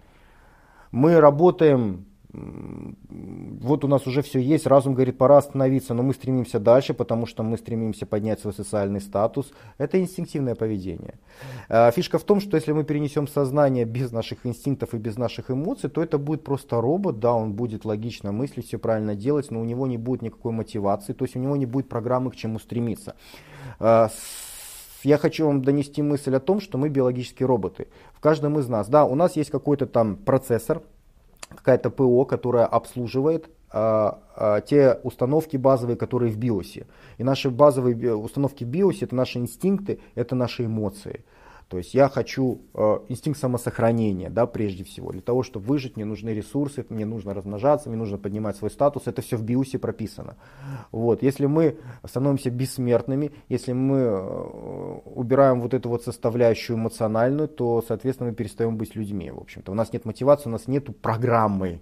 Мы 0.91 1.19
работаем 1.21 2.05
вот 2.33 3.83
у 3.83 3.87
нас 3.87 4.07
уже 4.07 4.21
все 4.21 4.39
есть, 4.39 4.65
разум 4.65 4.93
говорит, 4.93 5.17
пора 5.17 5.37
остановиться, 5.37 5.93
но 5.93 6.01
мы 6.01 6.13
стремимся 6.13 6.59
дальше, 6.59 6.93
потому 6.93 7.25
что 7.25 7.43
мы 7.43 7.57
стремимся 7.57 8.05
поднять 8.05 8.39
свой 8.39 8.53
социальный 8.53 9.01
статус. 9.01 9.51
Это 9.77 9.99
инстинктивное 9.99 10.55
поведение. 10.55 11.15
А, 11.67 11.91
фишка 11.91 12.17
в 12.19 12.23
том, 12.23 12.39
что 12.39 12.55
если 12.55 12.71
мы 12.71 12.85
перенесем 12.85 13.27
сознание 13.27 13.83
без 13.83 14.11
наших 14.11 14.45
инстинктов 14.45 14.93
и 14.93 14.97
без 14.97 15.17
наших 15.17 15.51
эмоций, 15.51 15.89
то 15.89 16.01
это 16.01 16.17
будет 16.17 16.43
просто 16.43 16.79
робот, 16.79 17.19
да, 17.19 17.33
он 17.33 17.53
будет 17.53 17.83
логично 17.83 18.31
мыслить, 18.31 18.67
все 18.67 18.79
правильно 18.79 19.15
делать, 19.15 19.51
но 19.51 19.59
у 19.59 19.65
него 19.65 19.85
не 19.85 19.97
будет 19.97 20.21
никакой 20.21 20.53
мотивации, 20.53 21.11
то 21.11 21.25
есть 21.25 21.35
у 21.35 21.39
него 21.39 21.57
не 21.57 21.65
будет 21.65 21.89
программы, 21.89 22.31
к 22.31 22.35
чему 22.37 22.59
стремиться. 22.59 23.15
А, 23.79 24.09
я 25.03 25.17
хочу 25.17 25.47
вам 25.47 25.63
донести 25.63 26.01
мысль 26.01 26.35
о 26.35 26.39
том, 26.39 26.61
что 26.61 26.77
мы 26.77 26.87
биологические 26.87 27.47
роботы. 27.47 27.87
В 28.13 28.21
каждом 28.21 28.57
из 28.57 28.69
нас, 28.69 28.87
да, 28.87 29.03
у 29.03 29.15
нас 29.15 29.35
есть 29.35 29.49
какой-то 29.49 29.85
там 29.85 30.15
процессор, 30.15 30.81
какая-то 31.55 31.89
ПО, 31.89 32.25
которая 32.25 32.65
обслуживает 32.65 33.49
а, 33.71 34.19
а, 34.35 34.61
те 34.61 34.99
установки 35.03 35.57
базовые, 35.57 35.95
которые 35.95 36.31
в 36.31 36.37
биосе. 36.37 36.87
И 37.17 37.23
наши 37.23 37.49
базовые 37.49 38.15
установки 38.15 38.63
в 38.63 38.67
биосе 38.67 39.05
это 39.05 39.15
наши 39.15 39.39
инстинкты, 39.39 39.99
это 40.15 40.35
наши 40.35 40.65
эмоции. 40.65 41.23
То 41.71 41.77
есть 41.77 41.93
я 41.93 42.09
хочу 42.09 42.63
э, 42.73 42.99
инстинкт 43.07 43.39
самосохранения, 43.39 44.29
да, 44.29 44.45
прежде 44.45 44.83
всего. 44.83 45.13
Для 45.13 45.21
того, 45.21 45.41
чтобы 45.41 45.67
выжить, 45.67 45.95
мне 45.95 46.03
нужны 46.03 46.31
ресурсы, 46.31 46.85
мне 46.89 47.05
нужно 47.05 47.33
размножаться, 47.33 47.87
мне 47.87 47.97
нужно 47.97 48.17
поднимать 48.17 48.57
свой 48.57 48.69
статус. 48.69 49.03
Это 49.05 49.21
все 49.21 49.37
в 49.37 49.43
биосе 49.43 49.79
прописано. 49.79 50.35
Вот. 50.91 51.23
Если 51.23 51.45
мы 51.45 51.77
становимся 52.05 52.49
бессмертными, 52.49 53.31
если 53.47 53.71
мы 53.71 53.99
э, 53.99 54.99
убираем 55.05 55.61
вот 55.61 55.73
эту 55.73 55.87
вот 55.87 56.03
составляющую 56.03 56.75
эмоциональную, 56.75 57.47
то, 57.47 57.81
соответственно, 57.87 58.31
мы 58.31 58.35
перестаем 58.35 58.75
быть 58.75 58.93
людьми. 58.97 59.31
В 59.31 59.39
общем-то. 59.39 59.71
У 59.71 59.75
нас 59.75 59.93
нет 59.93 60.03
мотивации, 60.03 60.49
у 60.49 60.51
нас 60.51 60.67
нет 60.67 60.99
программы 60.99 61.79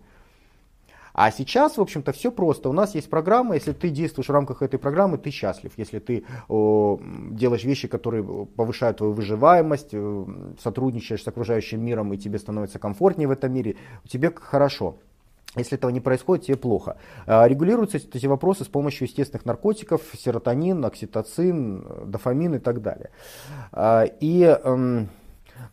а 1.22 1.32
сейчас, 1.32 1.78
в 1.78 1.82
общем-то, 1.82 2.14
все 2.14 2.32
просто. 2.32 2.70
У 2.70 2.72
нас 2.72 2.96
есть 2.96 3.10
программа, 3.10 3.56
если 3.56 3.74
ты 3.74 3.90
действуешь 3.90 4.30
в 4.30 4.32
рамках 4.32 4.62
этой 4.62 4.80
программы, 4.80 5.18
ты 5.18 5.32
счастлив. 5.32 5.74
Если 5.76 6.00
ты 6.00 6.24
о, 6.48 6.98
делаешь 7.32 7.66
вещи, 7.66 7.90
которые 7.90 8.24
повышают 8.24 9.00
твою 9.00 9.12
выживаемость, 9.12 9.90
э, 9.92 10.26
сотрудничаешь 10.64 11.22
с 11.22 11.28
окружающим 11.28 11.84
миром 11.84 12.14
и 12.14 12.18
тебе 12.18 12.40
становится 12.40 12.80
комфортнее 12.80 13.28
в 13.28 13.32
этом 13.32 13.52
мире, 13.52 13.76
тебе 14.08 14.32
хорошо. 14.34 14.96
Если 15.58 15.78
этого 15.78 15.92
не 15.92 16.00
происходит, 16.00 16.46
тебе 16.46 16.56
плохо. 16.56 16.96
А, 17.26 17.46
регулируются 17.50 17.98
эти 17.98 18.26
вопросы 18.26 18.64
с 18.64 18.70
помощью 18.70 19.06
естественных 19.06 19.46
наркотиков, 19.46 20.02
серотонин, 20.18 20.86
окситоцин, 20.86 21.86
дофамин 22.06 22.56
и 22.56 22.60
так 22.60 22.82
далее. 22.82 23.10
А, 23.74 24.06
и 24.06 24.44
эм, 24.44 25.10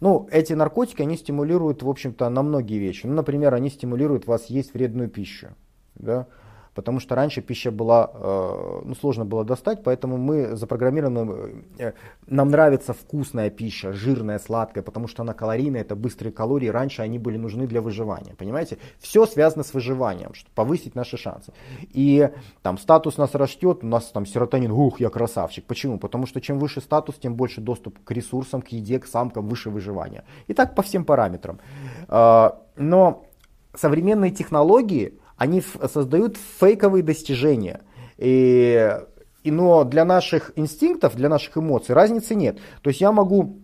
ну, 0.01 0.29
эти 0.31 0.53
наркотики, 0.53 1.03
они 1.03 1.17
стимулируют, 1.17 1.83
в 1.83 1.89
общем-то, 1.89 2.29
на 2.29 2.43
многие 2.43 2.79
вещи. 2.79 3.07
Ну, 3.07 3.15
например, 3.15 3.55
они 3.55 3.71
стимулируют 3.71 4.27
вас 4.27 4.47
есть 4.47 4.75
вредную 4.75 5.09
пищу. 5.09 5.49
Да? 5.95 6.27
Потому 6.77 7.01
что 7.01 7.15
раньше 7.15 7.41
пища 7.41 7.71
была, 7.71 8.11
э, 8.13 8.81
ну, 8.85 8.95
сложно 8.95 9.25
было 9.25 9.45
достать, 9.45 9.83
поэтому 9.83 10.19
мы 10.19 10.57
запрограммированы, 10.57 11.65
э, 11.79 11.93
нам 12.27 12.51
нравится 12.51 12.93
вкусная 12.93 13.51
пища, 13.51 13.93
жирная, 13.93 14.39
сладкая, 14.39 14.85
потому 14.85 15.09
что 15.09 15.23
она 15.23 15.33
калорийная, 15.33 15.81
это 15.81 15.97
быстрые 15.97 16.33
калории, 16.33 16.69
раньше 16.69 17.03
они 17.03 17.19
были 17.19 17.39
нужны 17.39 17.67
для 17.67 17.81
выживания, 17.81 18.35
понимаете? 18.35 18.77
Все 19.01 19.27
связано 19.27 19.65
с 19.65 19.73
выживанием, 19.75 20.35
чтобы 20.35 20.55
повысить 20.55 20.95
наши 20.95 21.17
шансы. 21.17 21.53
И 21.95 22.29
там 22.63 22.79
статус 22.79 23.17
нас 23.17 23.35
растет, 23.35 23.79
у 23.83 23.87
нас 23.87 24.05
там 24.13 24.27
серотонин, 24.27 24.71
ух, 24.71 25.01
я 25.01 25.09
красавчик. 25.09 25.65
Почему? 25.65 25.99
Потому 25.99 26.27
что 26.27 26.41
чем 26.41 26.59
выше 26.59 26.81
статус, 26.81 27.17
тем 27.17 27.35
больше 27.35 27.61
доступ 27.61 27.99
к 28.05 28.11
ресурсам, 28.11 28.61
к 28.61 28.69
еде, 28.69 28.99
к 28.99 29.07
самкам, 29.07 29.49
выше 29.49 29.71
выживания. 29.71 30.25
И 30.47 30.53
так 30.55 30.75
по 30.75 30.83
всем 30.83 31.05
параметрам. 31.05 31.59
Э, 32.09 32.51
но 32.77 33.25
современные 33.75 34.31
технологии, 34.31 35.15
они 35.37 35.63
создают 35.93 36.37
фейковые 36.61 37.03
достижения. 37.03 37.83
И, 38.19 38.99
и, 39.43 39.51
но 39.51 39.85
для 39.85 40.05
наших 40.05 40.53
инстинктов, 40.57 41.15
для 41.17 41.29
наших 41.29 41.57
эмоций 41.59 41.95
разницы 41.95 42.35
нет. 42.35 42.59
То 42.83 42.89
есть 42.89 43.01
я 43.01 43.13
могу 43.13 43.61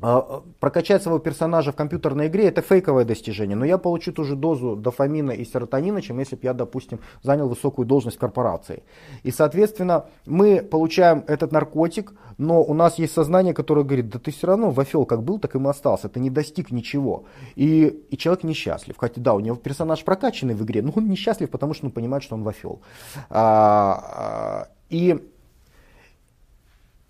прокачать 0.00 1.02
своего 1.02 1.18
персонажа 1.18 1.72
в 1.72 1.76
компьютерной 1.76 2.28
игре 2.28 2.48
это 2.48 2.62
фейковое 2.62 3.04
достижение, 3.04 3.56
но 3.56 3.64
я 3.64 3.78
получу 3.78 4.12
ту 4.12 4.24
же 4.24 4.34
дозу 4.34 4.76
дофамина 4.76 5.32
и 5.32 5.44
серотонина, 5.44 6.00
чем 6.00 6.18
если 6.18 6.36
бы 6.36 6.42
я, 6.44 6.54
допустим, 6.54 7.00
занял 7.22 7.48
высокую 7.48 7.86
должность 7.86 8.16
в 8.16 8.20
корпорации. 8.20 8.82
И, 9.22 9.30
соответственно, 9.30 10.06
мы 10.26 10.62
получаем 10.62 11.24
этот 11.26 11.52
наркотик, 11.52 12.14
но 12.38 12.62
у 12.62 12.72
нас 12.72 12.98
есть 12.98 13.12
сознание, 13.12 13.52
которое 13.52 13.84
говорит, 13.84 14.08
да 14.08 14.18
ты 14.18 14.30
все 14.30 14.46
равно 14.46 14.70
вафел 14.70 15.04
как 15.04 15.22
был, 15.22 15.38
так 15.38 15.54
и 15.54 15.58
мы 15.58 15.70
остался, 15.70 16.08
ты 16.08 16.20
не 16.20 16.30
достиг 16.30 16.70
ничего. 16.70 17.24
И, 17.54 17.86
и 18.10 18.16
человек 18.16 18.44
несчастлив. 18.44 18.96
Хотя 18.96 19.20
да, 19.20 19.34
у 19.34 19.40
него 19.40 19.56
персонаж 19.56 20.02
прокачанный 20.04 20.54
в 20.54 20.64
игре, 20.64 20.80
но 20.82 20.92
он 20.96 21.08
несчастлив, 21.08 21.50
потому 21.50 21.74
что 21.74 21.86
он 21.86 21.92
понимает, 21.92 22.22
что 22.22 22.36
он 22.36 22.42
вафел. 22.42 22.80
А, 23.28 24.04
а, 24.16 24.68
и 24.88 25.20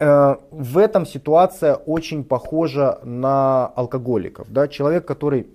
в 0.01 0.79
этом 0.79 1.05
ситуация 1.05 1.75
очень 1.75 2.25
похожа 2.25 3.01
на 3.05 3.67
алкоголиков. 3.67 4.51
Да? 4.51 4.67
Человек, 4.67 5.05
который 5.05 5.47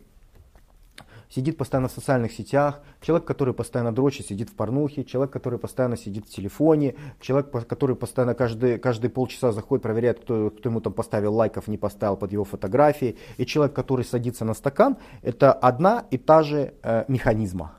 сидит 1.29 1.57
постоянно 1.57 1.87
в 1.87 1.91
социальных 1.91 2.31
сетях, 2.31 2.79
человек, 3.01 3.25
который 3.25 3.53
постоянно 3.53 3.91
дрочит, 3.93 4.27
сидит 4.27 4.49
в 4.49 4.55
порнухе, 4.55 5.03
человек, 5.03 5.31
который 5.33 5.59
постоянно 5.59 5.97
сидит 5.97 6.25
в 6.27 6.29
телефоне, 6.29 6.95
человек, 7.19 7.51
который 7.67 7.95
постоянно 7.95 8.33
каждые, 8.35 8.77
каждые 8.77 9.09
полчаса 9.09 9.51
заходит, 9.51 9.83
проверяет, 9.83 10.19
кто, 10.19 10.49
кто 10.51 10.69
ему 10.69 10.79
там 10.79 10.93
поставил 10.93 11.33
лайков, 11.33 11.67
не 11.67 11.77
поставил 11.77 12.15
под 12.15 12.31
его 12.31 12.43
фотографии, 12.43 13.17
и 13.37 13.45
человек, 13.45 13.75
который 13.75 14.05
садится 14.05 14.45
на 14.45 14.53
стакан, 14.53 14.97
это 15.23 15.51
одна 15.51 16.05
и 16.11 16.17
та 16.17 16.43
же 16.43 16.73
э, 16.83 17.05
механизма. 17.07 17.73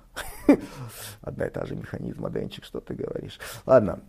Одна 1.23 1.47
и 1.47 1.51
та 1.51 1.67
же 1.67 1.77
механизма, 1.77 2.31
Денчик, 2.31 2.65
что 2.65 2.81
ты 2.81 2.95
говоришь. 2.95 3.39
Ладно. 3.67 4.01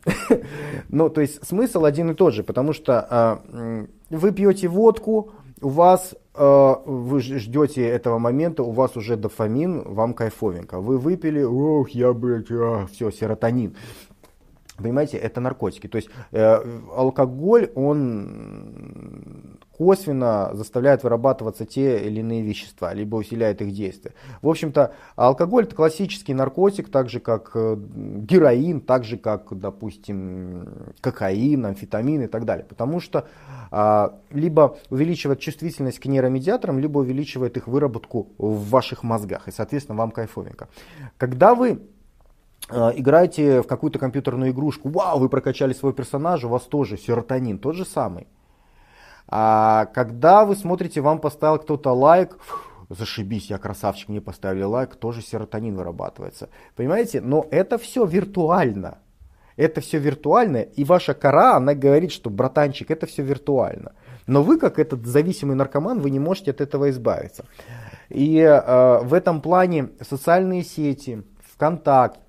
ну, 0.89 1.09
то 1.09 1.21
есть 1.21 1.45
смысл 1.45 1.85
один 1.85 2.11
и 2.11 2.13
тот 2.13 2.33
же, 2.33 2.43
потому 2.43 2.73
что 2.73 3.41
э, 3.51 3.85
вы 4.09 4.31
пьете 4.31 4.67
водку, 4.67 5.31
у 5.61 5.69
вас, 5.69 6.15
э, 6.35 6.75
вы 6.85 7.19
ждете 7.19 7.87
этого 7.87 8.19
момента, 8.19 8.63
у 8.63 8.71
вас 8.71 8.95
уже 8.97 9.17
дофамин, 9.17 9.81
вам 9.93 10.13
кайфовенько. 10.13 10.79
Вы 10.79 10.97
выпили, 10.97 11.41
ох, 11.41 11.89
я, 11.89 12.13
блядь, 12.13 12.51
а, 12.51 12.85
все, 12.91 13.11
серотонин. 13.11 13.75
Понимаете, 14.77 15.17
это 15.17 15.41
наркотики. 15.41 15.87
То 15.87 15.95
есть 15.95 16.09
э, 16.31 16.59
алкоголь, 16.95 17.71
он 17.73 19.56
косвенно 19.77 20.51
заставляет 20.53 21.03
вырабатываться 21.03 21.65
те 21.65 22.05
или 22.05 22.19
иные 22.19 22.41
вещества, 22.41 22.93
либо 22.93 23.15
усиляет 23.15 23.61
их 23.61 23.71
действие. 23.71 24.13
В 24.41 24.49
общем-то, 24.49 24.93
алкоголь 25.15 25.65
это 25.65 25.75
классический 25.75 26.33
наркотик, 26.33 26.89
так 26.89 27.09
же 27.09 27.19
как 27.19 27.51
э, 27.55 27.77
героин, 27.77 28.81
так 28.81 29.03
же 29.03 29.17
как, 29.17 29.57
допустим, 29.57 30.93
кокаин, 31.01 31.65
амфетамин 31.65 32.23
и 32.23 32.27
так 32.27 32.45
далее. 32.45 32.65
Потому 32.65 32.99
что 32.99 33.27
а, 33.71 34.19
либо 34.31 34.77
увеличивает 34.89 35.39
чувствительность 35.39 35.99
к 35.99 36.05
нейромедиаторам, 36.05 36.79
либо 36.79 36.99
увеличивает 36.99 37.57
их 37.57 37.67
выработку 37.67 38.29
в 38.37 38.69
ваших 38.69 39.03
мозгах. 39.03 39.47
И, 39.47 39.51
соответственно, 39.51 39.97
вам 39.97 40.11
кайфовенько. 40.11 40.67
Когда 41.17 41.55
вы 41.55 41.81
Э, 42.69 42.91
играете 42.95 43.61
в 43.61 43.67
какую-то 43.67 43.97
компьютерную 43.97 44.51
игрушку, 44.51 44.89
вау, 44.89 45.19
вы 45.19 45.29
прокачали 45.29 45.73
своего 45.73 45.95
персонажа, 45.95 46.47
у 46.47 46.49
вас 46.49 46.63
тоже 46.63 46.97
серотонин, 46.97 47.59
тот 47.59 47.75
же 47.75 47.85
самый. 47.85 48.27
А 49.27 49.85
когда 49.87 50.45
вы 50.45 50.55
смотрите, 50.55 51.01
вам 51.01 51.19
поставил 51.19 51.59
кто-то 51.59 51.91
лайк, 51.91 52.37
зашибись, 52.89 53.49
я 53.49 53.57
красавчик, 53.57 54.09
мне 54.09 54.21
поставили 54.21 54.63
лайк, 54.63 54.95
тоже 54.95 55.21
серотонин 55.21 55.75
вырабатывается. 55.75 56.49
Понимаете? 56.75 57.21
Но 57.21 57.45
это 57.51 57.77
все 57.77 58.05
виртуально. 58.05 58.99
Это 59.57 59.81
все 59.81 59.97
виртуально, 59.97 60.57
и 60.57 60.83
ваша 60.83 61.15
кора, 61.15 61.55
она 61.55 61.73
говорит, 61.73 62.11
что, 62.11 62.29
братанчик, 62.29 62.91
это 62.91 63.07
все 63.07 63.23
виртуально. 63.23 63.93
Но 64.27 64.43
вы, 64.43 64.59
как 64.59 64.77
этот 64.77 65.07
зависимый 65.07 65.55
наркоман, 65.55 65.99
вы 65.99 66.11
не 66.11 66.19
можете 66.19 66.51
от 66.51 66.61
этого 66.61 66.91
избавиться. 66.91 67.43
И 68.09 68.37
э, 68.37 68.99
в 69.01 69.15
этом 69.15 69.41
плане 69.41 69.89
социальные 70.01 70.63
сети, 70.63 71.23
ВКонтакте, 71.53 72.21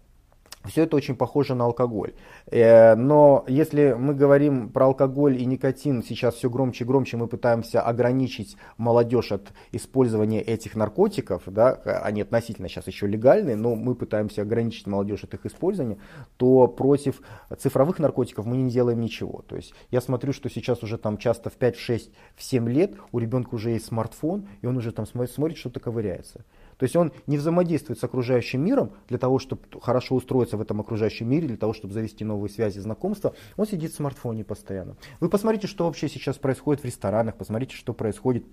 все 0.68 0.84
это 0.84 0.96
очень 0.96 1.16
похоже 1.16 1.54
на 1.54 1.64
алкоголь. 1.64 2.14
Э, 2.46 2.94
но 2.94 3.44
если 3.48 3.94
мы 3.98 4.14
говорим 4.14 4.70
про 4.70 4.86
алкоголь 4.86 5.40
и 5.40 5.44
никотин, 5.44 6.02
сейчас 6.02 6.34
все 6.36 6.48
громче 6.48 6.84
и 6.84 6.86
громче 6.86 7.16
мы 7.16 7.26
пытаемся 7.26 7.80
ограничить 7.82 8.56
молодежь 8.76 9.32
от 9.32 9.52
использования 9.72 10.42
этих 10.42 10.76
наркотиков, 10.76 11.42
да, 11.46 11.72
они 12.04 12.22
относительно 12.22 12.68
сейчас 12.68 12.86
еще 12.86 13.06
легальные, 13.06 13.56
но 13.56 13.74
мы 13.74 13.94
пытаемся 13.94 14.42
ограничить 14.42 14.86
молодежь 14.86 15.24
от 15.24 15.34
их 15.34 15.46
использования, 15.46 15.98
то 16.36 16.68
против 16.68 17.20
цифровых 17.58 17.98
наркотиков 17.98 18.46
мы 18.46 18.56
не 18.56 18.70
делаем 18.70 19.00
ничего. 19.00 19.42
То 19.46 19.56
есть 19.56 19.74
я 19.90 20.00
смотрю, 20.00 20.32
что 20.32 20.48
сейчас 20.48 20.82
уже 20.82 20.98
там 20.98 21.18
часто 21.18 21.50
в 21.50 21.54
5, 21.54 21.76
в 21.76 21.80
6, 21.80 22.10
в 22.36 22.42
7 22.42 22.68
лет 22.68 22.92
у 23.12 23.18
ребенка 23.18 23.54
уже 23.54 23.70
есть 23.70 23.86
смартфон, 23.86 24.48
и 24.62 24.66
он 24.66 24.76
уже 24.76 24.92
там 24.92 25.06
смотрит, 25.06 25.56
что-то 25.56 25.80
ковыряется. 25.80 26.44
То 26.78 26.84
есть 26.84 26.96
он 26.96 27.12
не 27.26 27.36
взаимодействует 27.36 27.98
с 27.98 28.04
окружающим 28.04 28.64
миром 28.64 28.92
для 29.08 29.18
того, 29.18 29.38
чтобы 29.38 29.62
хорошо 29.82 30.14
устроиться 30.14 30.56
в 30.56 30.60
этом 30.60 30.80
окружающем 30.80 31.28
мире, 31.28 31.48
для 31.48 31.56
того, 31.56 31.74
чтобы 31.74 31.92
завести 31.92 32.24
новые 32.24 32.50
связи, 32.50 32.78
знакомства. 32.78 33.34
Он 33.56 33.66
сидит 33.66 33.92
в 33.92 33.96
смартфоне 33.96 34.44
постоянно. 34.44 34.96
Вы 35.20 35.28
посмотрите, 35.28 35.66
что 35.66 35.84
вообще 35.84 36.08
сейчас 36.08 36.38
происходит 36.38 36.82
в 36.82 36.86
ресторанах, 36.86 37.36
посмотрите, 37.36 37.74
что 37.74 37.92
происходит 37.92 38.44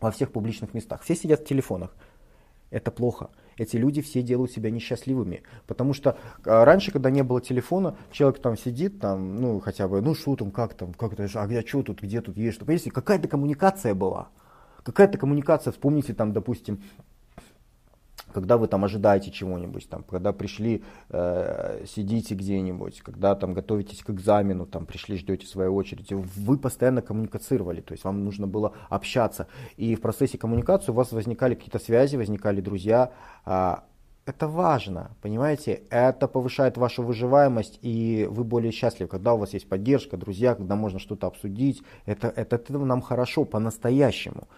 во 0.00 0.10
всех 0.12 0.30
публичных 0.30 0.74
местах. 0.74 1.02
Все 1.02 1.16
сидят 1.16 1.40
в 1.40 1.44
телефонах. 1.44 1.94
Это 2.70 2.90
плохо. 2.90 3.30
эти 3.56 3.76
люди 3.76 4.02
все 4.02 4.22
делают 4.22 4.52
себя 4.52 4.70
несчастливыми. 4.70 5.42
Потому 5.66 5.94
что 5.94 6.18
а, 6.44 6.64
раньше, 6.64 6.90
когда 6.90 7.10
не 7.10 7.22
было 7.22 7.40
телефона, 7.40 7.96
человек 8.10 8.40
там 8.40 8.56
сидит, 8.56 9.00
там, 9.00 9.36
ну, 9.36 9.60
хотя 9.60 9.88
бы, 9.88 10.00
ну, 10.02 10.14
что 10.14 10.36
там, 10.36 10.50
как 10.50 10.74
там, 10.74 10.92
как 10.92 11.12
это, 11.12 11.28
а 11.40 11.46
где, 11.46 11.62
что 11.62 11.82
тут, 11.82 12.02
где 12.02 12.20
тут 12.20 12.36
есть, 12.36 12.56
что, 12.56 12.64
понимаете, 12.64 12.90
какая-то 12.90 13.28
коммуникация 13.28 13.94
была. 13.94 14.28
Какая-то 14.82 15.16
коммуникация, 15.18 15.72
вспомните 15.72 16.12
там, 16.12 16.32
допустим, 16.32 16.82
когда 18.36 18.58
вы 18.58 18.68
там 18.68 18.84
ожидаете 18.84 19.30
чего-нибудь, 19.30 19.88
там, 19.88 20.02
когда 20.02 20.30
пришли, 20.34 20.84
э, 21.08 21.84
сидите 21.86 22.34
где-нибудь, 22.34 23.00
когда 23.00 23.34
там 23.34 23.54
готовитесь 23.54 24.02
к 24.02 24.10
экзамену, 24.10 24.66
там 24.66 24.84
пришли, 24.84 25.16
ждете 25.16 25.46
своей 25.46 25.70
очереди, 25.70 26.12
вы 26.12 26.58
постоянно 26.58 27.00
коммуницировали, 27.00 27.80
то 27.80 27.92
есть 27.92 28.04
вам 28.04 28.24
нужно 28.24 28.46
было 28.46 28.74
общаться. 28.90 29.46
И 29.78 29.94
в 29.94 30.02
процессе 30.02 30.36
коммуникации 30.36 30.92
у 30.92 30.94
вас 30.94 31.12
возникали 31.12 31.54
какие-то 31.54 31.78
связи, 31.78 32.16
возникали 32.16 32.60
друзья, 32.60 33.10
э, 33.46 33.76
это 34.26 34.48
важно, 34.48 35.12
понимаете? 35.22 35.82
Это 35.88 36.26
повышает 36.26 36.76
вашу 36.76 37.04
выживаемость, 37.04 37.78
и 37.80 38.26
вы 38.28 38.42
более 38.42 38.72
счастливы, 38.72 39.08
когда 39.08 39.34
у 39.34 39.38
вас 39.38 39.54
есть 39.54 39.68
поддержка, 39.68 40.16
друзья, 40.16 40.56
когда 40.56 40.74
можно 40.74 40.98
что-то 40.98 41.28
обсудить. 41.28 41.82
Это, 42.06 42.32
это, 42.34 42.56
это 42.56 42.78
нам 42.78 43.02
хорошо 43.02 43.44
по-настоящему. 43.44 44.48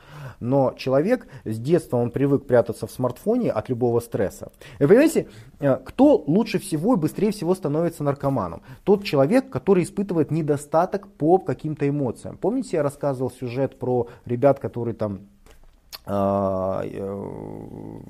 Но 0.40 0.72
человек 0.76 1.28
с 1.44 1.58
детства, 1.58 1.98
он 1.98 2.10
привык 2.10 2.46
прятаться 2.46 2.86
в 2.86 2.90
смартфоне 2.90 3.50
от 3.50 3.68
любого 3.68 4.00
стресса. 4.00 4.50
И 4.78 4.86
понимаете, 4.86 5.28
э, 5.60 5.76
кто 5.84 6.16
лучше 6.16 6.58
всего 6.58 6.94
и 6.94 6.96
быстрее 6.96 7.30
всего 7.30 7.54
становится 7.54 8.02
наркоманом? 8.02 8.62
Тот 8.84 9.04
человек, 9.04 9.50
который 9.50 9.84
испытывает 9.84 10.30
недостаток 10.30 11.08
по 11.08 11.38
каким-то 11.38 11.86
эмоциям. 11.86 12.38
Помните, 12.38 12.78
я 12.78 12.82
рассказывал 12.82 13.30
сюжет 13.30 13.78
про 13.78 14.08
ребят, 14.24 14.60
которые 14.60 14.94
там 14.94 15.20
э, 16.06 16.10
э, 16.84 18.00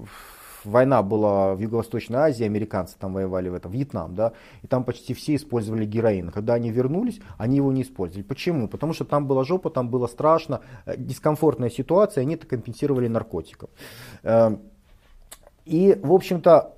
война 0.65 1.03
была 1.03 1.55
в 1.55 1.61
Юго-Восточной 1.61 2.19
Азии, 2.19 2.45
американцы 2.45 2.97
там 2.99 3.15
воевали 3.15 3.49
в 3.49 3.55
этом, 3.55 3.73
Вьетнам, 3.73 4.15
да, 4.15 4.33
и 4.63 4.67
там 4.67 4.85
почти 4.85 5.15
все 5.15 5.35
использовали 5.35 5.85
героин. 5.85 6.31
Когда 6.31 6.55
они 6.55 6.71
вернулись, 6.71 7.21
они 7.37 7.57
его 7.57 7.73
не 7.73 7.83
использовали. 7.83 8.23
Почему? 8.23 8.69
Потому 8.69 8.93
что 8.93 9.05
там 9.05 9.27
была 9.27 9.45
жопа, 9.45 9.71
там 9.71 9.89
было 9.89 10.07
страшно, 10.07 10.61
э, 10.87 10.97
дискомфортная 10.97 11.71
ситуация, 11.71 12.23
они 12.23 12.35
это 12.35 12.47
компенсировали 12.47 13.09
наркотиком. 13.09 13.69
Эм, 14.23 14.61
и, 15.65 15.99
в 16.03 16.13
общем-то, 16.13 16.75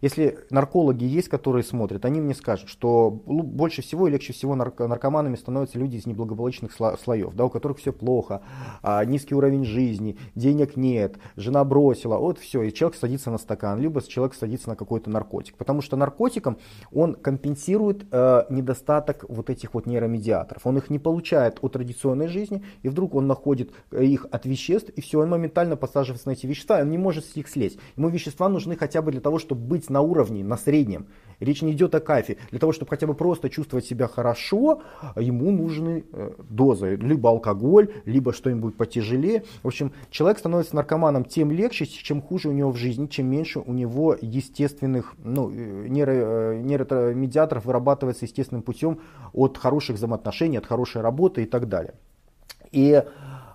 если 0.00 0.38
наркологи 0.50 1.04
есть, 1.04 1.28
которые 1.28 1.64
смотрят, 1.64 2.04
они 2.04 2.20
мне 2.20 2.34
скажут, 2.34 2.68
что 2.68 3.10
больше 3.10 3.82
всего 3.82 4.06
и 4.06 4.10
легче 4.10 4.32
всего 4.32 4.54
наркоманами 4.54 5.34
становятся 5.34 5.78
люди 5.78 5.96
из 5.96 6.06
неблагополучных 6.06 6.72
слоев, 6.72 7.34
да, 7.34 7.44
у 7.46 7.50
которых 7.50 7.78
все 7.78 7.92
плохо, 7.92 8.42
а, 8.82 9.04
низкий 9.04 9.34
уровень 9.34 9.64
жизни, 9.64 10.16
денег 10.34 10.76
нет, 10.76 11.16
жена 11.36 11.64
бросила, 11.64 12.16
вот 12.18 12.38
все, 12.38 12.62
и 12.62 12.72
человек 12.72 12.96
садится 12.96 13.30
на 13.30 13.38
стакан, 13.38 13.80
либо 13.80 14.00
человек 14.02 14.34
садится 14.34 14.68
на 14.68 14.76
какой-то 14.76 15.10
наркотик. 15.10 15.56
Потому 15.56 15.82
что 15.82 15.96
наркотиком 15.96 16.58
он 16.92 17.14
компенсирует 17.14 18.06
э, 18.12 18.44
недостаток 18.50 19.24
вот 19.28 19.50
этих 19.50 19.74
вот 19.74 19.86
нейромедиаторов. 19.86 20.66
Он 20.66 20.78
их 20.78 20.90
не 20.90 20.98
получает 20.98 21.58
от 21.60 21.72
традиционной 21.72 22.28
жизни, 22.28 22.62
и 22.82 22.88
вдруг 22.88 23.14
он 23.14 23.26
находит 23.26 23.72
э, 23.90 24.04
их 24.04 24.26
от 24.30 24.46
веществ, 24.46 24.90
и 24.90 25.00
все, 25.00 25.20
он 25.20 25.28
моментально 25.28 25.76
посаживается 25.76 26.28
на 26.28 26.32
эти 26.32 26.46
вещества, 26.46 26.78
и 26.78 26.82
он 26.82 26.90
не 26.90 26.98
может 26.98 27.24
с 27.24 27.34
них 27.34 27.48
слезть. 27.48 27.78
Ему 27.96 28.08
вещества 28.08 28.48
нужны 28.48 28.76
хотя 28.76 29.02
бы 29.02 29.10
для 29.10 29.20
того, 29.20 29.38
чтобы 29.38 29.62
быть 29.62 29.87
быть 29.88 29.90
на 29.90 30.00
уровне, 30.00 30.44
на 30.44 30.56
среднем. 30.56 31.06
Речь 31.40 31.62
не 31.62 31.72
идет 31.72 31.94
о 31.94 32.00
кайфе. 32.00 32.36
Для 32.50 32.58
того, 32.58 32.72
чтобы 32.72 32.90
хотя 32.90 33.06
бы 33.06 33.14
просто 33.14 33.48
чувствовать 33.48 33.86
себя 33.86 34.08
хорошо, 34.08 34.82
ему 35.14 35.52
нужны 35.52 36.04
э, 36.12 36.32
дозы. 36.50 36.96
Либо 36.96 37.30
алкоголь, 37.30 37.92
либо 38.06 38.32
что-нибудь 38.32 38.76
потяжелее. 38.76 39.44
В 39.62 39.68
общем, 39.68 39.92
человек 40.10 40.40
становится 40.40 40.74
наркоманом 40.74 41.24
тем 41.24 41.52
легче, 41.52 41.86
чем 41.86 42.22
хуже 42.22 42.48
у 42.48 42.52
него 42.52 42.72
в 42.72 42.76
жизни, 42.76 43.06
чем 43.06 43.26
меньше 43.26 43.60
у 43.60 43.72
него 43.72 44.16
естественных 44.20 45.14
ну, 45.22 45.50
э, 45.50 45.86
нейро, 45.88 46.12
э, 46.12 46.60
нейромедиаторов 46.60 47.66
вырабатывается 47.66 48.24
естественным 48.24 48.62
путем 48.62 48.98
от 49.32 49.58
хороших 49.58 49.96
взаимоотношений, 49.96 50.58
от 50.58 50.66
хорошей 50.66 51.02
работы 51.02 51.44
и 51.44 51.46
так 51.46 51.68
далее. 51.68 51.94
И 52.72 53.00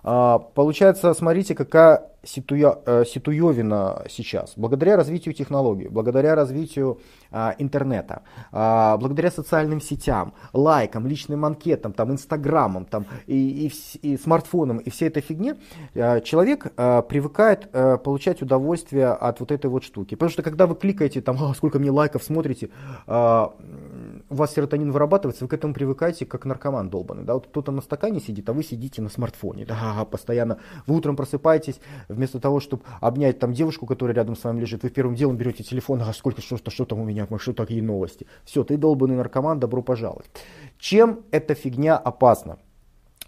получается, 0.04 1.14
смотрите, 1.14 1.54
какая 1.54 2.14
ситуя, 2.26 2.78
э, 2.86 3.04
ситуевина 3.04 4.04
сейчас. 4.08 4.54
Благодаря 4.56 4.96
развитию 4.96 5.34
технологий, 5.34 5.88
благодаря 5.88 6.34
развитию 6.34 6.98
а, 7.30 7.54
интернета, 7.58 8.22
а, 8.52 8.96
благодаря 8.96 9.30
социальным 9.30 9.80
сетям, 9.80 10.34
лайкам, 10.52 11.06
личным 11.06 11.44
анкетам, 11.44 11.92
там, 11.92 12.12
инстаграмам 12.12 12.84
там, 12.84 13.06
и, 13.26 13.72
и, 14.02 14.08
и 14.08 14.16
смартфонам 14.16 14.78
и 14.78 14.90
всей 14.90 15.08
этой 15.08 15.22
фигне, 15.22 15.56
а, 15.94 16.20
человек 16.20 16.72
а, 16.76 17.02
привыкает 17.02 17.68
а, 17.72 17.96
получать 17.98 18.40
удовольствие 18.42 19.08
от 19.08 19.40
вот 19.40 19.50
этой 19.50 19.66
вот 19.66 19.84
штуки. 19.84 20.14
Потому 20.14 20.30
что 20.30 20.42
когда 20.42 20.66
вы 20.66 20.76
кликаете, 20.76 21.20
там, 21.20 21.36
а, 21.42 21.54
сколько 21.54 21.78
мне 21.78 21.90
лайков 21.90 22.22
смотрите, 22.22 22.70
а, 23.06 23.52
у 24.34 24.36
вас 24.36 24.52
серотонин 24.52 24.90
вырабатывается, 24.90 25.44
вы 25.44 25.48
к 25.48 25.54
этому 25.54 25.72
привыкаете, 25.72 26.26
как 26.26 26.44
наркоман 26.44 26.90
долбанный. 26.90 27.22
Да? 27.22 27.34
Вот 27.34 27.46
кто-то 27.46 27.70
на 27.70 27.80
стакане 27.80 28.20
сидит, 28.20 28.48
а 28.48 28.52
вы 28.52 28.64
сидите 28.64 29.00
на 29.00 29.08
смартфоне. 29.08 29.64
Да, 29.64 30.04
постоянно. 30.10 30.58
Вы 30.86 30.96
утром 30.96 31.14
просыпаетесь, 31.14 31.80
вместо 32.08 32.40
того, 32.40 32.58
чтобы 32.58 32.82
обнять 33.00 33.38
там 33.38 33.52
девушку, 33.52 33.86
которая 33.86 34.16
рядом 34.16 34.36
с 34.36 34.42
вами 34.42 34.60
лежит, 34.60 34.82
вы 34.82 34.90
первым 34.90 35.14
делом 35.14 35.36
берете 35.36 35.62
телефон, 35.62 36.02
а 36.02 36.12
сколько, 36.12 36.42
что, 36.42 36.58
что, 36.68 36.84
там 36.84 36.98
у 37.00 37.04
меня, 37.04 37.28
что 37.38 37.52
такие 37.52 37.82
новости. 37.82 38.26
Все, 38.44 38.64
ты 38.64 38.76
долбанный 38.76 39.16
наркоман, 39.16 39.60
добро 39.60 39.82
пожаловать. 39.82 40.26
Чем 40.78 41.20
эта 41.30 41.54
фигня 41.54 41.96
опасна? 41.96 42.58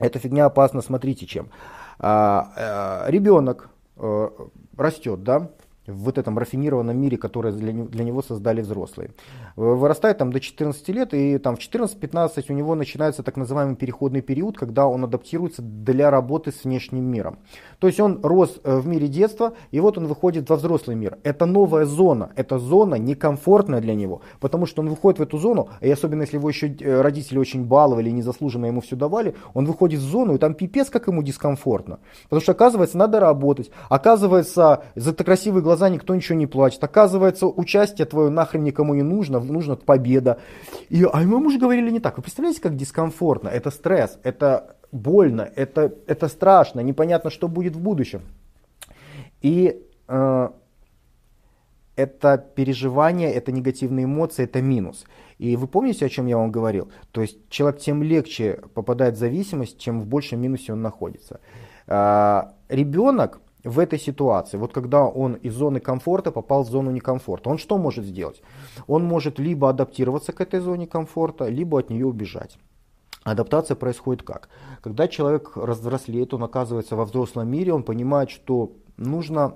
Эта 0.00 0.18
фигня 0.18 0.46
опасна, 0.46 0.82
смотрите, 0.82 1.26
чем. 1.26 1.50
А, 1.98 2.52
а, 2.56 3.10
ребенок 3.10 3.70
а, 3.96 4.32
э, 4.36 4.46
растет, 4.76 5.22
да, 5.22 5.50
в 5.86 6.04
вот 6.04 6.18
этом 6.18 6.38
рафинированном 6.38 6.96
мире, 6.96 7.16
который 7.16 7.52
для, 7.52 7.72
для 7.72 8.04
него 8.04 8.22
создали 8.22 8.60
взрослые. 8.60 9.10
Вырастает 9.56 10.18
там 10.18 10.32
до 10.32 10.40
14 10.40 10.88
лет, 10.88 11.14
и 11.14 11.38
там 11.38 11.56
в 11.56 11.60
14-15 11.60 12.44
у 12.48 12.52
него 12.52 12.74
начинается 12.74 13.22
так 13.22 13.36
называемый 13.36 13.76
переходный 13.76 14.20
период, 14.20 14.58
когда 14.58 14.86
он 14.86 15.04
адаптируется 15.04 15.62
для 15.62 16.10
работы 16.10 16.52
с 16.52 16.64
внешним 16.64 17.04
миром. 17.04 17.38
То 17.78 17.86
есть 17.86 18.00
он 18.00 18.20
рос 18.22 18.58
э, 18.64 18.78
в 18.78 18.86
мире 18.86 19.08
детства, 19.08 19.52
и 19.70 19.80
вот 19.80 19.98
он 19.98 20.06
выходит 20.06 20.48
во 20.48 20.56
взрослый 20.56 20.96
мир. 20.96 21.18
Это 21.22 21.46
новая 21.46 21.84
зона, 21.84 22.30
эта 22.36 22.58
зона 22.58 22.96
некомфортная 22.96 23.80
для 23.80 23.94
него, 23.94 24.22
потому 24.40 24.66
что 24.66 24.82
он 24.82 24.88
выходит 24.88 25.18
в 25.18 25.22
эту 25.22 25.38
зону, 25.38 25.68
и 25.80 25.90
особенно 25.90 26.22
если 26.22 26.36
его 26.36 26.48
еще 26.48 26.68
э, 26.68 27.00
родители 27.00 27.38
очень 27.38 27.64
баловали 27.64 28.10
незаслуженно 28.10 28.66
ему 28.66 28.80
все 28.80 28.96
давали, 28.96 29.34
он 29.54 29.66
выходит 29.66 30.00
в 30.00 30.04
зону, 30.04 30.34
и 30.34 30.38
там 30.38 30.54
пипец, 30.54 30.90
как 30.90 31.06
ему 31.08 31.22
дискомфортно. 31.22 31.98
Потому 32.24 32.40
что 32.40 32.52
оказывается, 32.52 32.98
надо 32.98 33.20
работать, 33.20 33.70
оказывается, 33.88 34.84
за 34.94 35.12
красивые 35.12 35.62
глаза 35.62 35.75
глаза 35.76 35.88
никто 35.94 36.14
ничего 36.14 36.38
не 36.38 36.46
плачет. 36.46 36.82
Оказывается, 36.82 37.46
участие 37.46 38.06
твое 38.06 38.30
нахрен 38.30 38.64
никому 38.64 38.94
не 38.94 39.02
нужно, 39.02 39.40
нужна 39.40 39.76
победа. 39.76 40.38
И, 40.88 41.04
а 41.04 41.18
мы 41.22 41.46
уже 41.46 41.58
говорили 41.58 41.90
не 41.90 42.00
так. 42.00 42.16
Вы 42.16 42.22
представляете, 42.22 42.60
как 42.62 42.76
дискомфортно? 42.76 43.48
Это 43.48 43.70
стресс, 43.70 44.18
это 44.24 44.76
больно, 44.92 45.42
это, 45.56 45.92
это 46.06 46.28
страшно, 46.28 46.80
непонятно, 46.80 47.30
что 47.30 47.48
будет 47.48 47.76
в 47.76 47.80
будущем. 47.80 48.22
И 49.42 49.82
э, 50.08 50.48
это 51.96 52.38
переживание, 52.54 53.32
это 53.32 53.52
негативные 53.52 54.04
эмоции, 54.04 54.44
это 54.44 54.62
минус. 54.62 55.04
И 55.38 55.56
вы 55.56 55.66
помните, 55.66 56.06
о 56.06 56.08
чем 56.08 56.26
я 56.26 56.38
вам 56.38 56.50
говорил? 56.50 56.90
То 57.12 57.20
есть 57.20 57.50
человек 57.50 57.80
тем 57.80 58.02
легче 58.02 58.60
попадает 58.74 59.14
в 59.14 59.18
зависимость, 59.18 59.78
чем 59.78 60.00
в 60.00 60.06
большем 60.06 60.40
минусе 60.40 60.72
он 60.72 60.80
находится. 60.80 61.40
Э, 61.86 62.44
ребенок 62.70 63.40
в 63.66 63.80
этой 63.80 63.98
ситуации, 63.98 64.56
вот 64.58 64.72
когда 64.72 65.04
он 65.04 65.34
из 65.34 65.54
зоны 65.54 65.80
комфорта 65.80 66.30
попал 66.30 66.62
в 66.62 66.70
зону 66.70 66.90
некомфорта, 66.92 67.50
он 67.50 67.58
что 67.58 67.78
может 67.78 68.04
сделать? 68.04 68.40
Он 68.86 69.04
может 69.04 69.38
либо 69.38 69.68
адаптироваться 69.68 70.32
к 70.32 70.40
этой 70.40 70.60
зоне 70.60 70.86
комфорта, 70.86 71.48
либо 71.48 71.80
от 71.80 71.90
нее 71.90 72.06
убежать. 72.06 72.58
Адаптация 73.24 73.74
происходит 73.74 74.22
как? 74.22 74.48
Когда 74.82 75.08
человек 75.08 75.56
разврослеет, 75.56 76.32
он 76.32 76.44
оказывается 76.44 76.94
во 76.94 77.04
взрослом 77.04 77.48
мире, 77.48 77.72
он 77.72 77.82
понимает, 77.82 78.30
что 78.30 78.72
нужно 78.96 79.54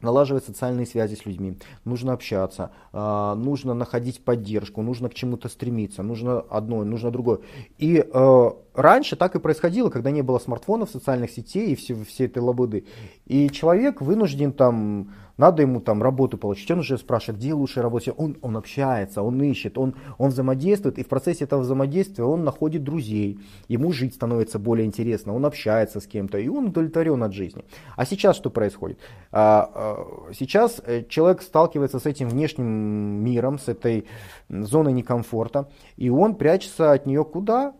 налаживать 0.00 0.44
социальные 0.44 0.86
связи 0.86 1.14
с 1.14 1.26
людьми, 1.26 1.58
нужно 1.84 2.14
общаться, 2.14 2.70
а, 2.92 3.34
нужно 3.34 3.74
находить 3.74 4.24
поддержку, 4.24 4.82
нужно 4.82 5.08
к 5.08 5.14
чему-то 5.14 5.48
стремиться, 5.48 6.02
нужно 6.02 6.40
одно, 6.40 6.84
нужно 6.84 7.10
другое. 7.10 7.40
И 7.78 7.96
э, 7.96 8.50
раньше 8.74 9.16
так 9.16 9.34
и 9.34 9.40
происходило, 9.40 9.90
когда 9.90 10.10
не 10.10 10.22
было 10.22 10.38
смартфонов, 10.38 10.90
социальных 10.90 11.30
сетей 11.30 11.72
и 11.72 11.74
все, 11.74 11.94
все 12.04 12.26
этой 12.26 12.38
лабуды. 12.38 12.86
И 13.26 13.48
человек 13.50 14.00
вынужден 14.00 14.52
там 14.52 15.10
надо 15.36 15.62
ему 15.62 15.80
там 15.80 16.02
работу 16.02 16.38
получить, 16.38 16.70
он 16.70 16.80
уже 16.80 16.96
спрашивает, 16.96 17.40
где 17.40 17.54
лучше 17.54 17.82
работать, 17.82 18.14
он, 18.16 18.36
он 18.40 18.56
общается, 18.56 19.22
он 19.22 19.42
ищет, 19.42 19.78
он, 19.78 19.94
он 20.18 20.30
взаимодействует, 20.30 20.98
и 20.98 21.02
в 21.02 21.08
процессе 21.08 21.44
этого 21.44 21.60
взаимодействия 21.60 22.24
он 22.24 22.44
находит 22.44 22.84
друзей, 22.84 23.40
ему 23.68 23.92
жить 23.92 24.14
становится 24.14 24.58
более 24.58 24.86
интересно, 24.86 25.34
он 25.34 25.44
общается 25.44 26.00
с 26.00 26.06
кем-то, 26.06 26.38
и 26.38 26.48
он 26.48 26.66
удовлетворен 26.66 27.22
от 27.22 27.32
жизни. 27.32 27.64
А 27.96 28.06
сейчас 28.06 28.36
что 28.36 28.50
происходит? 28.50 28.98
А, 29.32 29.70
а, 29.74 30.32
сейчас 30.32 30.80
э, 30.84 31.04
человек 31.08 31.42
сталкивается 31.42 31.98
с 31.98 32.06
этим 32.06 32.28
внешним 32.28 32.66
миром, 32.66 33.58
с 33.58 33.68
этой 33.68 34.06
зоной 34.48 34.92
некомфорта, 34.92 35.68
и 35.96 36.10
он 36.10 36.36
прячется 36.36 36.92
от 36.92 37.06
нее 37.06 37.24
куда? 37.24 37.74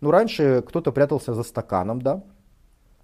Ну, 0.00 0.10
раньше 0.10 0.62
кто-то 0.66 0.92
прятался 0.92 1.34
за 1.34 1.42
стаканом, 1.42 2.00
да, 2.00 2.22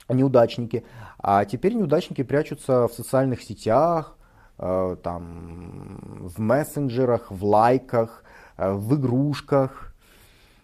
неудачники. 0.09 0.85
А 1.19 1.45
теперь 1.45 1.75
неудачники 1.75 2.23
прячутся 2.23 2.89
в 2.89 2.93
социальных 2.93 3.43
сетях, 3.43 4.17
э, 4.59 4.97
там, 5.03 5.99
в 6.21 6.41
мессенджерах, 6.41 7.31
в 7.31 7.45
лайках, 7.45 8.25
э, 8.57 8.73
в 8.73 8.95
игрушках. 8.95 9.95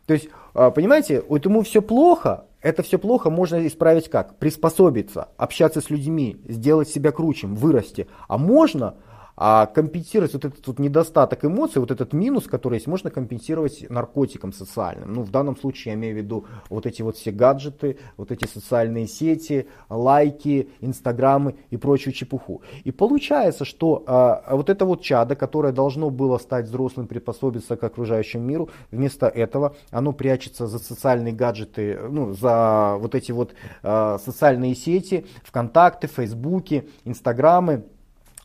То 0.07 0.15
есть, 0.15 0.29
э, 0.55 0.71
понимаете, 0.71 1.23
вот 1.29 1.45
ему 1.45 1.63
все 1.63 1.83
плохо, 1.83 2.45
это 2.61 2.83
все 2.83 2.99
плохо 2.99 3.29
можно 3.29 3.67
исправить 3.67 4.09
как? 4.09 4.39
Приспособиться, 4.39 5.29
общаться 5.37 5.81
с 5.81 5.91
людьми, 5.91 6.41
сделать 6.49 6.89
себя 6.89 7.11
круче, 7.11 7.47
вырасти. 7.47 8.07
А 8.29 8.39
можно 8.39 8.95
а 9.45 9.67
компенсировать 9.67 10.35
вот 10.35 10.45
этот 10.45 10.65
вот 10.69 10.79
недостаток 10.79 11.45
эмоций, 11.45 11.81
вот 11.81 11.91
этот 11.91 12.13
минус, 12.13 12.47
который 12.47 12.75
есть, 12.75 12.87
можно 12.87 13.11
компенсировать 13.11 13.85
наркотиком 13.91 14.53
социальным. 14.53 15.15
Ну, 15.15 15.23
в 15.25 15.33
данном 15.33 15.57
случае 15.57 15.95
я 15.95 15.99
имею 15.99 16.15
в 16.15 16.19
виду 16.19 16.47
вот 16.71 16.87
эти 16.87 17.03
вот 17.03 17.17
все 17.17 17.33
гаджеты, 17.33 17.99
вот 18.17 18.31
эти 18.31 18.47
социальные 18.47 19.09
сети, 19.09 19.67
лайки, 19.89 20.69
инстаграмы 20.81 21.57
и 21.71 21.77
прочую 21.77 22.13
чепуху. 22.13 22.63
И 22.85 22.93
получается, 22.93 23.65
что 23.65 24.05
а, 24.07 24.55
вот 24.55 24.71
это 24.71 24.85
вот 24.85 25.03
чадо, 25.03 25.35
которое 25.35 25.73
должно 25.73 26.11
было 26.11 26.39
стать 26.39 26.67
взрослым, 26.67 27.09
приспособиться 27.09 27.77
к 27.77 27.83
окружающему 27.83 28.45
миру, 28.45 28.71
вместо 28.93 29.27
этого 29.27 29.75
оно 29.91 30.13
прячется 30.13 30.69
за 30.69 30.79
социальные 30.79 31.33
гаджеты, 31.33 31.99
ну, 32.09 32.33
за 32.33 32.95
вот 32.97 33.17
эти 33.17 33.33
вот 33.33 33.55
а, 33.83 34.19
социальные 34.19 34.77
сети, 34.77 35.27
ВКонтакте, 35.43 36.07
Фейсбуке, 36.07 36.85
Инстаграмы, 37.05 37.83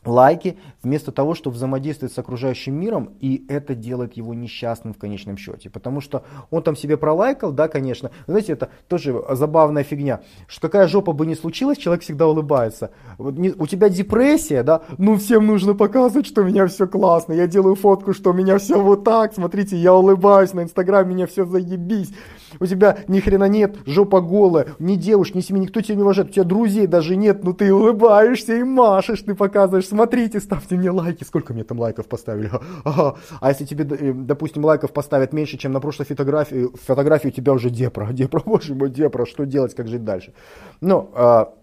лайки, 0.04 0.58
вместо 0.82 1.12
того, 1.12 1.34
чтобы 1.34 1.56
взаимодействовать 1.56 2.12
с 2.12 2.18
окружающим 2.18 2.74
миром, 2.74 3.10
и 3.20 3.44
это 3.48 3.74
делает 3.74 4.16
его 4.16 4.34
несчастным 4.34 4.94
в 4.94 4.98
конечном 4.98 5.36
счете. 5.36 5.70
Потому 5.70 6.00
что 6.00 6.24
он 6.50 6.62
там 6.62 6.76
себе 6.76 6.96
пролайкал, 6.96 7.52
да, 7.52 7.68
конечно. 7.68 8.10
Знаете, 8.26 8.52
это 8.52 8.70
тоже 8.88 9.22
забавная 9.30 9.82
фигня, 9.82 10.20
что 10.46 10.68
какая 10.68 10.86
жопа 10.88 11.12
бы 11.12 11.26
ни 11.26 11.34
случилась, 11.34 11.78
человек 11.78 12.02
всегда 12.02 12.28
улыбается. 12.28 12.90
Вот 13.18 13.36
не, 13.36 13.50
у 13.50 13.66
тебя 13.66 13.88
депрессия, 13.88 14.62
да, 14.62 14.82
ну 14.98 15.16
всем 15.16 15.46
нужно 15.46 15.74
показывать, 15.74 16.26
что 16.26 16.42
у 16.42 16.44
меня 16.44 16.66
все 16.66 16.86
классно, 16.86 17.32
я 17.32 17.46
делаю 17.46 17.74
фотку, 17.74 18.12
что 18.12 18.30
у 18.30 18.32
меня 18.34 18.58
все 18.58 18.80
вот 18.80 19.04
так, 19.04 19.34
смотрите, 19.34 19.76
я 19.76 19.94
улыбаюсь, 19.94 20.54
на 20.54 20.62
инстаграме 20.62 21.14
меня 21.14 21.26
все 21.26 21.44
заебись. 21.44 22.12
У 22.60 22.66
тебя 22.66 22.98
ни 23.08 23.20
хрена 23.20 23.44
нет, 23.44 23.76
жопа 23.86 24.20
голая, 24.20 24.68
ни 24.78 24.94
девушки, 24.94 25.36
ни 25.36 25.40
семьи, 25.42 25.62
никто 25.62 25.80
тебя 25.80 25.96
не 25.96 26.02
уважает, 26.02 26.30
у 26.30 26.32
тебя 26.32 26.44
друзей 26.44 26.86
даже 26.86 27.16
нет, 27.16 27.44
но 27.44 27.52
ты 27.52 27.72
улыбаешься 27.72 28.56
и 28.56 28.62
машешь, 28.62 29.22
ты 29.22 29.34
показываешь, 29.34 29.87
смотрите, 29.88 30.40
ставьте 30.40 30.76
мне 30.76 30.90
лайки, 30.90 31.24
сколько 31.24 31.52
мне 31.52 31.64
там 31.64 31.78
лайков 31.78 32.06
поставили, 32.06 32.50
ага. 32.84 33.16
а 33.40 33.48
если 33.48 33.64
тебе, 33.64 33.84
э, 33.84 34.12
допустим, 34.12 34.64
лайков 34.64 34.92
поставят 34.92 35.32
меньше, 35.32 35.58
чем 35.58 35.72
на 35.72 35.80
прошлой 35.80 36.04
фотографии, 36.04 36.68
фотографии 36.86 37.28
у 37.28 37.32
тебя 37.32 37.52
уже 37.52 37.70
депра, 37.70 38.06
депра, 38.12 38.42
боже 38.44 38.74
мой, 38.74 38.90
депра, 38.90 39.26
что 39.26 39.44
делать, 39.44 39.74
как 39.74 39.88
жить 39.88 40.04
дальше? 40.04 40.32
Ну, 40.80 41.10
а, 41.14 41.54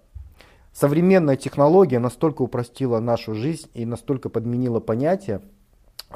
современная 0.74 1.36
технология 1.36 2.00
настолько 2.00 2.42
упростила 2.42 3.00
нашу 3.00 3.34
жизнь 3.34 3.70
и 3.74 3.86
настолько 3.86 4.30
подменила 4.30 4.80
понятия, 4.80 5.42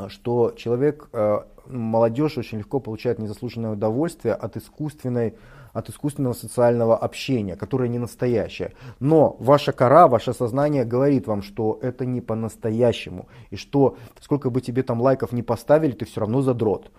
что 0.08 0.54
человек, 0.56 1.10
э, 1.14 1.40
молодежь 1.68 2.38
очень 2.38 2.60
легко 2.60 2.80
получает 2.80 3.20
незаслуженное 3.20 3.72
удовольствие 3.72 4.34
от 4.34 4.58
искусственной 4.58 5.36
от 5.74 5.90
искусственного 5.90 6.34
социального 6.34 6.98
общения, 6.98 7.56
которое 7.56 7.90
не 7.90 8.00
настоящее. 8.00 8.74
Но 9.00 9.36
ваша 9.40 9.72
кора, 9.72 10.08
ваше 10.08 10.34
сознание 10.34 10.86
говорит 10.86 11.28
вам, 11.28 11.42
что 11.42 11.80
это 11.82 12.06
не 12.06 12.22
по-настоящему. 12.22 13.28
И 13.50 13.56
что 13.56 13.98
сколько 14.20 14.50
бы 14.50 14.62
тебе 14.62 14.84
там 14.84 15.02
лайков 15.02 15.32
не 15.32 15.44
поставили, 15.44 15.92
ты 15.92 16.06
все 16.06 16.22
равно 16.22 16.42
задрот. 16.42 16.92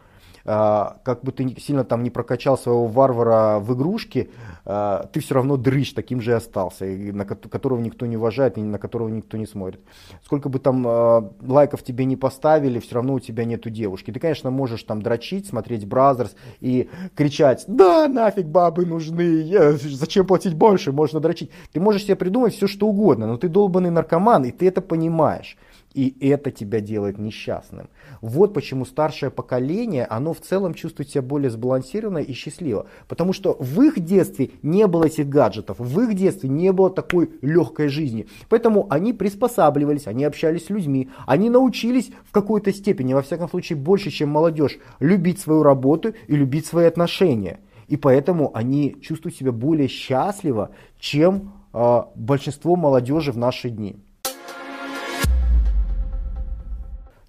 А, 0.45 0.99
как 1.05 1.23
бы 1.23 1.33
ты 1.33 1.55
сильно 1.61 1.85
там 1.85 2.03
не 2.03 2.11
прокачал 2.11 2.57
своего 2.57 2.87
варвара 2.87 3.59
в 3.59 3.75
игрушке, 3.75 4.31
а, 4.65 5.09
ты 5.13 5.21
все 5.21 5.35
равно 5.35 5.57
дрыщ 5.57 5.93
таким 5.93 6.21
же 6.21 6.33
и 6.33 6.35
остался, 6.35 6.85
на 6.85 7.25
которого 7.25 7.81
никто 7.81 8.07
не 8.07 8.17
уважает 8.17 8.59
и 8.59 8.63
на 8.63 8.79
которого 8.79 9.09
никто 9.09 9.37
не 9.37 9.47
смотрит. 9.47 9.81
Сколько 10.25 10.49
бы 10.49 10.59
там 10.59 10.85
а, 10.87 11.33
лайков 11.43 11.83
тебе 11.83 12.05
не 12.05 12.17
поставили, 12.17 12.79
все 12.79 12.97
равно 12.97 13.15
у 13.15 13.21
тебя 13.21 13.45
нету 13.45 13.71
девушки. 13.71 14.11
Ты, 14.11 14.21
конечно, 14.21 14.51
можешь 14.51 14.83
там 14.83 15.03
дрочить, 15.03 15.47
смотреть 15.47 15.87
Brazzers 15.87 16.35
и 16.61 16.89
кричать, 17.15 17.65
да, 17.67 18.09
нафиг 18.09 18.47
бабы 18.47 18.87
нужны, 18.87 19.77
зачем 19.79 20.27
платить 20.27 20.55
больше, 20.55 20.93
можно 20.93 21.21
дрочить. 21.21 21.51
Ты 21.73 21.81
можешь 21.81 22.05
себе 22.05 22.17
придумать 22.17 22.55
все, 22.55 22.67
что 22.67 22.87
угодно, 22.87 23.27
но 23.27 23.37
ты 23.37 23.49
долбанный 23.49 23.91
наркоман, 23.91 24.45
и 24.45 24.51
ты 24.51 24.69
это 24.69 24.81
понимаешь. 24.81 25.57
И 25.93 26.17
это 26.21 26.53
тебя 26.53 26.81
делает 26.81 27.19
несчастным. 27.19 27.89
Вот 28.21 28.55
почему 28.55 28.85
старшее 28.85 29.31
поколение, 29.31 30.05
оно 30.05 30.33
в 30.33 30.41
целом 30.41 30.75
чувствует 30.75 31.11
себя 31.11 31.23
более 31.23 31.51
сбалансированно 31.51 32.19
и 32.19 32.33
счастливо. 32.33 32.87
Потому 33.09 33.33
что 33.33 33.57
в 33.59 33.83
их 33.83 33.99
детстве 33.99 34.51
не 34.63 34.87
было 34.87 35.07
этих 35.07 35.29
гаджетов, 35.29 35.79
в 35.81 36.01
их 36.01 36.15
детстве 36.15 36.49
не 36.49 36.73
было 36.73 36.91
такой 36.91 37.31
легкой 37.43 37.89
жизни. 37.89 38.29
Поэтому 38.49 38.87
они 38.89 39.13
приспосабливались, 39.13 40.07
они 40.07 40.25
общались 40.25 40.67
с 40.67 40.71
людьми, 40.71 41.11
они 41.27 41.51
научились 41.51 42.13
в 42.25 42.31
какой-то 42.31 42.73
степени, 42.73 43.13
во 43.13 43.23
всяком 43.23 43.49
случае 43.49 43.77
больше, 43.77 44.11
чем 44.11 44.29
молодежь, 44.29 44.79
любить 45.01 45.41
свою 45.41 45.65
работу 45.65 46.15
и 46.29 46.37
любить 46.37 46.67
свои 46.67 46.87
отношения. 46.87 47.59
И 47.89 47.97
поэтому 47.97 48.53
они 48.55 48.97
чувствуют 49.03 49.37
себя 49.37 49.51
более 49.51 49.89
счастливо, 49.89 50.71
чем 51.01 51.53
э, 51.73 52.03
большинство 52.15 52.77
молодежи 52.77 53.33
в 53.33 53.37
наши 53.37 53.71
дни. 53.71 53.97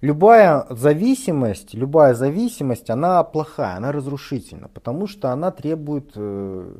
Любая 0.02 0.66
зависимость, 0.68 1.74
любая 1.74 2.14
зависимость, 2.14 2.90
она 2.90 3.22
плохая, 3.22 3.76
она 3.76 3.92
разрушительна, 3.92 4.66
потому 4.66 5.06
что 5.06 5.30
она 5.30 5.52
требует, 5.52 6.10
э, 6.16 6.74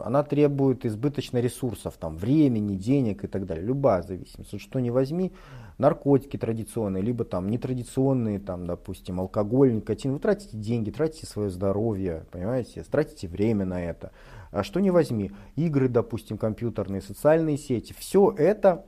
она 0.00 0.24
требует 0.24 0.84
избыточно 0.84 1.38
ресурсов, 1.38 1.94
там, 1.96 2.16
времени, 2.16 2.74
денег 2.74 3.22
и 3.22 3.28
так 3.28 3.46
далее. 3.46 3.64
Любая 3.64 4.02
зависимость. 4.02 4.60
Что 4.60 4.80
не 4.80 4.90
возьми, 4.90 5.30
наркотики 5.78 6.36
традиционные, 6.36 7.04
либо 7.04 7.24
там 7.24 7.48
нетрадиционные, 7.48 8.40
там, 8.40 8.66
допустим, 8.66 9.20
алкоголь, 9.20 9.72
никотин. 9.72 10.14
Вы 10.14 10.18
тратите 10.18 10.56
деньги, 10.56 10.90
тратите 10.90 11.26
свое 11.26 11.50
здоровье, 11.50 12.26
понимаете, 12.32 12.82
тратите 12.82 13.28
время 13.28 13.64
на 13.64 13.80
это. 13.80 14.10
А 14.50 14.64
что 14.64 14.80
не 14.80 14.90
возьми, 14.90 15.30
игры, 15.54 15.88
допустим, 15.88 16.36
компьютерные, 16.36 17.02
социальные 17.02 17.56
сети, 17.56 17.94
все 17.96 18.34
это 18.36 18.84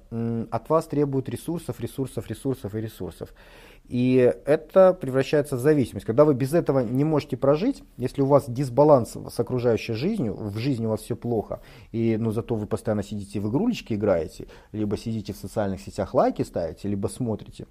от 0.50 0.68
вас 0.68 0.86
требует 0.86 1.28
ресурсов, 1.28 1.78
ресурсов, 1.80 2.28
ресурсов 2.28 2.74
и 2.74 2.80
ресурсов. 2.80 3.32
И 3.84 4.32
это 4.44 4.94
превращается 4.94 5.56
в 5.56 5.60
зависимость. 5.60 6.06
Когда 6.06 6.24
вы 6.24 6.34
без 6.34 6.54
этого 6.54 6.80
не 6.80 7.04
можете 7.04 7.36
прожить, 7.36 7.82
если 7.96 8.22
у 8.22 8.26
вас 8.26 8.44
дисбаланс 8.48 9.16
с 9.30 9.40
окружающей 9.40 9.92
жизнью, 9.92 10.34
в 10.34 10.56
жизни 10.56 10.86
у 10.86 10.90
вас 10.90 11.02
все 11.02 11.16
плохо, 11.16 11.60
и 11.90 12.16
ну, 12.16 12.30
зато 12.30 12.54
вы 12.54 12.66
постоянно 12.66 13.02
сидите 13.02 13.40
в 13.40 13.48
игрулечки 13.48 13.94
играете, 13.94 14.46
либо 14.72 14.96
сидите 14.96 15.32
в 15.32 15.36
социальных 15.36 15.80
сетях 15.80 16.14
лайки 16.14 16.42
ставите, 16.42 16.88
либо 16.88 17.08
смотрите, 17.08 17.66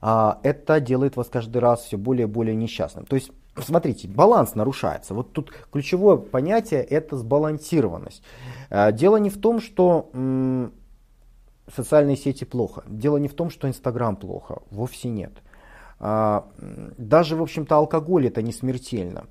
а, 0.00 0.40
это 0.42 0.80
делает 0.80 1.16
вас 1.16 1.28
каждый 1.28 1.58
раз 1.58 1.84
все 1.84 1.96
более 1.96 2.26
и 2.26 2.30
более 2.30 2.56
несчастным. 2.56 3.06
То 3.06 3.14
есть 3.14 3.30
Смотрите, 3.56 4.08
баланс 4.08 4.54
нарушается. 4.54 5.14
Вот 5.14 5.32
тут 5.32 5.52
ключевое 5.70 6.16
понятие 6.16 6.82
это 6.82 7.16
сбалансированность. 7.16 8.22
А, 8.70 8.92
дело 8.92 9.16
не 9.16 9.30
в 9.30 9.38
том, 9.38 9.60
что 9.60 10.10
социальные 11.74 12.16
сети 12.16 12.44
плохо. 12.44 12.82
Дело 12.86 13.18
не 13.18 13.28
в 13.28 13.34
том, 13.34 13.50
что 13.50 13.68
Инстаграм 13.68 14.16
плохо. 14.16 14.62
Вовсе 14.70 15.08
нет. 15.08 15.32
А, 15.98 16.48
даже, 16.96 17.36
в 17.36 17.42
общем-то, 17.42 17.76
алкоголь 17.76 18.26
это 18.26 18.42
не 18.42 18.52
смертельно. 18.52 19.26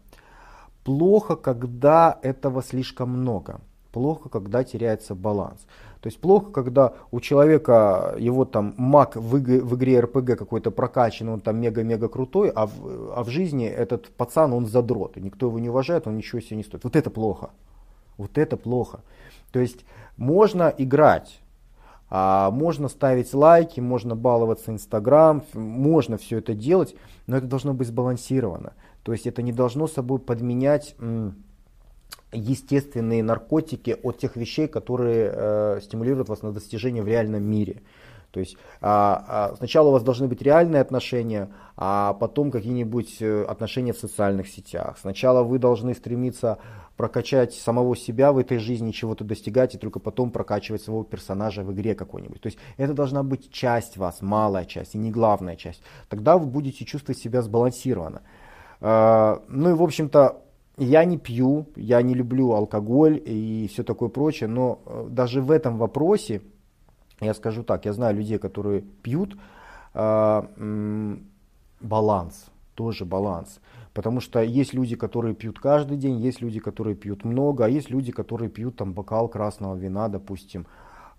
Плохо, 0.84 1.36
когда 1.36 2.20
этого 2.22 2.62
слишком 2.62 3.10
много. 3.10 3.62
Плохо, 3.92 4.30
когда 4.30 4.64
теряется 4.64 5.16
баланс. 5.16 5.66
То 6.00 6.08
есть 6.08 6.20
плохо, 6.20 6.52
когда 6.52 6.94
у 7.12 7.20
человека 7.20 8.16
его 8.18 8.46
там 8.46 8.74
маг 8.78 9.16
в, 9.16 9.38
игре, 9.38 9.62
в 9.62 9.76
игре 9.76 10.00
РПГ 10.00 10.38
какой-то 10.38 10.72
прокачан, 10.72 11.30
он 11.30 11.42
там 11.42 11.60
мега-мега 11.60 12.08
крутой, 12.08 12.52
а 12.56 12.66
в, 12.66 13.14
а 13.16 13.24
в 13.24 13.30
жизни 13.30 13.68
этот 13.68 14.10
пацан, 14.10 14.54
он 14.54 14.66
задрот, 14.66 15.18
и 15.18 15.22
никто 15.22 15.48
его 15.48 15.60
не 15.60 15.70
уважает, 15.70 16.08
он 16.08 16.18
ничего 16.18 16.42
себе 16.42 16.58
не 16.58 16.64
стоит. 16.64 16.84
Вот 16.84 16.96
это 16.96 17.10
плохо. 17.10 17.52
Вот 18.18 18.38
это 18.38 18.58
плохо. 18.58 19.02
То 19.52 19.60
есть 19.60 19.86
можно 20.18 20.74
играть, 20.76 21.42
а 22.10 22.50
можно 22.50 22.88
ставить 22.88 23.34
лайки, 23.34 23.80
можно 23.80 24.16
баловаться 24.16 24.72
Инстаграм, 24.72 25.44
можно 25.54 26.18
все 26.18 26.40
это 26.40 26.54
делать, 26.56 26.96
но 27.28 27.38
это 27.38 27.48
должно 27.48 27.74
быть 27.74 27.88
сбалансировано. 27.88 28.74
То 29.04 29.12
есть 29.12 29.28
это 29.28 29.42
не 29.42 29.52
должно 29.52 29.88
собой 29.88 30.20
подменять 30.20 30.96
естественные 32.32 33.24
наркотики 33.24 33.98
от 34.04 34.18
тех 34.18 34.36
вещей, 34.36 34.68
которые 34.68 35.32
э, 35.34 35.80
стимулируют 35.82 36.30
вас 36.30 36.42
на 36.42 36.52
достижение 36.52 37.04
в 37.04 37.08
реальном 37.08 37.44
мире. 37.44 37.82
То 38.32 38.40
есть 38.40 38.58
а, 38.80 39.26
а, 39.28 39.56
сначала 39.58 39.90
у 39.90 39.92
вас 39.92 40.04
должны 40.04 40.28
быть 40.28 40.42
реальные 40.42 40.82
отношения, 40.82 41.50
а 41.76 42.14
потом 42.14 42.50
какие-нибудь 42.50 43.18
э, 43.22 43.44
отношения 43.44 43.92
в 43.92 43.98
социальных 43.98 44.48
сетях. 44.48 44.98
Сначала 45.02 45.44
вы 45.44 45.60
должны 45.60 45.94
стремиться 45.94 46.58
прокачать 46.96 47.54
самого 47.54 47.96
себя 47.98 48.32
в 48.32 48.38
этой 48.38 48.58
жизни, 48.58 48.92
чего-то 48.92 49.24
достигать, 49.26 49.76
и 49.76 49.78
только 49.78 50.00
потом 50.00 50.32
прокачивать 50.32 50.82
своего 50.82 51.04
персонажа 51.04 51.64
в 51.64 51.74
игре 51.74 51.94
какой-нибудь. 51.94 52.40
То 52.40 52.48
есть 52.48 52.58
это 52.78 52.94
должна 52.94 53.24
быть 53.24 53.52
часть 53.52 53.98
вас, 53.98 54.22
малая 54.22 54.66
часть, 54.66 54.96
и 54.96 54.98
не 54.98 55.12
главная 55.12 55.58
часть. 55.58 55.82
Тогда 56.08 56.38
вы 56.38 56.46
будете 56.46 56.86
чувствовать 56.86 57.20
себя 57.20 57.42
сбалансированно. 57.42 58.22
А, 58.80 59.42
ну 59.50 59.72
и, 59.72 59.74
в 59.74 59.84
общем-то, 59.84 60.42
я 60.86 61.06
не 61.06 61.18
пью, 61.18 61.68
я 61.76 62.02
не 62.02 62.14
люблю 62.14 62.52
алкоголь 62.52 63.22
и 63.26 63.68
все 63.72 63.84
такое 63.84 64.10
прочее, 64.10 64.50
но 64.50 64.80
э, 64.86 65.08
даже 65.10 65.42
в 65.42 65.52
этом 65.52 65.78
вопросе 65.78 66.42
я 67.22 67.34
скажу 67.34 67.64
так, 67.64 67.86
я 67.86 67.94
знаю 67.94 68.16
людей, 68.16 68.40
которые 68.40 68.82
пьют, 68.82 69.38
э, 69.94 70.42
баланс, 71.80 72.46
тоже 72.76 73.06
баланс. 73.06 73.60
Потому 73.94 74.22
что 74.22 74.42
есть 74.42 74.74
люди, 74.74 74.96
которые 74.96 75.36
пьют 75.36 75.60
каждый 75.60 75.98
день, 75.98 76.18
есть 76.20 76.42
люди, 76.42 76.60
которые 76.60 76.96
пьют 76.96 77.26
много, 77.26 77.66
а 77.66 77.70
есть 77.70 77.90
люди, 77.90 78.12
которые 78.12 78.50
пьют 78.50 78.78
там 78.78 78.94
бокал 78.94 79.28
красного 79.28 79.76
вина, 79.76 80.08
допустим, 80.08 80.66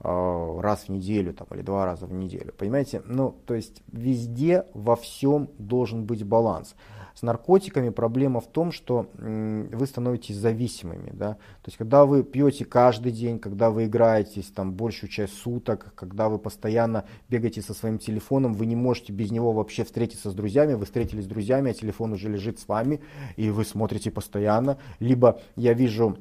э, 0.00 0.60
раз 0.60 0.84
в 0.84 0.88
неделю 0.88 1.34
там, 1.34 1.46
или 1.52 1.62
два 1.62 1.84
раза 1.84 2.06
в 2.06 2.12
неделю. 2.12 2.52
Понимаете? 2.58 3.02
Ну, 3.06 3.36
то 3.46 3.54
есть 3.54 3.82
везде, 3.92 4.64
во 4.74 4.96
всем 4.96 5.50
должен 5.58 6.04
быть 6.04 6.24
баланс. 6.24 6.74
С 7.14 7.22
наркотиками 7.22 7.90
проблема 7.90 8.40
в 8.40 8.46
том, 8.46 8.72
что 8.72 9.10
вы 9.16 9.86
становитесь 9.86 10.36
зависимыми. 10.36 11.10
Да? 11.12 11.34
То 11.34 11.66
есть, 11.66 11.78
когда 11.78 12.04
вы 12.04 12.22
пьете 12.22 12.64
каждый 12.64 13.12
день, 13.12 13.38
когда 13.38 13.70
вы 13.70 13.84
играетесь 13.84 14.50
там 14.50 14.72
большую 14.72 15.10
часть 15.10 15.34
суток, 15.34 15.92
когда 15.94 16.28
вы 16.28 16.38
постоянно 16.38 17.04
бегаете 17.28 17.62
со 17.62 17.74
своим 17.74 17.98
телефоном, 17.98 18.54
вы 18.54 18.66
не 18.66 18.76
можете 18.76 19.12
без 19.12 19.30
него 19.30 19.52
вообще 19.52 19.84
встретиться 19.84 20.30
с 20.30 20.34
друзьями, 20.34 20.74
вы 20.74 20.84
встретились 20.84 21.24
с 21.24 21.28
друзьями, 21.28 21.70
а 21.70 21.74
телефон 21.74 22.12
уже 22.12 22.28
лежит 22.28 22.58
с 22.58 22.68
вами, 22.68 23.00
и 23.36 23.50
вы 23.50 23.64
смотрите 23.64 24.10
постоянно. 24.10 24.78
Либо 24.98 25.40
я 25.56 25.72
вижу 25.74 26.18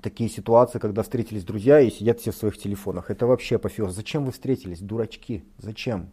такие 0.00 0.30
ситуации, 0.30 0.78
когда 0.78 1.02
встретились 1.02 1.44
друзья 1.44 1.80
и 1.80 1.90
сидят 1.90 2.20
все 2.20 2.30
в 2.30 2.36
своих 2.36 2.56
телефонах. 2.56 3.10
Это 3.10 3.26
вообще 3.26 3.56
апофеоз. 3.56 3.94
Зачем 3.94 4.24
вы 4.24 4.32
встретились, 4.32 4.80
дурачки? 4.80 5.44
Зачем? 5.58 6.10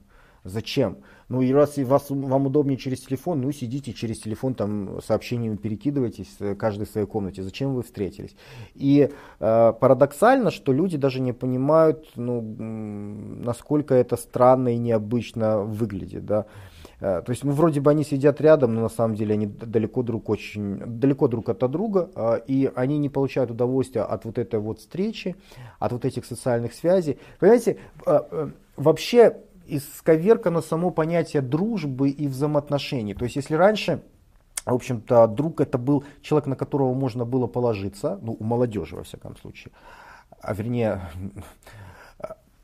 Зачем? 0.50 0.98
Ну 1.30 1.42
и 1.42 1.54
раз 1.54 1.78
и 1.78 1.84
вас, 1.84 2.10
вам 2.10 2.48
удобнее 2.48 2.78
через 2.78 3.02
телефон, 3.02 3.42
ну 3.42 3.52
сидите 3.52 3.94
через 3.94 4.20
телефон, 4.20 4.56
там 4.56 5.00
сообщениями 5.02 5.58
перекидывайтесь, 5.58 6.36
э, 6.40 6.56
каждый 6.56 6.88
в 6.88 6.90
своей 6.90 7.06
комнате. 7.06 7.44
Зачем 7.44 7.76
вы 7.76 7.84
встретились? 7.84 8.36
И 8.74 9.10
э, 9.40 9.74
парадоксально, 9.80 10.50
что 10.50 10.74
люди 10.74 10.98
даже 10.98 11.22
не 11.22 11.32
понимают, 11.32 12.08
ну, 12.16 12.42
насколько 12.42 13.94
это 13.94 14.18
странно 14.18 14.70
и 14.70 14.78
необычно 14.78 15.60
выглядит. 15.60 16.26
Да? 16.26 16.48
Э, 17.00 17.22
то 17.24 17.30
есть, 17.32 17.44
ну, 17.44 17.52
вроде 17.52 17.80
бы 17.80 17.92
они 17.92 18.04
сидят 18.04 18.42
рядом, 18.42 18.74
но 18.74 18.82
на 18.82 18.90
самом 18.90 19.16
деле 19.16 19.34
они 19.34 19.46
далеко 19.46 20.04
друг, 20.04 20.30
очень, 20.30 20.78
далеко 20.78 21.28
друг 21.28 21.50
от 21.50 21.60
друга, 21.72 22.10
э, 22.16 22.42
и 22.48 22.72
они 22.76 22.98
не 22.98 23.10
получают 23.10 23.52
удовольствия 23.52 24.02
от 24.02 24.26
вот 24.26 24.38
этой 24.38 24.60
вот 24.60 24.80
встречи, 24.80 25.36
от 25.80 25.92
вот 25.92 26.06
этих 26.06 26.26
социальных 26.26 26.74
связей. 26.74 27.20
Понимаете, 27.40 27.78
э, 28.06 28.50
вообще 28.78 29.38
исковеркано 29.78 30.62
само 30.62 30.92
понятие 30.92 31.42
дружбы 31.42 32.10
и 32.10 32.28
взаимоотношений. 32.28 33.14
То 33.14 33.26
есть 33.26 33.36
если 33.36 33.56
раньше 33.56 34.02
в 34.66 34.74
общем-то, 34.74 35.28
друг 35.28 35.62
это 35.62 35.78
был 35.78 36.04
человек, 36.22 36.48
на 36.48 36.56
которого 36.56 36.94
можно 36.94 37.26
было 37.26 37.48
положиться, 37.48 38.20
ну, 38.22 38.36
у 38.40 38.44
молодежи, 38.44 38.96
во 38.96 39.04
всяком 39.04 39.36
случае, 39.38 39.72
а 40.42 40.54
вернее, 40.54 41.10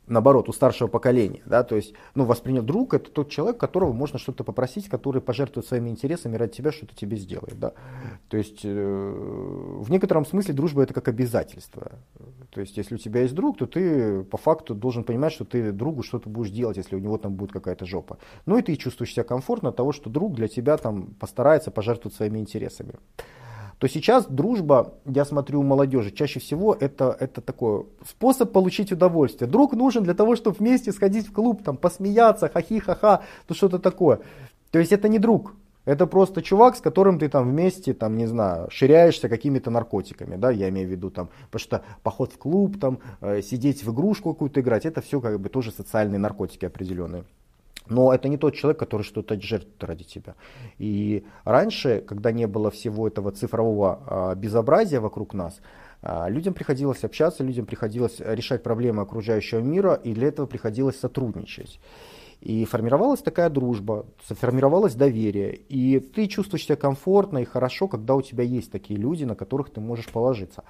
наоборот, 0.06 0.48
у 0.48 0.52
старшего 0.52 0.88
поколения, 0.88 1.42
да, 1.46 1.62
то 1.62 1.76
есть, 1.76 1.94
ну, 2.14 2.24
воспринял 2.24 2.62
друг, 2.62 2.94
это 2.94 3.10
тот 3.10 3.30
человек, 3.30 3.58
которого 3.58 3.92
можно 3.92 4.18
что-то 4.18 4.44
попросить, 4.44 4.88
который 4.88 5.20
пожертвует 5.20 5.66
своими 5.66 5.90
интересами 5.90 6.36
ради 6.36 6.52
тебя, 6.52 6.72
что-то 6.72 6.94
тебе 6.94 7.16
сделает, 7.16 7.58
да, 7.58 7.72
то 8.28 8.36
есть, 8.36 8.60
э, 8.64 9.78
в 9.80 9.90
некотором 9.90 10.24
смысле 10.26 10.54
дружба 10.54 10.82
это 10.82 10.94
как 10.94 11.08
обязательство, 11.08 11.92
то 12.50 12.60
есть, 12.60 12.76
если 12.76 12.94
у 12.94 12.98
тебя 12.98 13.22
есть 13.22 13.34
друг, 13.34 13.58
то 13.58 13.66
ты 13.66 14.22
по 14.24 14.36
факту 14.36 14.74
должен 14.74 15.04
понимать, 15.04 15.32
что 15.32 15.44
ты 15.44 15.72
другу 15.72 16.02
что-то 16.02 16.28
будешь 16.28 16.50
делать, 16.50 16.76
если 16.76 16.96
у 16.96 17.00
него 17.00 17.18
там 17.18 17.34
будет 17.34 17.52
какая-то 17.52 17.86
жопа, 17.86 18.18
ну, 18.46 18.58
и 18.58 18.62
ты 18.62 18.76
чувствуешь 18.76 19.12
себя 19.12 19.24
комфортно 19.24 19.70
от 19.70 19.76
того, 19.76 19.92
что 19.92 20.10
друг 20.10 20.34
для 20.34 20.48
тебя 20.48 20.76
там 20.76 21.14
постарается 21.18 21.70
пожертвовать 21.70 22.16
своими 22.16 22.38
интересами 22.38 22.94
то 23.78 23.88
сейчас 23.88 24.26
дружба, 24.26 24.94
я 25.04 25.24
смотрю 25.24 25.60
у 25.60 25.62
молодежи, 25.62 26.10
чаще 26.10 26.40
всего 26.40 26.74
это, 26.78 27.16
это 27.20 27.40
такой 27.40 27.86
способ 28.08 28.52
получить 28.52 28.92
удовольствие. 28.92 29.50
Друг 29.50 29.74
нужен 29.74 30.04
для 30.04 30.14
того, 30.14 30.36
чтобы 30.36 30.56
вместе 30.58 30.92
сходить 30.92 31.28
в 31.28 31.32
клуб, 31.32 31.62
там, 31.62 31.76
посмеяться, 31.76 32.48
хахи-ха-ха, 32.48 33.22
то 33.46 33.54
что-то 33.54 33.78
такое. 33.78 34.20
То 34.70 34.78
есть 34.78 34.92
это 34.92 35.08
не 35.08 35.18
друг, 35.18 35.54
это 35.84 36.06
просто 36.06 36.42
чувак, 36.42 36.76
с 36.76 36.80
которым 36.80 37.18
ты 37.18 37.28
там 37.28 37.50
вместе, 37.50 37.94
там, 37.94 38.16
не 38.16 38.26
знаю, 38.26 38.68
ширяешься 38.70 39.28
какими-то 39.28 39.70
наркотиками, 39.70 40.36
да, 40.36 40.50
я 40.50 40.68
имею 40.68 40.88
в 40.88 40.90
виду 40.90 41.10
там, 41.10 41.28
потому 41.50 41.60
что 41.60 41.82
поход 42.02 42.32
в 42.32 42.38
клуб, 42.38 42.78
там, 42.80 42.98
э, 43.20 43.42
сидеть 43.42 43.84
в 43.84 43.92
игрушку 43.92 44.32
какую-то 44.32 44.60
играть, 44.60 44.86
это 44.86 45.00
все 45.00 45.20
как 45.20 45.38
бы 45.38 45.48
тоже 45.48 45.70
социальные 45.70 46.18
наркотики 46.18 46.64
определенные. 46.64 47.24
Но 47.88 48.12
это 48.12 48.28
не 48.28 48.36
тот 48.36 48.54
человек, 48.54 48.78
который 48.78 49.02
что-то 49.02 49.40
жертвует 49.40 49.84
ради 49.84 50.04
тебя. 50.04 50.34
И 50.78 51.24
раньше, 51.44 52.00
когда 52.06 52.32
не 52.32 52.46
было 52.46 52.70
всего 52.70 53.06
этого 53.06 53.30
цифрового 53.30 54.02
а, 54.06 54.34
безобразия 54.34 55.00
вокруг 55.00 55.34
нас, 55.34 55.60
а, 56.02 56.28
людям 56.28 56.54
приходилось 56.54 57.04
общаться, 57.04 57.44
людям 57.44 57.66
приходилось 57.66 58.20
решать 58.20 58.62
проблемы 58.62 59.02
окружающего 59.02 59.60
мира, 59.60 59.94
и 59.94 60.14
для 60.14 60.28
этого 60.28 60.46
приходилось 60.46 60.98
сотрудничать. 60.98 61.80
И 62.40 62.64
формировалась 62.64 63.22
такая 63.22 63.48
дружба, 63.50 64.06
сформировалось 64.28 64.94
доверие. 64.94 65.54
И 65.54 65.98
ты 66.00 66.26
чувствуешь 66.26 66.64
себя 66.64 66.76
комфортно 66.76 67.38
и 67.38 67.44
хорошо, 67.44 67.88
когда 67.88 68.14
у 68.14 68.22
тебя 68.22 68.44
есть 68.44 68.70
такие 68.70 68.98
люди, 69.00 69.24
на 69.24 69.34
которых 69.34 69.70
ты 69.70 69.80
можешь 69.80 70.06
положиться. 70.06 70.62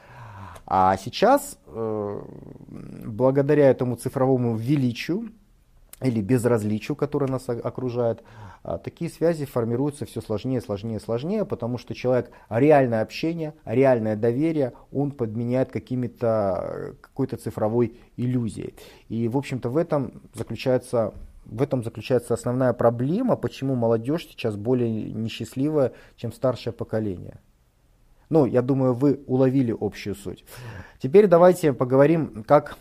А 0.66 0.96
сейчас, 0.96 1.58
э, 1.66 2.22
благодаря 3.04 3.68
этому 3.70 3.96
цифровому 3.96 4.56
величию, 4.56 5.30
или 6.03 6.20
безразличию, 6.20 6.94
которое 6.94 7.30
нас 7.30 7.49
окружает, 7.49 8.22
а, 8.62 8.78
такие 8.78 9.11
связи 9.11 9.47
формируются 9.47 10.05
все 10.05 10.20
сложнее, 10.20 10.61
сложнее, 10.61 11.01
сложнее, 11.01 11.44
потому 11.44 11.78
что 11.78 11.94
человек 11.94 12.30
реальное 12.51 13.01
общение, 13.01 13.55
реальное 13.64 14.14
доверие, 14.14 14.74
он 14.92 15.11
подменяет 15.11 15.72
какими-то 15.72 16.97
какой-то 17.01 17.36
цифровой 17.38 17.99
иллюзией. 18.16 18.74
И, 19.09 19.28
в 19.28 19.36
общем-то, 19.36 19.70
в 19.70 19.76
этом 19.76 20.20
заключается 20.34 21.14
в 21.47 21.62
этом 21.62 21.84
заключается 21.84 22.34
основная 22.34 22.72
проблема, 22.72 23.36
почему 23.36 23.76
молодежь 23.76 24.26
сейчас 24.26 24.57
более 24.57 24.90
несчастливая, 24.90 25.92
чем 26.16 26.32
старшее 26.32 26.72
поколение. 26.72 27.38
Ну, 28.28 28.47
я 28.47 28.62
думаю, 28.62 28.94
вы 28.94 29.20
уловили 29.28 29.74
общую 29.78 30.16
суть. 30.16 30.44
Теперь 30.99 31.28
давайте 31.28 31.72
поговорим, 31.72 32.42
как 32.42 32.76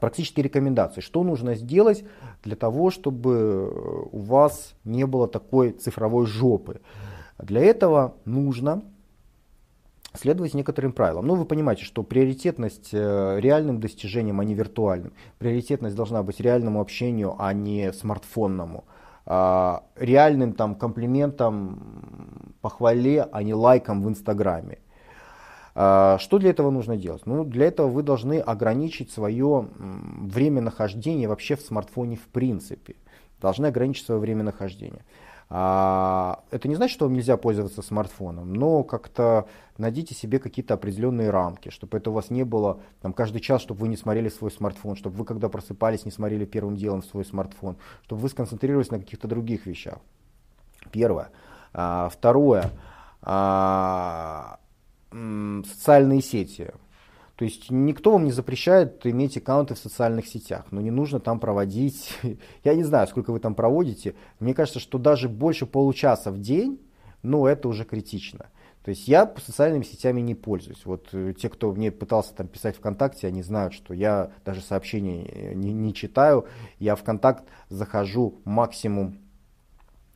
практические 0.00 0.44
рекомендации. 0.44 1.00
Что 1.00 1.22
нужно 1.22 1.54
сделать 1.54 2.04
для 2.42 2.56
того, 2.56 2.90
чтобы 2.90 4.08
у 4.10 4.18
вас 4.18 4.74
не 4.84 5.06
было 5.06 5.28
такой 5.28 5.72
цифровой 5.72 6.26
жопы? 6.26 6.80
Для 7.38 7.60
этого 7.60 8.14
нужно 8.24 8.82
следовать 10.14 10.54
некоторым 10.54 10.92
правилам. 10.92 11.26
Ну, 11.26 11.34
вы 11.34 11.44
понимаете, 11.44 11.84
что 11.84 12.02
приоритетность 12.02 12.90
э, 12.92 13.38
реальным 13.40 13.80
достижениям, 13.80 14.40
а 14.40 14.44
не 14.44 14.54
виртуальным. 14.54 15.12
Приоритетность 15.38 15.96
должна 15.96 16.22
быть 16.22 16.40
реальному 16.40 16.80
общению, 16.80 17.36
а 17.38 17.52
не 17.52 17.92
смартфонному. 17.92 18.84
А, 19.26 19.84
реальным 19.96 20.54
там 20.54 20.74
комплиментом, 20.74 22.54
похвале, 22.60 23.22
а 23.22 23.42
не 23.42 23.54
лайком 23.54 24.02
в 24.02 24.08
Инстаграме. 24.08 24.78
А, 25.74 26.18
что 26.18 26.38
для 26.38 26.50
этого 26.50 26.70
нужно 26.70 26.96
делать? 26.96 27.26
Ну, 27.26 27.44
для 27.44 27.66
этого 27.66 27.88
вы 27.88 28.02
должны 28.02 28.40
ограничить 28.40 29.10
свое 29.10 29.68
время 29.78 30.60
нахождения 30.60 31.28
вообще 31.28 31.56
в 31.56 31.60
смартфоне 31.60 32.16
в 32.16 32.26
принципе. 32.28 32.96
Должны 33.40 33.66
ограничить 33.66 34.06
свое 34.06 34.20
время 34.20 34.42
нахождения. 34.42 35.04
А, 35.52 36.44
это 36.52 36.68
не 36.68 36.76
значит, 36.76 36.94
что 36.94 37.06
вам 37.06 37.14
нельзя 37.14 37.36
пользоваться 37.36 37.82
смартфоном, 37.82 38.54
но 38.54 38.84
как-то 38.84 39.48
найдите 39.78 40.14
себе 40.14 40.38
какие-то 40.38 40.74
определенные 40.74 41.30
рамки, 41.30 41.70
чтобы 41.70 41.98
это 41.98 42.10
у 42.10 42.12
вас 42.12 42.30
не 42.30 42.44
было 42.44 42.78
там, 43.02 43.12
каждый 43.12 43.40
час, 43.40 43.60
чтобы 43.60 43.80
вы 43.80 43.88
не 43.88 43.96
смотрели 43.96 44.28
свой 44.28 44.52
смартфон, 44.52 44.94
чтобы 44.94 45.16
вы, 45.16 45.24
когда 45.24 45.48
просыпались, 45.48 46.04
не 46.04 46.12
смотрели 46.12 46.44
первым 46.44 46.76
делом 46.76 47.02
свой 47.02 47.24
смартфон, 47.24 47.78
чтобы 48.04 48.22
вы 48.22 48.28
сконцентрировались 48.28 48.92
на 48.92 49.00
каких-то 49.00 49.26
других 49.26 49.66
вещах. 49.66 49.98
Первое. 50.92 51.30
А, 51.72 52.08
второе 52.10 52.70
социальные 55.12 56.22
сети. 56.22 56.72
То 57.36 57.44
есть 57.44 57.70
никто 57.70 58.12
вам 58.12 58.24
не 58.24 58.32
запрещает 58.32 59.06
иметь 59.06 59.38
аккаунты 59.38 59.74
в 59.74 59.78
социальных 59.78 60.26
сетях, 60.26 60.66
но 60.70 60.82
не 60.82 60.90
нужно 60.90 61.20
там 61.20 61.40
проводить, 61.40 62.18
я 62.64 62.74
не 62.74 62.84
знаю, 62.84 63.08
сколько 63.08 63.32
вы 63.32 63.40
там 63.40 63.54
проводите, 63.54 64.14
мне 64.40 64.52
кажется, 64.52 64.78
что 64.78 64.98
даже 64.98 65.28
больше 65.28 65.64
получаса 65.64 66.30
в 66.30 66.38
день, 66.38 66.78
ну 67.22 67.46
это 67.46 67.68
уже 67.68 67.84
критично. 67.84 68.50
То 68.84 68.90
есть 68.90 69.08
я 69.08 69.32
социальными 69.38 69.82
сетями 69.82 70.20
не 70.20 70.34
пользуюсь. 70.34 70.84
Вот 70.86 71.08
э, 71.12 71.34
те, 71.38 71.50
кто 71.50 71.72
мне 71.72 71.90
пытался 71.90 72.34
там 72.34 72.46
писать 72.48 72.76
ВКонтакте, 72.76 73.26
они 73.26 73.42
знают, 73.42 73.74
что 73.74 73.92
я 73.92 74.32
даже 74.44 74.62
сообщений 74.62 75.24
э, 75.26 75.54
не, 75.54 75.72
не 75.72 75.92
читаю. 75.92 76.46
Я 76.78 76.96
ВКонтакт 76.96 77.44
захожу 77.68 78.40
максимум 78.44 79.18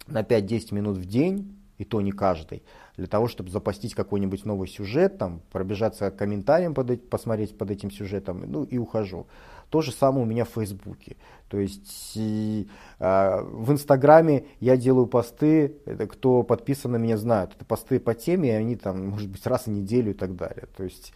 на 0.07 0.22
5-10 0.22 0.74
минут 0.74 0.97
в 0.97 1.05
день, 1.05 1.57
и 1.85 1.87
то 1.87 2.01
не 2.01 2.12
каждый 2.12 2.62
для 2.97 3.07
того, 3.07 3.28
чтобы 3.28 3.51
запастить 3.51 3.95
какой-нибудь 3.95 4.45
новый 4.45 4.68
сюжет, 4.68 5.18
там, 5.18 5.43
пробежаться 5.53 6.11
комментарием, 6.11 6.74
под, 6.74 7.09
посмотреть 7.09 7.57
под 7.59 7.70
этим 7.70 7.91
сюжетом, 7.91 8.45
ну 8.47 8.64
и 8.64 8.78
ухожу. 8.78 9.26
То 9.68 9.82
же 9.82 9.93
самое 9.93 10.24
у 10.24 10.28
меня 10.28 10.45
в 10.45 10.51
Фейсбуке. 10.51 11.16
То 11.49 11.59
есть 11.59 12.12
и, 12.14 12.68
э, 13.01 13.43
в 13.43 13.72
Инстаграме 13.72 14.47
я 14.61 14.76
делаю 14.76 15.07
посты, 15.07 15.76
это 15.85 16.07
кто 16.07 16.43
подписан 16.43 16.93
на 16.93 16.97
меня 16.97 17.16
знают, 17.16 17.55
это 17.57 17.64
посты 17.64 17.99
по 17.99 18.14
теме, 18.14 18.51
и 18.51 18.53
они 18.53 18.76
там, 18.76 19.09
может 19.09 19.28
быть, 19.28 19.45
раз 19.47 19.66
в 19.66 19.70
неделю 19.70 20.12
и 20.12 20.14
так 20.14 20.37
далее. 20.37 20.68
То 20.76 20.85
есть, 20.85 21.12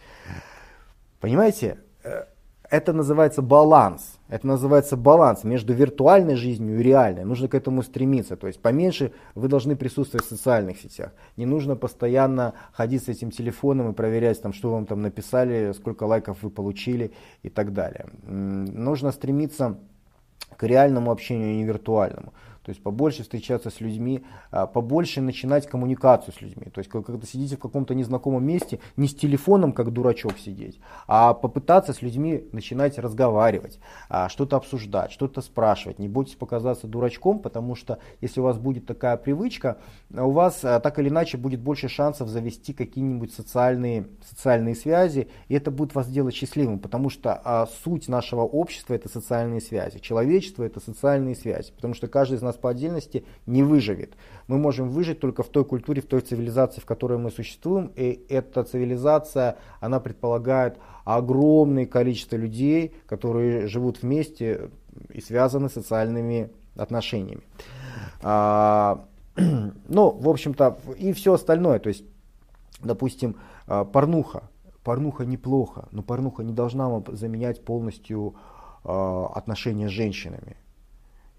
понимаете, 1.21 1.79
э, 2.03 2.25
это 2.69 2.93
называется 2.93 3.41
баланс. 3.41 4.19
Это 4.27 4.45
называется 4.45 4.95
баланс 4.95 5.43
между 5.43 5.73
виртуальной 5.73 6.35
жизнью 6.35 6.79
и 6.79 6.83
реальной. 6.83 7.23
Нужно 7.23 7.47
к 7.47 7.55
этому 7.55 7.81
стремиться. 7.81 8.35
То 8.35 8.47
есть 8.47 8.61
поменьше 8.61 9.11
вы 9.33 9.47
должны 9.47 9.75
присутствовать 9.75 10.25
в 10.25 10.29
социальных 10.29 10.79
сетях. 10.79 11.11
Не 11.35 11.45
нужно 11.45 11.75
постоянно 11.75 12.53
ходить 12.71 13.03
с 13.03 13.07
этим 13.07 13.31
телефоном 13.31 13.91
и 13.91 13.93
проверять, 13.93 14.41
там, 14.41 14.53
что 14.53 14.71
вам 14.71 14.85
там 14.85 15.01
написали, 15.01 15.71
сколько 15.73 16.03
лайков 16.03 16.43
вы 16.43 16.51
получили 16.51 17.11
и 17.41 17.49
так 17.49 17.73
далее. 17.73 18.07
Нужно 18.23 19.11
стремиться 19.11 19.79
к 20.55 20.63
реальному 20.63 21.11
общению, 21.11 21.49
а 21.49 21.53
не 21.53 21.63
виртуальному. 21.63 22.33
То 22.69 22.71
есть 22.71 22.83
побольше 22.83 23.23
встречаться 23.23 23.71
с 23.71 23.81
людьми, 23.81 24.23
а, 24.51 24.67
побольше 24.67 25.21
начинать 25.21 25.65
коммуникацию 25.67 26.35
с 26.35 26.39
людьми. 26.39 26.67
То 26.71 26.81
есть 26.81 26.91
когда 26.91 27.25
сидите 27.25 27.55
в 27.55 27.59
каком-то 27.59 27.95
незнакомом 27.95 28.45
месте, 28.45 28.79
не 28.95 29.07
с 29.07 29.15
телефоном, 29.15 29.73
как 29.73 29.91
дурачок 29.91 30.37
сидеть, 30.37 30.79
а 31.07 31.33
попытаться 31.33 31.93
с 31.93 32.03
людьми 32.03 32.47
начинать 32.51 32.99
разговаривать, 32.99 33.79
а, 34.07 34.29
что-то 34.29 34.57
обсуждать, 34.57 35.11
что-то 35.11 35.41
спрашивать. 35.41 35.97
Не 35.97 36.07
бойтесь 36.07 36.35
показаться 36.35 36.85
дурачком, 36.85 37.39
потому 37.39 37.73
что 37.73 37.97
если 38.21 38.39
у 38.39 38.43
вас 38.43 38.59
будет 38.59 38.85
такая 38.85 39.17
привычка, 39.17 39.79
у 40.11 40.29
вас 40.29 40.59
так 40.59 40.99
или 40.99 41.09
иначе 41.09 41.37
будет 41.37 41.61
больше 41.61 41.87
шансов 41.89 42.29
завести 42.29 42.73
какие-нибудь 42.73 43.33
социальные, 43.33 44.09
социальные 44.29 44.75
связи, 44.75 45.27
и 45.47 45.55
это 45.55 45.71
будет 45.71 45.95
вас 45.95 46.07
делать 46.07 46.35
счастливым, 46.35 46.77
потому 46.77 47.09
что 47.09 47.67
суть 47.83 48.07
нашего 48.07 48.41
общества 48.41 48.93
это 48.93 49.09
социальные 49.09 49.61
связи. 49.61 49.97
Человечество 49.97 50.63
это 50.63 50.79
социальные 50.79 51.35
связи, 51.35 51.71
потому 51.75 51.95
что 51.95 52.07
каждый 52.07 52.35
из 52.35 52.43
нас 52.43 52.58
по 52.61 52.69
отдельности 52.69 53.25
не 53.45 53.63
выживет. 53.63 54.15
Мы 54.47 54.57
можем 54.57 54.89
выжить 54.89 55.19
только 55.19 55.43
в 55.43 55.49
той 55.49 55.65
культуре, 55.65 56.01
в 56.01 56.05
той 56.05 56.21
цивилизации, 56.21 56.81
в 56.81 56.85
которой 56.85 57.17
мы 57.17 57.31
существуем. 57.31 57.91
И 57.95 58.25
эта 58.29 58.63
цивилизация, 58.63 59.57
она 59.79 59.99
предполагает 59.99 60.77
огромное 61.05 61.85
количество 61.85 62.35
людей, 62.35 62.93
которые 63.07 63.67
живут 63.67 64.01
вместе 64.01 64.69
и 65.09 65.21
связаны 65.21 65.69
социальными 65.69 66.51
отношениями. 66.75 67.41
А, 68.21 69.05
ну, 69.87 70.09
в 70.11 70.29
общем-то, 70.29 70.79
и 70.97 71.13
все 71.13 71.33
остальное. 71.33 71.79
То 71.79 71.89
есть, 71.89 72.03
допустим, 72.81 73.37
а, 73.67 73.85
порнуха. 73.85 74.43
Порнуха 74.83 75.25
неплохо, 75.25 75.87
но 75.91 76.01
порнуха 76.01 76.43
не 76.43 76.53
должна 76.53 77.03
заменять 77.07 77.63
полностью 77.63 78.35
а, 78.83 79.27
отношения 79.35 79.87
с 79.87 79.91
женщинами. 79.91 80.55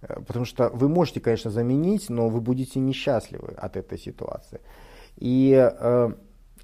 Потому 0.00 0.44
что 0.44 0.70
вы 0.70 0.88
можете, 0.88 1.20
конечно, 1.20 1.50
заменить, 1.50 2.08
но 2.08 2.28
вы 2.28 2.40
будете 2.40 2.80
несчастливы 2.80 3.54
от 3.56 3.76
этой 3.76 3.98
ситуации. 3.98 4.60
И 5.16 5.52
э, 5.54 6.12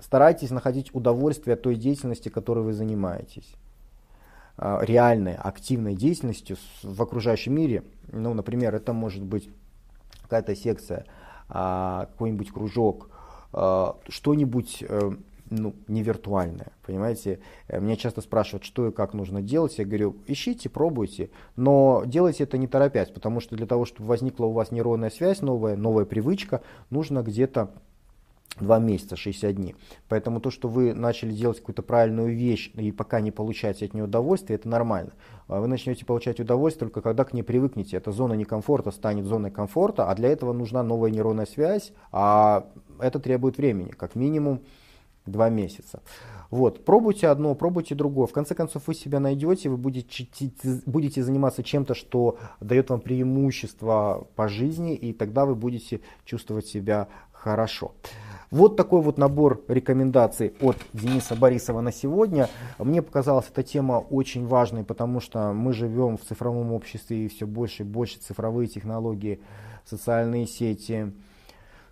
старайтесь 0.01 0.51
находить 0.51 0.95
удовольствие 0.95 1.55
от 1.55 1.63
той 1.63 1.77
деятельности, 1.77 2.31
которой 2.31 2.65
вы 2.65 2.73
занимаетесь. 2.73 3.55
Э, 4.57 4.79
реальной, 4.81 5.35
активной 5.35 5.95
деятельностью 5.95 6.57
в 6.83 7.03
окружающем 7.03 7.55
мире. 7.55 7.85
Ну, 8.11 8.33
например, 8.33 8.75
это 8.75 8.95
может 8.95 9.23
быть 9.23 9.51
какая-то 10.23 10.57
секция, 10.57 11.05
э, 11.51 12.07
какой-нибудь 12.11 12.51
кружок, 12.51 13.11
э, 13.53 13.87
что-нибудь 14.09 14.83
э, 14.89 15.11
ну, 15.51 15.75
не 15.89 16.03
виртуальное, 16.03 16.73
понимаете. 16.85 17.41
Э, 17.69 17.81
меня 17.81 17.97
часто 17.97 18.21
спрашивают, 18.21 18.65
что 18.65 18.89
и 18.89 18.93
как 18.93 19.15
нужно 19.15 19.43
делать. 19.43 19.79
Я 19.79 19.85
говорю, 19.85 20.17
ищите, 20.27 20.69
пробуйте, 20.69 21.31
но 21.57 22.03
делайте 22.07 22.45
это 22.45 22.59
не 22.59 22.67
торопясь, 22.67 23.11
потому 23.11 23.41
что 23.41 23.57
для 23.57 23.67
того, 23.67 23.85
чтобы 23.85 24.09
возникла 24.09 24.47
у 24.47 24.53
вас 24.53 24.71
нейронная 24.71 25.11
связь 25.11 25.43
новая, 25.43 25.77
новая 25.77 26.05
привычка, 26.05 26.63
нужно 26.91 27.23
где-то 27.23 27.71
два 28.61 28.79
месяца, 28.79 29.17
60 29.17 29.55
дней. 29.55 29.77
Поэтому 30.09 30.41
то, 30.41 30.51
что 30.51 30.69
вы 30.69 30.95
начали 30.95 31.33
делать 31.33 31.59
какую-то 31.59 31.83
правильную 31.83 32.35
вещь 32.35 32.71
и 32.75 32.91
пока 32.91 33.21
не 33.21 33.31
получаете 33.31 33.87
от 33.87 33.95
нее 33.95 34.05
удовольствие, 34.05 34.57
это 34.59 34.69
нормально. 34.69 35.13
А 35.49 35.61
вы 35.61 35.67
начнете 35.67 36.05
получать 36.05 36.41
удовольствие 36.41 36.89
только 36.89 37.03
когда 37.03 37.25
к 37.25 37.33
ней 37.33 37.43
привыкнете. 37.43 37.97
Эта 37.99 38.13
зона 38.13 38.33
некомфорта 38.35 38.91
станет 38.91 39.27
зоной 39.27 39.51
комфорта, 39.51 40.11
а 40.11 40.15
для 40.15 40.31
этого 40.31 40.53
нужна 40.53 40.83
новая 40.83 41.11
нейронная 41.11 41.47
связь, 41.47 41.93
а 42.13 42.67
это 42.99 43.21
требует 43.21 43.59
времени, 43.59 43.91
как 43.91 44.15
минимум 44.15 44.63
два 45.27 45.51
месяца. 45.51 46.03
Вот, 46.51 46.85
пробуйте 46.85 47.29
одно, 47.29 47.55
пробуйте 47.55 47.95
другое. 47.95 48.27
В 48.27 48.33
конце 48.33 48.55
концов, 48.55 48.87
вы 48.87 48.95
себя 48.95 49.21
найдете, 49.21 49.69
вы 49.69 49.77
будете, 49.77 50.29
будете 50.87 51.23
заниматься 51.23 51.63
чем-то, 51.63 51.95
что 51.95 52.39
дает 52.61 52.91
вам 52.91 53.01
преимущество 53.01 54.27
по 54.37 54.49
жизни, 54.49 54.95
и 54.95 55.13
тогда 55.13 55.45
вы 55.45 55.55
будете 55.55 56.01
чувствовать 56.25 56.67
себя 56.67 57.09
хорошо. 57.33 57.93
Вот 58.51 58.77
такой 58.77 59.03
вот 59.03 59.19
набор 59.19 59.61
рекомендаций 59.67 60.55
от 60.61 60.77
Дениса 60.93 61.35
Борисова 61.35 61.81
на 61.81 61.91
сегодня. 61.91 62.49
Мне 62.79 63.03
показалась 63.03 63.47
эта 63.51 63.65
тема 63.65 64.05
очень 64.09 64.47
важной, 64.47 64.85
потому 64.85 65.21
что 65.21 65.53
мы 65.53 65.73
живем 65.73 66.17
в 66.17 66.23
цифровом 66.23 66.73
обществе 66.73 67.27
и 67.27 67.29
все 67.29 67.47
больше 67.47 67.83
и 67.83 67.87
больше 67.87 68.19
цифровые 68.19 68.69
технологии, 68.69 69.41
социальные 69.85 70.47
сети, 70.47 71.13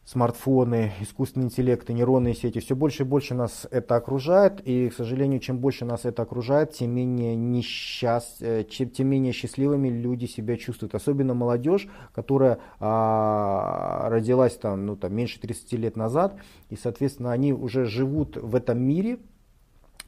смартфоны, 0.04 0.92
искусственный 1.00 1.46
интеллект 1.46 1.88
нейронные 1.88 2.34
сети, 2.34 2.60
все 2.60 2.76
больше 2.76 3.04
и 3.04 3.06
больше 3.06 3.34
нас 3.34 3.66
это 3.70 3.96
окружает, 3.96 4.60
и, 4.66 4.90
к 4.90 4.94
сожалению, 4.94 5.40
чем 5.40 5.58
больше 5.58 5.84
нас 5.84 6.04
это 6.04 6.22
окружает, 6.22 6.72
тем 6.72 6.90
менее, 6.90 7.34
несчаст... 7.34 8.42
Э, 8.42 8.64
тем 8.64 9.08
менее 9.08 9.32
счастливыми 9.32 9.88
люди 9.88 10.26
себя 10.26 10.56
чувствуют. 10.56 10.94
Особенно 10.94 11.34
молодежь, 11.34 11.88
которая 12.14 12.58
а, 12.80 14.08
родилась 14.10 14.56
там, 14.56 14.84
ну, 14.86 14.96
там, 14.96 15.14
меньше 15.14 15.40
30 15.40 15.72
лет 15.74 15.96
назад, 15.96 16.36
и, 16.68 16.76
соответственно, 16.76 17.32
они 17.32 17.52
уже 17.52 17.86
живут 17.86 18.36
в 18.36 18.54
этом 18.54 18.80
мире, 18.82 19.18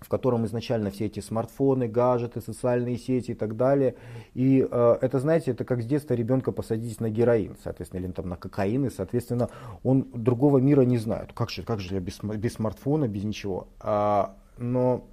в 0.01 0.09
котором 0.09 0.45
изначально 0.45 0.91
все 0.91 1.07
эти 1.07 1.21
смартфоны, 1.21 1.89
гаджеты, 1.89 2.41
социальные 2.41 2.99
сети 2.99 3.33
и 3.33 3.35
так 3.35 3.57
далее. 3.57 3.95
И 4.35 4.67
э, 4.71 4.99
это, 5.01 5.19
знаете, 5.19 5.53
это 5.53 5.65
как 5.65 5.83
с 5.83 5.87
детства 5.87 6.15
ребенка 6.15 6.53
посадить 6.53 7.01
на 7.01 7.09
героин, 7.09 7.57
соответственно, 7.63 8.01
или 8.01 8.13
там 8.13 8.29
на 8.29 8.37
кокаин, 8.37 8.87
и, 8.87 8.91
соответственно, 8.91 9.49
он 9.83 10.07
другого 10.13 10.59
мира 10.59 10.83
не 10.83 10.99
знает. 10.99 11.33
Как 11.33 11.51
же, 11.51 11.63
как 11.63 11.81
же 11.81 11.95
я 11.95 12.01
без, 12.01 12.21
без 12.23 12.55
смартфона, 12.55 13.09
без 13.09 13.25
ничего? 13.25 13.69
А, 13.81 14.37
но 14.59 15.07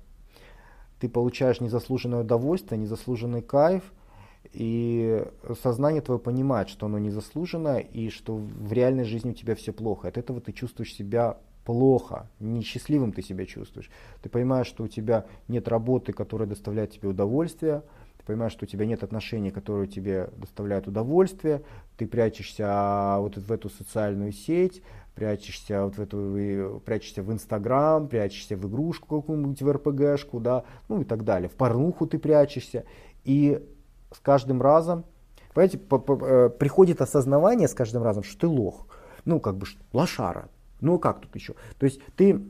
ты 1.00 1.10
получаешь 1.10 1.62
незаслуженное 1.62 2.22
удовольствие, 2.22 2.80
незаслуженный 2.80 3.42
кайф, 3.42 3.84
и 4.52 5.26
сознание 5.62 6.02
твое 6.02 6.20
понимает, 6.20 6.70
что 6.70 6.86
оно 6.86 7.00
незаслуженно, 7.00 7.78
и 7.80 8.10
что 8.10 8.36
в 8.36 8.74
реальной 8.74 9.06
жизни 9.06 9.32
у 9.32 9.34
тебя 9.34 9.56
все 9.56 9.72
плохо. 9.72 10.10
От 10.10 10.18
этого 10.18 10.42
ты 10.42 10.52
чувствуешь 10.52 10.94
себя 10.94 11.38
плохо, 11.66 12.28
несчастливым 12.40 13.14
ты 13.14 13.22
себя 13.22 13.46
чувствуешь. 13.46 13.90
Ты 14.22 14.30
понимаешь, 14.30 14.68
что 14.68 14.84
у 14.84 14.88
тебя 14.88 15.26
нет 15.48 15.68
работы, 15.68 16.14
которая 16.14 16.48
доставляет 16.48 16.92
тебе 16.92 17.10
удовольствие, 17.10 17.84
ты 18.18 18.26
понимаешь, 18.26 18.52
что 18.54 18.66
у 18.66 18.68
тебя 18.68 18.86
нет 18.86 19.04
отношений, 19.04 19.52
которые 19.52 19.88
тебе 19.88 20.30
доставляют 20.38 20.88
удовольствие, 20.88 21.64
ты 21.98 22.08
прячешься 22.08 22.66
а, 22.68 23.20
вот 23.20 23.38
в 23.38 23.52
эту 23.52 23.70
социальную 23.70 24.32
сеть, 24.32 24.82
прячешься 25.16 25.84
вот 25.84 25.98
в 25.98 26.02
эту, 26.02 26.82
прячешься 26.86 27.22
в 27.22 27.32
Инстаграм, 27.32 28.08
прячешься 28.08 28.58
в 28.58 28.68
игрушку 28.68 29.22
какую-нибудь, 29.22 29.62
в 29.62 29.72
РПГшку, 29.72 30.40
да, 30.40 30.64
ну 30.90 31.02
и 31.02 31.06
так 31.06 31.24
далее. 31.24 31.50
В 31.50 31.54
порнуху 31.54 32.08
ты 32.08 32.18
прячешься. 32.18 32.86
И 33.24 33.62
с 34.12 34.20
каждым 34.20 34.62
разом, 34.62 35.06
понимаете, 35.54 35.80
э, 35.80 36.50
приходит 36.58 37.02
осознавание 37.02 37.68
с 37.68 37.74
каждым 37.74 38.04
разом, 38.04 38.24
что 38.24 38.42
ты 38.42 38.48
лох. 38.48 38.88
Ну, 39.26 39.40
как 39.40 39.58
бы, 39.58 39.66
лошара, 39.94 40.50
ну 40.84 41.00
как 41.00 41.22
тут 41.22 41.36
еще? 41.36 41.56
То 41.80 41.86
есть 41.86 42.00
ты 42.16 42.42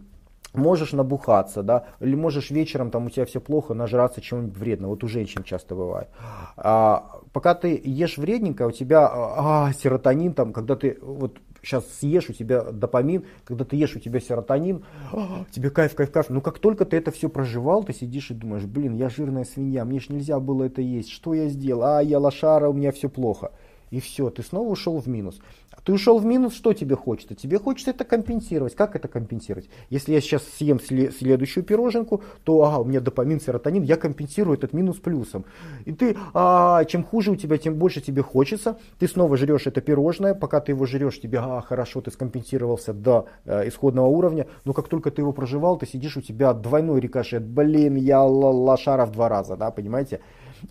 можешь 0.53 0.93
набухаться, 0.93 1.63
да, 1.63 1.85
или 1.99 2.15
можешь 2.15 2.51
вечером, 2.51 2.91
там 2.91 3.07
у 3.07 3.09
тебя 3.09 3.25
все 3.25 3.41
плохо, 3.41 3.73
нажраться 3.73 4.21
чего-нибудь 4.21 4.57
вредного. 4.57 4.91
Вот 4.91 5.03
у 5.03 5.07
женщин 5.07 5.43
часто 5.43 5.75
бывает. 5.75 6.09
А, 6.57 7.19
пока 7.31 7.55
ты 7.55 7.79
ешь 7.83 8.17
вредненько, 8.17 8.67
у 8.67 8.71
тебя 8.71 9.09
а, 9.11 9.71
серотонин, 9.73 10.33
там, 10.33 10.53
когда 10.53 10.75
ты 10.75 10.97
вот 11.01 11.39
сейчас 11.61 11.85
съешь, 11.99 12.29
у 12.29 12.33
тебя 12.33 12.63
допамин, 12.63 13.23
когда 13.45 13.63
ты 13.63 13.77
ешь, 13.77 13.95
у 13.95 13.99
тебя 13.99 14.19
серотонин, 14.19 14.83
а, 15.11 15.45
тебе 15.49 15.69
кайф, 15.69 15.95
кайф, 15.95 16.11
кайф. 16.11 16.29
Но 16.29 16.41
как 16.41 16.59
только 16.59 16.85
ты 16.85 16.97
это 16.97 17.11
все 17.11 17.29
проживал, 17.29 17.83
ты 17.83 17.93
сидишь 17.93 18.31
и 18.31 18.33
думаешь, 18.33 18.65
блин, 18.65 18.95
я 18.95 19.09
жирная 19.09 19.45
свинья, 19.45 19.85
мне 19.85 19.99
же 19.99 20.13
нельзя 20.13 20.39
было 20.39 20.65
это 20.65 20.81
есть, 20.81 21.09
что 21.09 21.33
я 21.33 21.47
сделал, 21.47 21.83
а, 21.83 22.03
я 22.03 22.19
лошара, 22.19 22.69
у 22.69 22.73
меня 22.73 22.91
все 22.91 23.09
плохо 23.09 23.51
и 23.91 23.99
все, 23.99 24.29
ты 24.29 24.43
снова 24.43 24.69
ушел 24.69 24.99
в 24.99 25.07
минус. 25.07 25.39
Ты 25.83 25.91
ушел 25.91 26.17
в 26.17 26.25
минус, 26.25 26.53
что 26.55 26.73
тебе 26.73 26.95
хочется? 26.95 27.35
Тебе 27.35 27.59
хочется 27.59 27.91
это 27.91 28.05
компенсировать. 28.05 28.75
Как 28.75 28.95
это 28.95 29.07
компенсировать? 29.07 29.69
Если 29.89 30.13
я 30.13 30.21
сейчас 30.21 30.43
съем 30.43 30.79
следующую 30.79 31.63
пироженку, 31.63 32.23
то 32.43 32.63
ага, 32.63 32.79
у 32.79 32.85
меня 32.85 33.01
допамин, 33.01 33.41
серотонин, 33.41 33.83
я 33.83 33.97
компенсирую 33.97 34.57
этот 34.57 34.71
минус 34.71 34.97
плюсом. 34.97 35.43
И 35.83 35.91
ты, 35.91 36.15
а, 36.33 36.85
чем 36.85 37.03
хуже 37.03 37.31
у 37.31 37.35
тебя, 37.35 37.57
тем 37.57 37.75
больше 37.75 37.99
тебе 37.99 38.21
хочется. 38.21 38.77
Ты 38.97 39.07
снова 39.07 39.35
жрешь 39.35 39.67
это 39.67 39.81
пирожное, 39.81 40.33
пока 40.33 40.61
ты 40.61 40.71
его 40.71 40.85
жрешь, 40.85 41.19
тебе, 41.19 41.39
а, 41.39 41.61
хорошо, 41.61 41.99
ты 41.99 42.11
скомпенсировался 42.11 42.93
до 42.93 43.27
э, 43.45 43.67
исходного 43.67 44.07
уровня. 44.07 44.47
Но 44.63 44.73
как 44.73 44.87
только 44.87 45.11
ты 45.11 45.21
его 45.21 45.33
проживал, 45.33 45.77
ты 45.77 45.85
сидишь, 45.85 46.15
у 46.15 46.21
тебя 46.21 46.53
двойной 46.53 47.01
рикошет. 47.01 47.43
Блин, 47.43 47.95
я 47.95 48.23
лошара 48.23 49.05
в 49.05 49.11
два 49.11 49.27
раза, 49.27 49.57
да, 49.57 49.69
понимаете? 49.71 50.21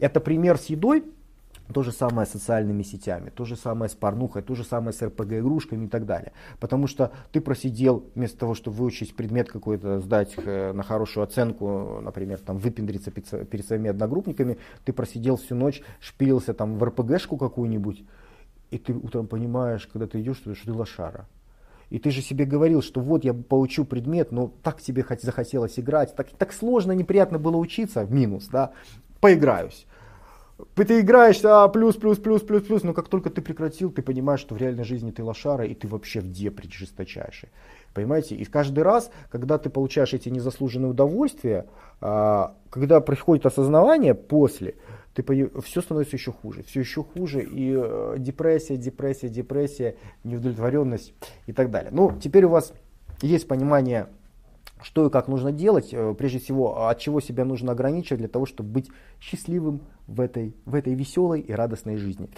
Это 0.01 0.21
пример 0.21 0.57
с 0.57 0.67
едой, 0.67 1.05
То 1.73 1.83
же 1.83 1.93
самое 1.93 2.27
с 2.27 2.31
социальными 2.31 2.83
сетями, 2.83 3.31
то 3.31 3.45
же 3.45 3.57
самое 3.57 3.89
с 3.89 3.95
порнухой, 3.95 4.43
то 4.43 4.55
же 4.55 4.64
самое 4.64 4.93
с 4.93 5.03
РПГ-игрушками 5.03 5.87
и 5.87 5.89
так 5.89 6.05
далее. 6.05 6.33
Потому 6.61 6.87
что 6.87 7.12
ты 7.33 7.41
просидел, 7.41 8.05
вместо 8.14 8.39
того, 8.39 8.55
чтобы 8.55 8.77
выучить 8.77 9.16
предмет 9.16 9.51
какой-то, 9.51 10.01
сдать 10.01 10.35
э, 10.37 10.73
на 10.73 10.83
хорошую 10.83 11.25
оценку, 11.25 12.01
например, 12.03 12.39
там, 12.39 12.59
выпендриться 12.59 13.11
перед 13.11 13.66
своими 13.66 13.91
одногруппниками, 13.91 14.59
ты 14.85 14.93
просидел 14.93 15.37
всю 15.37 15.55
ночь, 15.55 15.83
шпилился 16.01 16.53
там 16.53 16.79
в 16.79 16.85
РПГшку 16.85 17.37
какую-нибудь, 17.37 18.05
и 18.70 18.79
ты 18.79 18.93
утром 18.93 19.27
понимаешь, 19.27 19.87
когда 19.87 20.07
ты 20.07 20.20
идешь, 20.20 20.39
что 20.39 20.55
ты 20.55 20.73
лошара. 20.73 21.27
И 21.91 21.99
ты 21.99 22.11
же 22.11 22.23
себе 22.23 22.45
говорил, 22.45 22.83
что 22.83 23.01
вот 23.01 23.25
я 23.25 23.35
получу 23.35 23.85
предмет, 23.85 24.33
но 24.33 24.53
так 24.62 24.81
тебе 24.81 25.05
захотелось 25.20 25.79
играть, 25.79 26.14
так, 26.16 26.29
так 26.31 26.53
сложно, 26.53 26.93
неприятно 26.93 27.39
было 27.39 27.57
учиться, 27.57 28.05
минус, 28.05 28.49
да, 28.49 28.73
поиграюсь 29.20 29.87
ты 30.75 31.01
играешь, 31.01 31.41
а, 31.45 31.69
плюс, 31.69 31.97
плюс, 31.97 32.19
плюс, 32.19 32.43
плюс, 32.43 32.63
плюс, 32.63 32.83
но 32.83 32.95
как 32.95 33.09
только 33.09 33.31
ты 33.31 33.43
прекратил, 33.43 33.91
ты 33.91 34.03
понимаешь, 34.03 34.41
что 34.41 34.55
в 34.55 34.59
реальной 34.59 34.85
жизни 34.85 35.11
ты 35.11 35.23
лошара, 35.23 35.65
и 35.65 35.75
ты 35.75 35.89
вообще 35.89 36.21
в 36.21 36.31
депре 36.31 36.69
жесточайший. 36.71 37.51
Понимаете? 37.95 38.35
И 38.37 38.45
каждый 38.45 38.85
раз, 38.85 39.11
когда 39.31 39.59
ты 39.59 39.71
получаешь 39.71 40.15
эти 40.15 40.29
незаслуженные 40.29 40.91
удовольствия, 40.91 41.67
а, 42.01 42.55
когда 42.71 43.01
приходит 43.01 43.47
осознавание 43.47 44.15
после, 44.15 44.77
ты 45.15 45.25
все 45.63 45.83
становится 45.83 46.17
еще 46.17 46.33
хуже, 46.33 46.63
все 46.63 46.81
еще 46.81 47.03
хуже, 47.03 47.43
и 47.43 47.75
э, 47.77 48.17
депрессия, 48.19 48.79
депрессия, 48.79 49.29
депрессия, 49.29 49.97
неудовлетворенность 50.25 51.13
и 51.47 51.53
так 51.53 51.71
далее. 51.71 51.91
Ну, 51.93 52.19
теперь 52.19 52.45
у 52.47 52.49
вас 52.49 52.73
есть 53.21 53.47
понимание 53.47 54.09
что 54.83 55.07
и 55.07 55.11
как 55.11 55.28
нужно 55.28 55.53
делать, 55.53 55.89
э, 55.93 56.14
прежде 56.16 56.39
всего, 56.39 56.89
от 56.89 56.99
чего 56.99 57.20
себя 57.20 57.45
нужно 57.45 57.72
ограничивать 57.72 58.20
для 58.20 58.28
того, 58.28 58.47
чтобы 58.47 58.70
быть 58.70 58.91
счастливым 59.20 59.80
в 60.07 60.20
этой, 60.20 60.55
в 60.64 60.74
этой 60.74 60.95
веселой 60.95 61.41
и 61.41 61.53
радостной 61.53 61.97
жизни. 61.97 62.28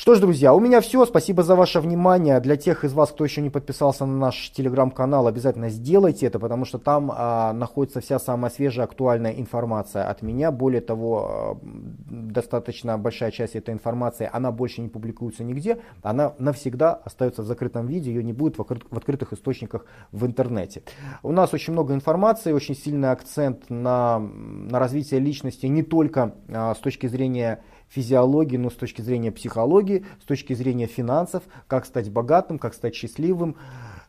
Что 0.00 0.14
ж, 0.14 0.20
друзья, 0.20 0.54
у 0.54 0.60
меня 0.60 0.80
все. 0.80 1.04
Спасибо 1.04 1.42
за 1.42 1.54
ваше 1.54 1.78
внимание. 1.78 2.40
Для 2.40 2.56
тех 2.56 2.84
из 2.84 2.94
вас, 2.94 3.10
кто 3.10 3.22
еще 3.22 3.42
не 3.42 3.50
подписался 3.50 4.06
на 4.06 4.16
наш 4.16 4.50
телеграм-канал, 4.50 5.26
обязательно 5.26 5.68
сделайте 5.68 6.24
это, 6.24 6.38
потому 6.38 6.64
что 6.64 6.78
там 6.78 7.12
а, 7.14 7.52
находится 7.52 8.00
вся 8.00 8.18
самая 8.18 8.50
свежая, 8.50 8.86
актуальная 8.86 9.32
информация 9.32 10.08
от 10.08 10.22
меня. 10.22 10.52
Более 10.52 10.80
того, 10.80 11.60
достаточно 11.60 12.96
большая 12.96 13.30
часть 13.30 13.56
этой 13.56 13.74
информации, 13.74 14.30
она 14.32 14.50
больше 14.50 14.80
не 14.80 14.88
публикуется 14.88 15.44
нигде. 15.44 15.82
Она 16.02 16.32
навсегда 16.38 16.94
остается 16.94 17.42
в 17.42 17.44
закрытом 17.44 17.86
виде, 17.86 18.10
ее 18.10 18.24
не 18.24 18.32
будет 18.32 18.56
в, 18.56 18.64
в 18.64 18.96
открытых 18.96 19.34
источниках 19.34 19.84
в 20.12 20.24
интернете. 20.24 20.82
У 21.22 21.30
нас 21.30 21.52
очень 21.52 21.74
много 21.74 21.92
информации, 21.92 22.52
очень 22.52 22.74
сильный 22.74 23.10
акцент 23.10 23.68
на, 23.68 24.18
на 24.18 24.78
развитие 24.78 25.20
личности 25.20 25.66
не 25.66 25.82
только 25.82 26.36
а, 26.48 26.74
с 26.74 26.78
точки 26.78 27.06
зрения 27.06 27.62
физиологии, 27.90 28.56
но 28.56 28.70
с 28.70 28.74
точки 28.74 29.02
зрения 29.02 29.32
психологии, 29.32 30.06
с 30.22 30.24
точки 30.24 30.54
зрения 30.54 30.86
финансов, 30.86 31.42
как 31.66 31.84
стать 31.84 32.10
богатым, 32.10 32.58
как 32.58 32.74
стать 32.74 32.94
счастливым, 32.94 33.56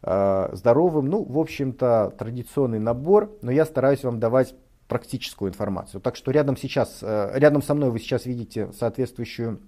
э, 0.04 0.50
здоровым. 0.54 1.08
Ну, 1.08 1.24
в 1.24 1.38
общем-то, 1.38 2.14
традиционный 2.18 2.80
набор, 2.80 3.32
но 3.42 3.52
я 3.52 3.66
стараюсь 3.66 4.04
вам 4.04 4.20
давать 4.20 4.56
практическую 4.88 5.50
информацию. 5.50 6.02
Так 6.02 6.16
что 6.16 6.32
рядом 6.32 6.58
сейчас, 6.58 7.00
э, 7.02 7.32
рядом 7.36 7.62
со 7.62 7.74
мной 7.74 7.92
вы 7.92 8.00
сейчас 8.00 8.26
видите 8.26 8.72
соответствующую 8.74 9.60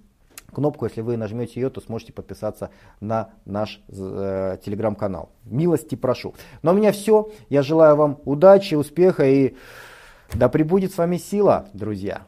кнопку, 0.53 0.85
если 0.85 1.01
вы 1.01 1.17
нажмете 1.17 1.59
ее, 1.59 1.69
то 1.69 1.81
сможете 1.81 2.13
подписаться 2.13 2.69
на 2.99 3.31
наш 3.45 3.81
э, 3.87 4.57
телеграм-канал. 4.63 5.29
Милости 5.45 5.95
прошу. 5.95 6.35
Но 6.61 6.71
у 6.71 6.75
меня 6.75 6.91
все. 6.91 7.31
Я 7.49 7.63
желаю 7.63 7.95
вам 7.95 8.19
удачи, 8.25 8.75
успеха 8.75 9.25
и 9.25 9.55
да 10.33 10.49
пребудет 10.49 10.91
с 10.91 10.97
вами 10.97 11.17
сила, 11.17 11.67
друзья. 11.73 12.23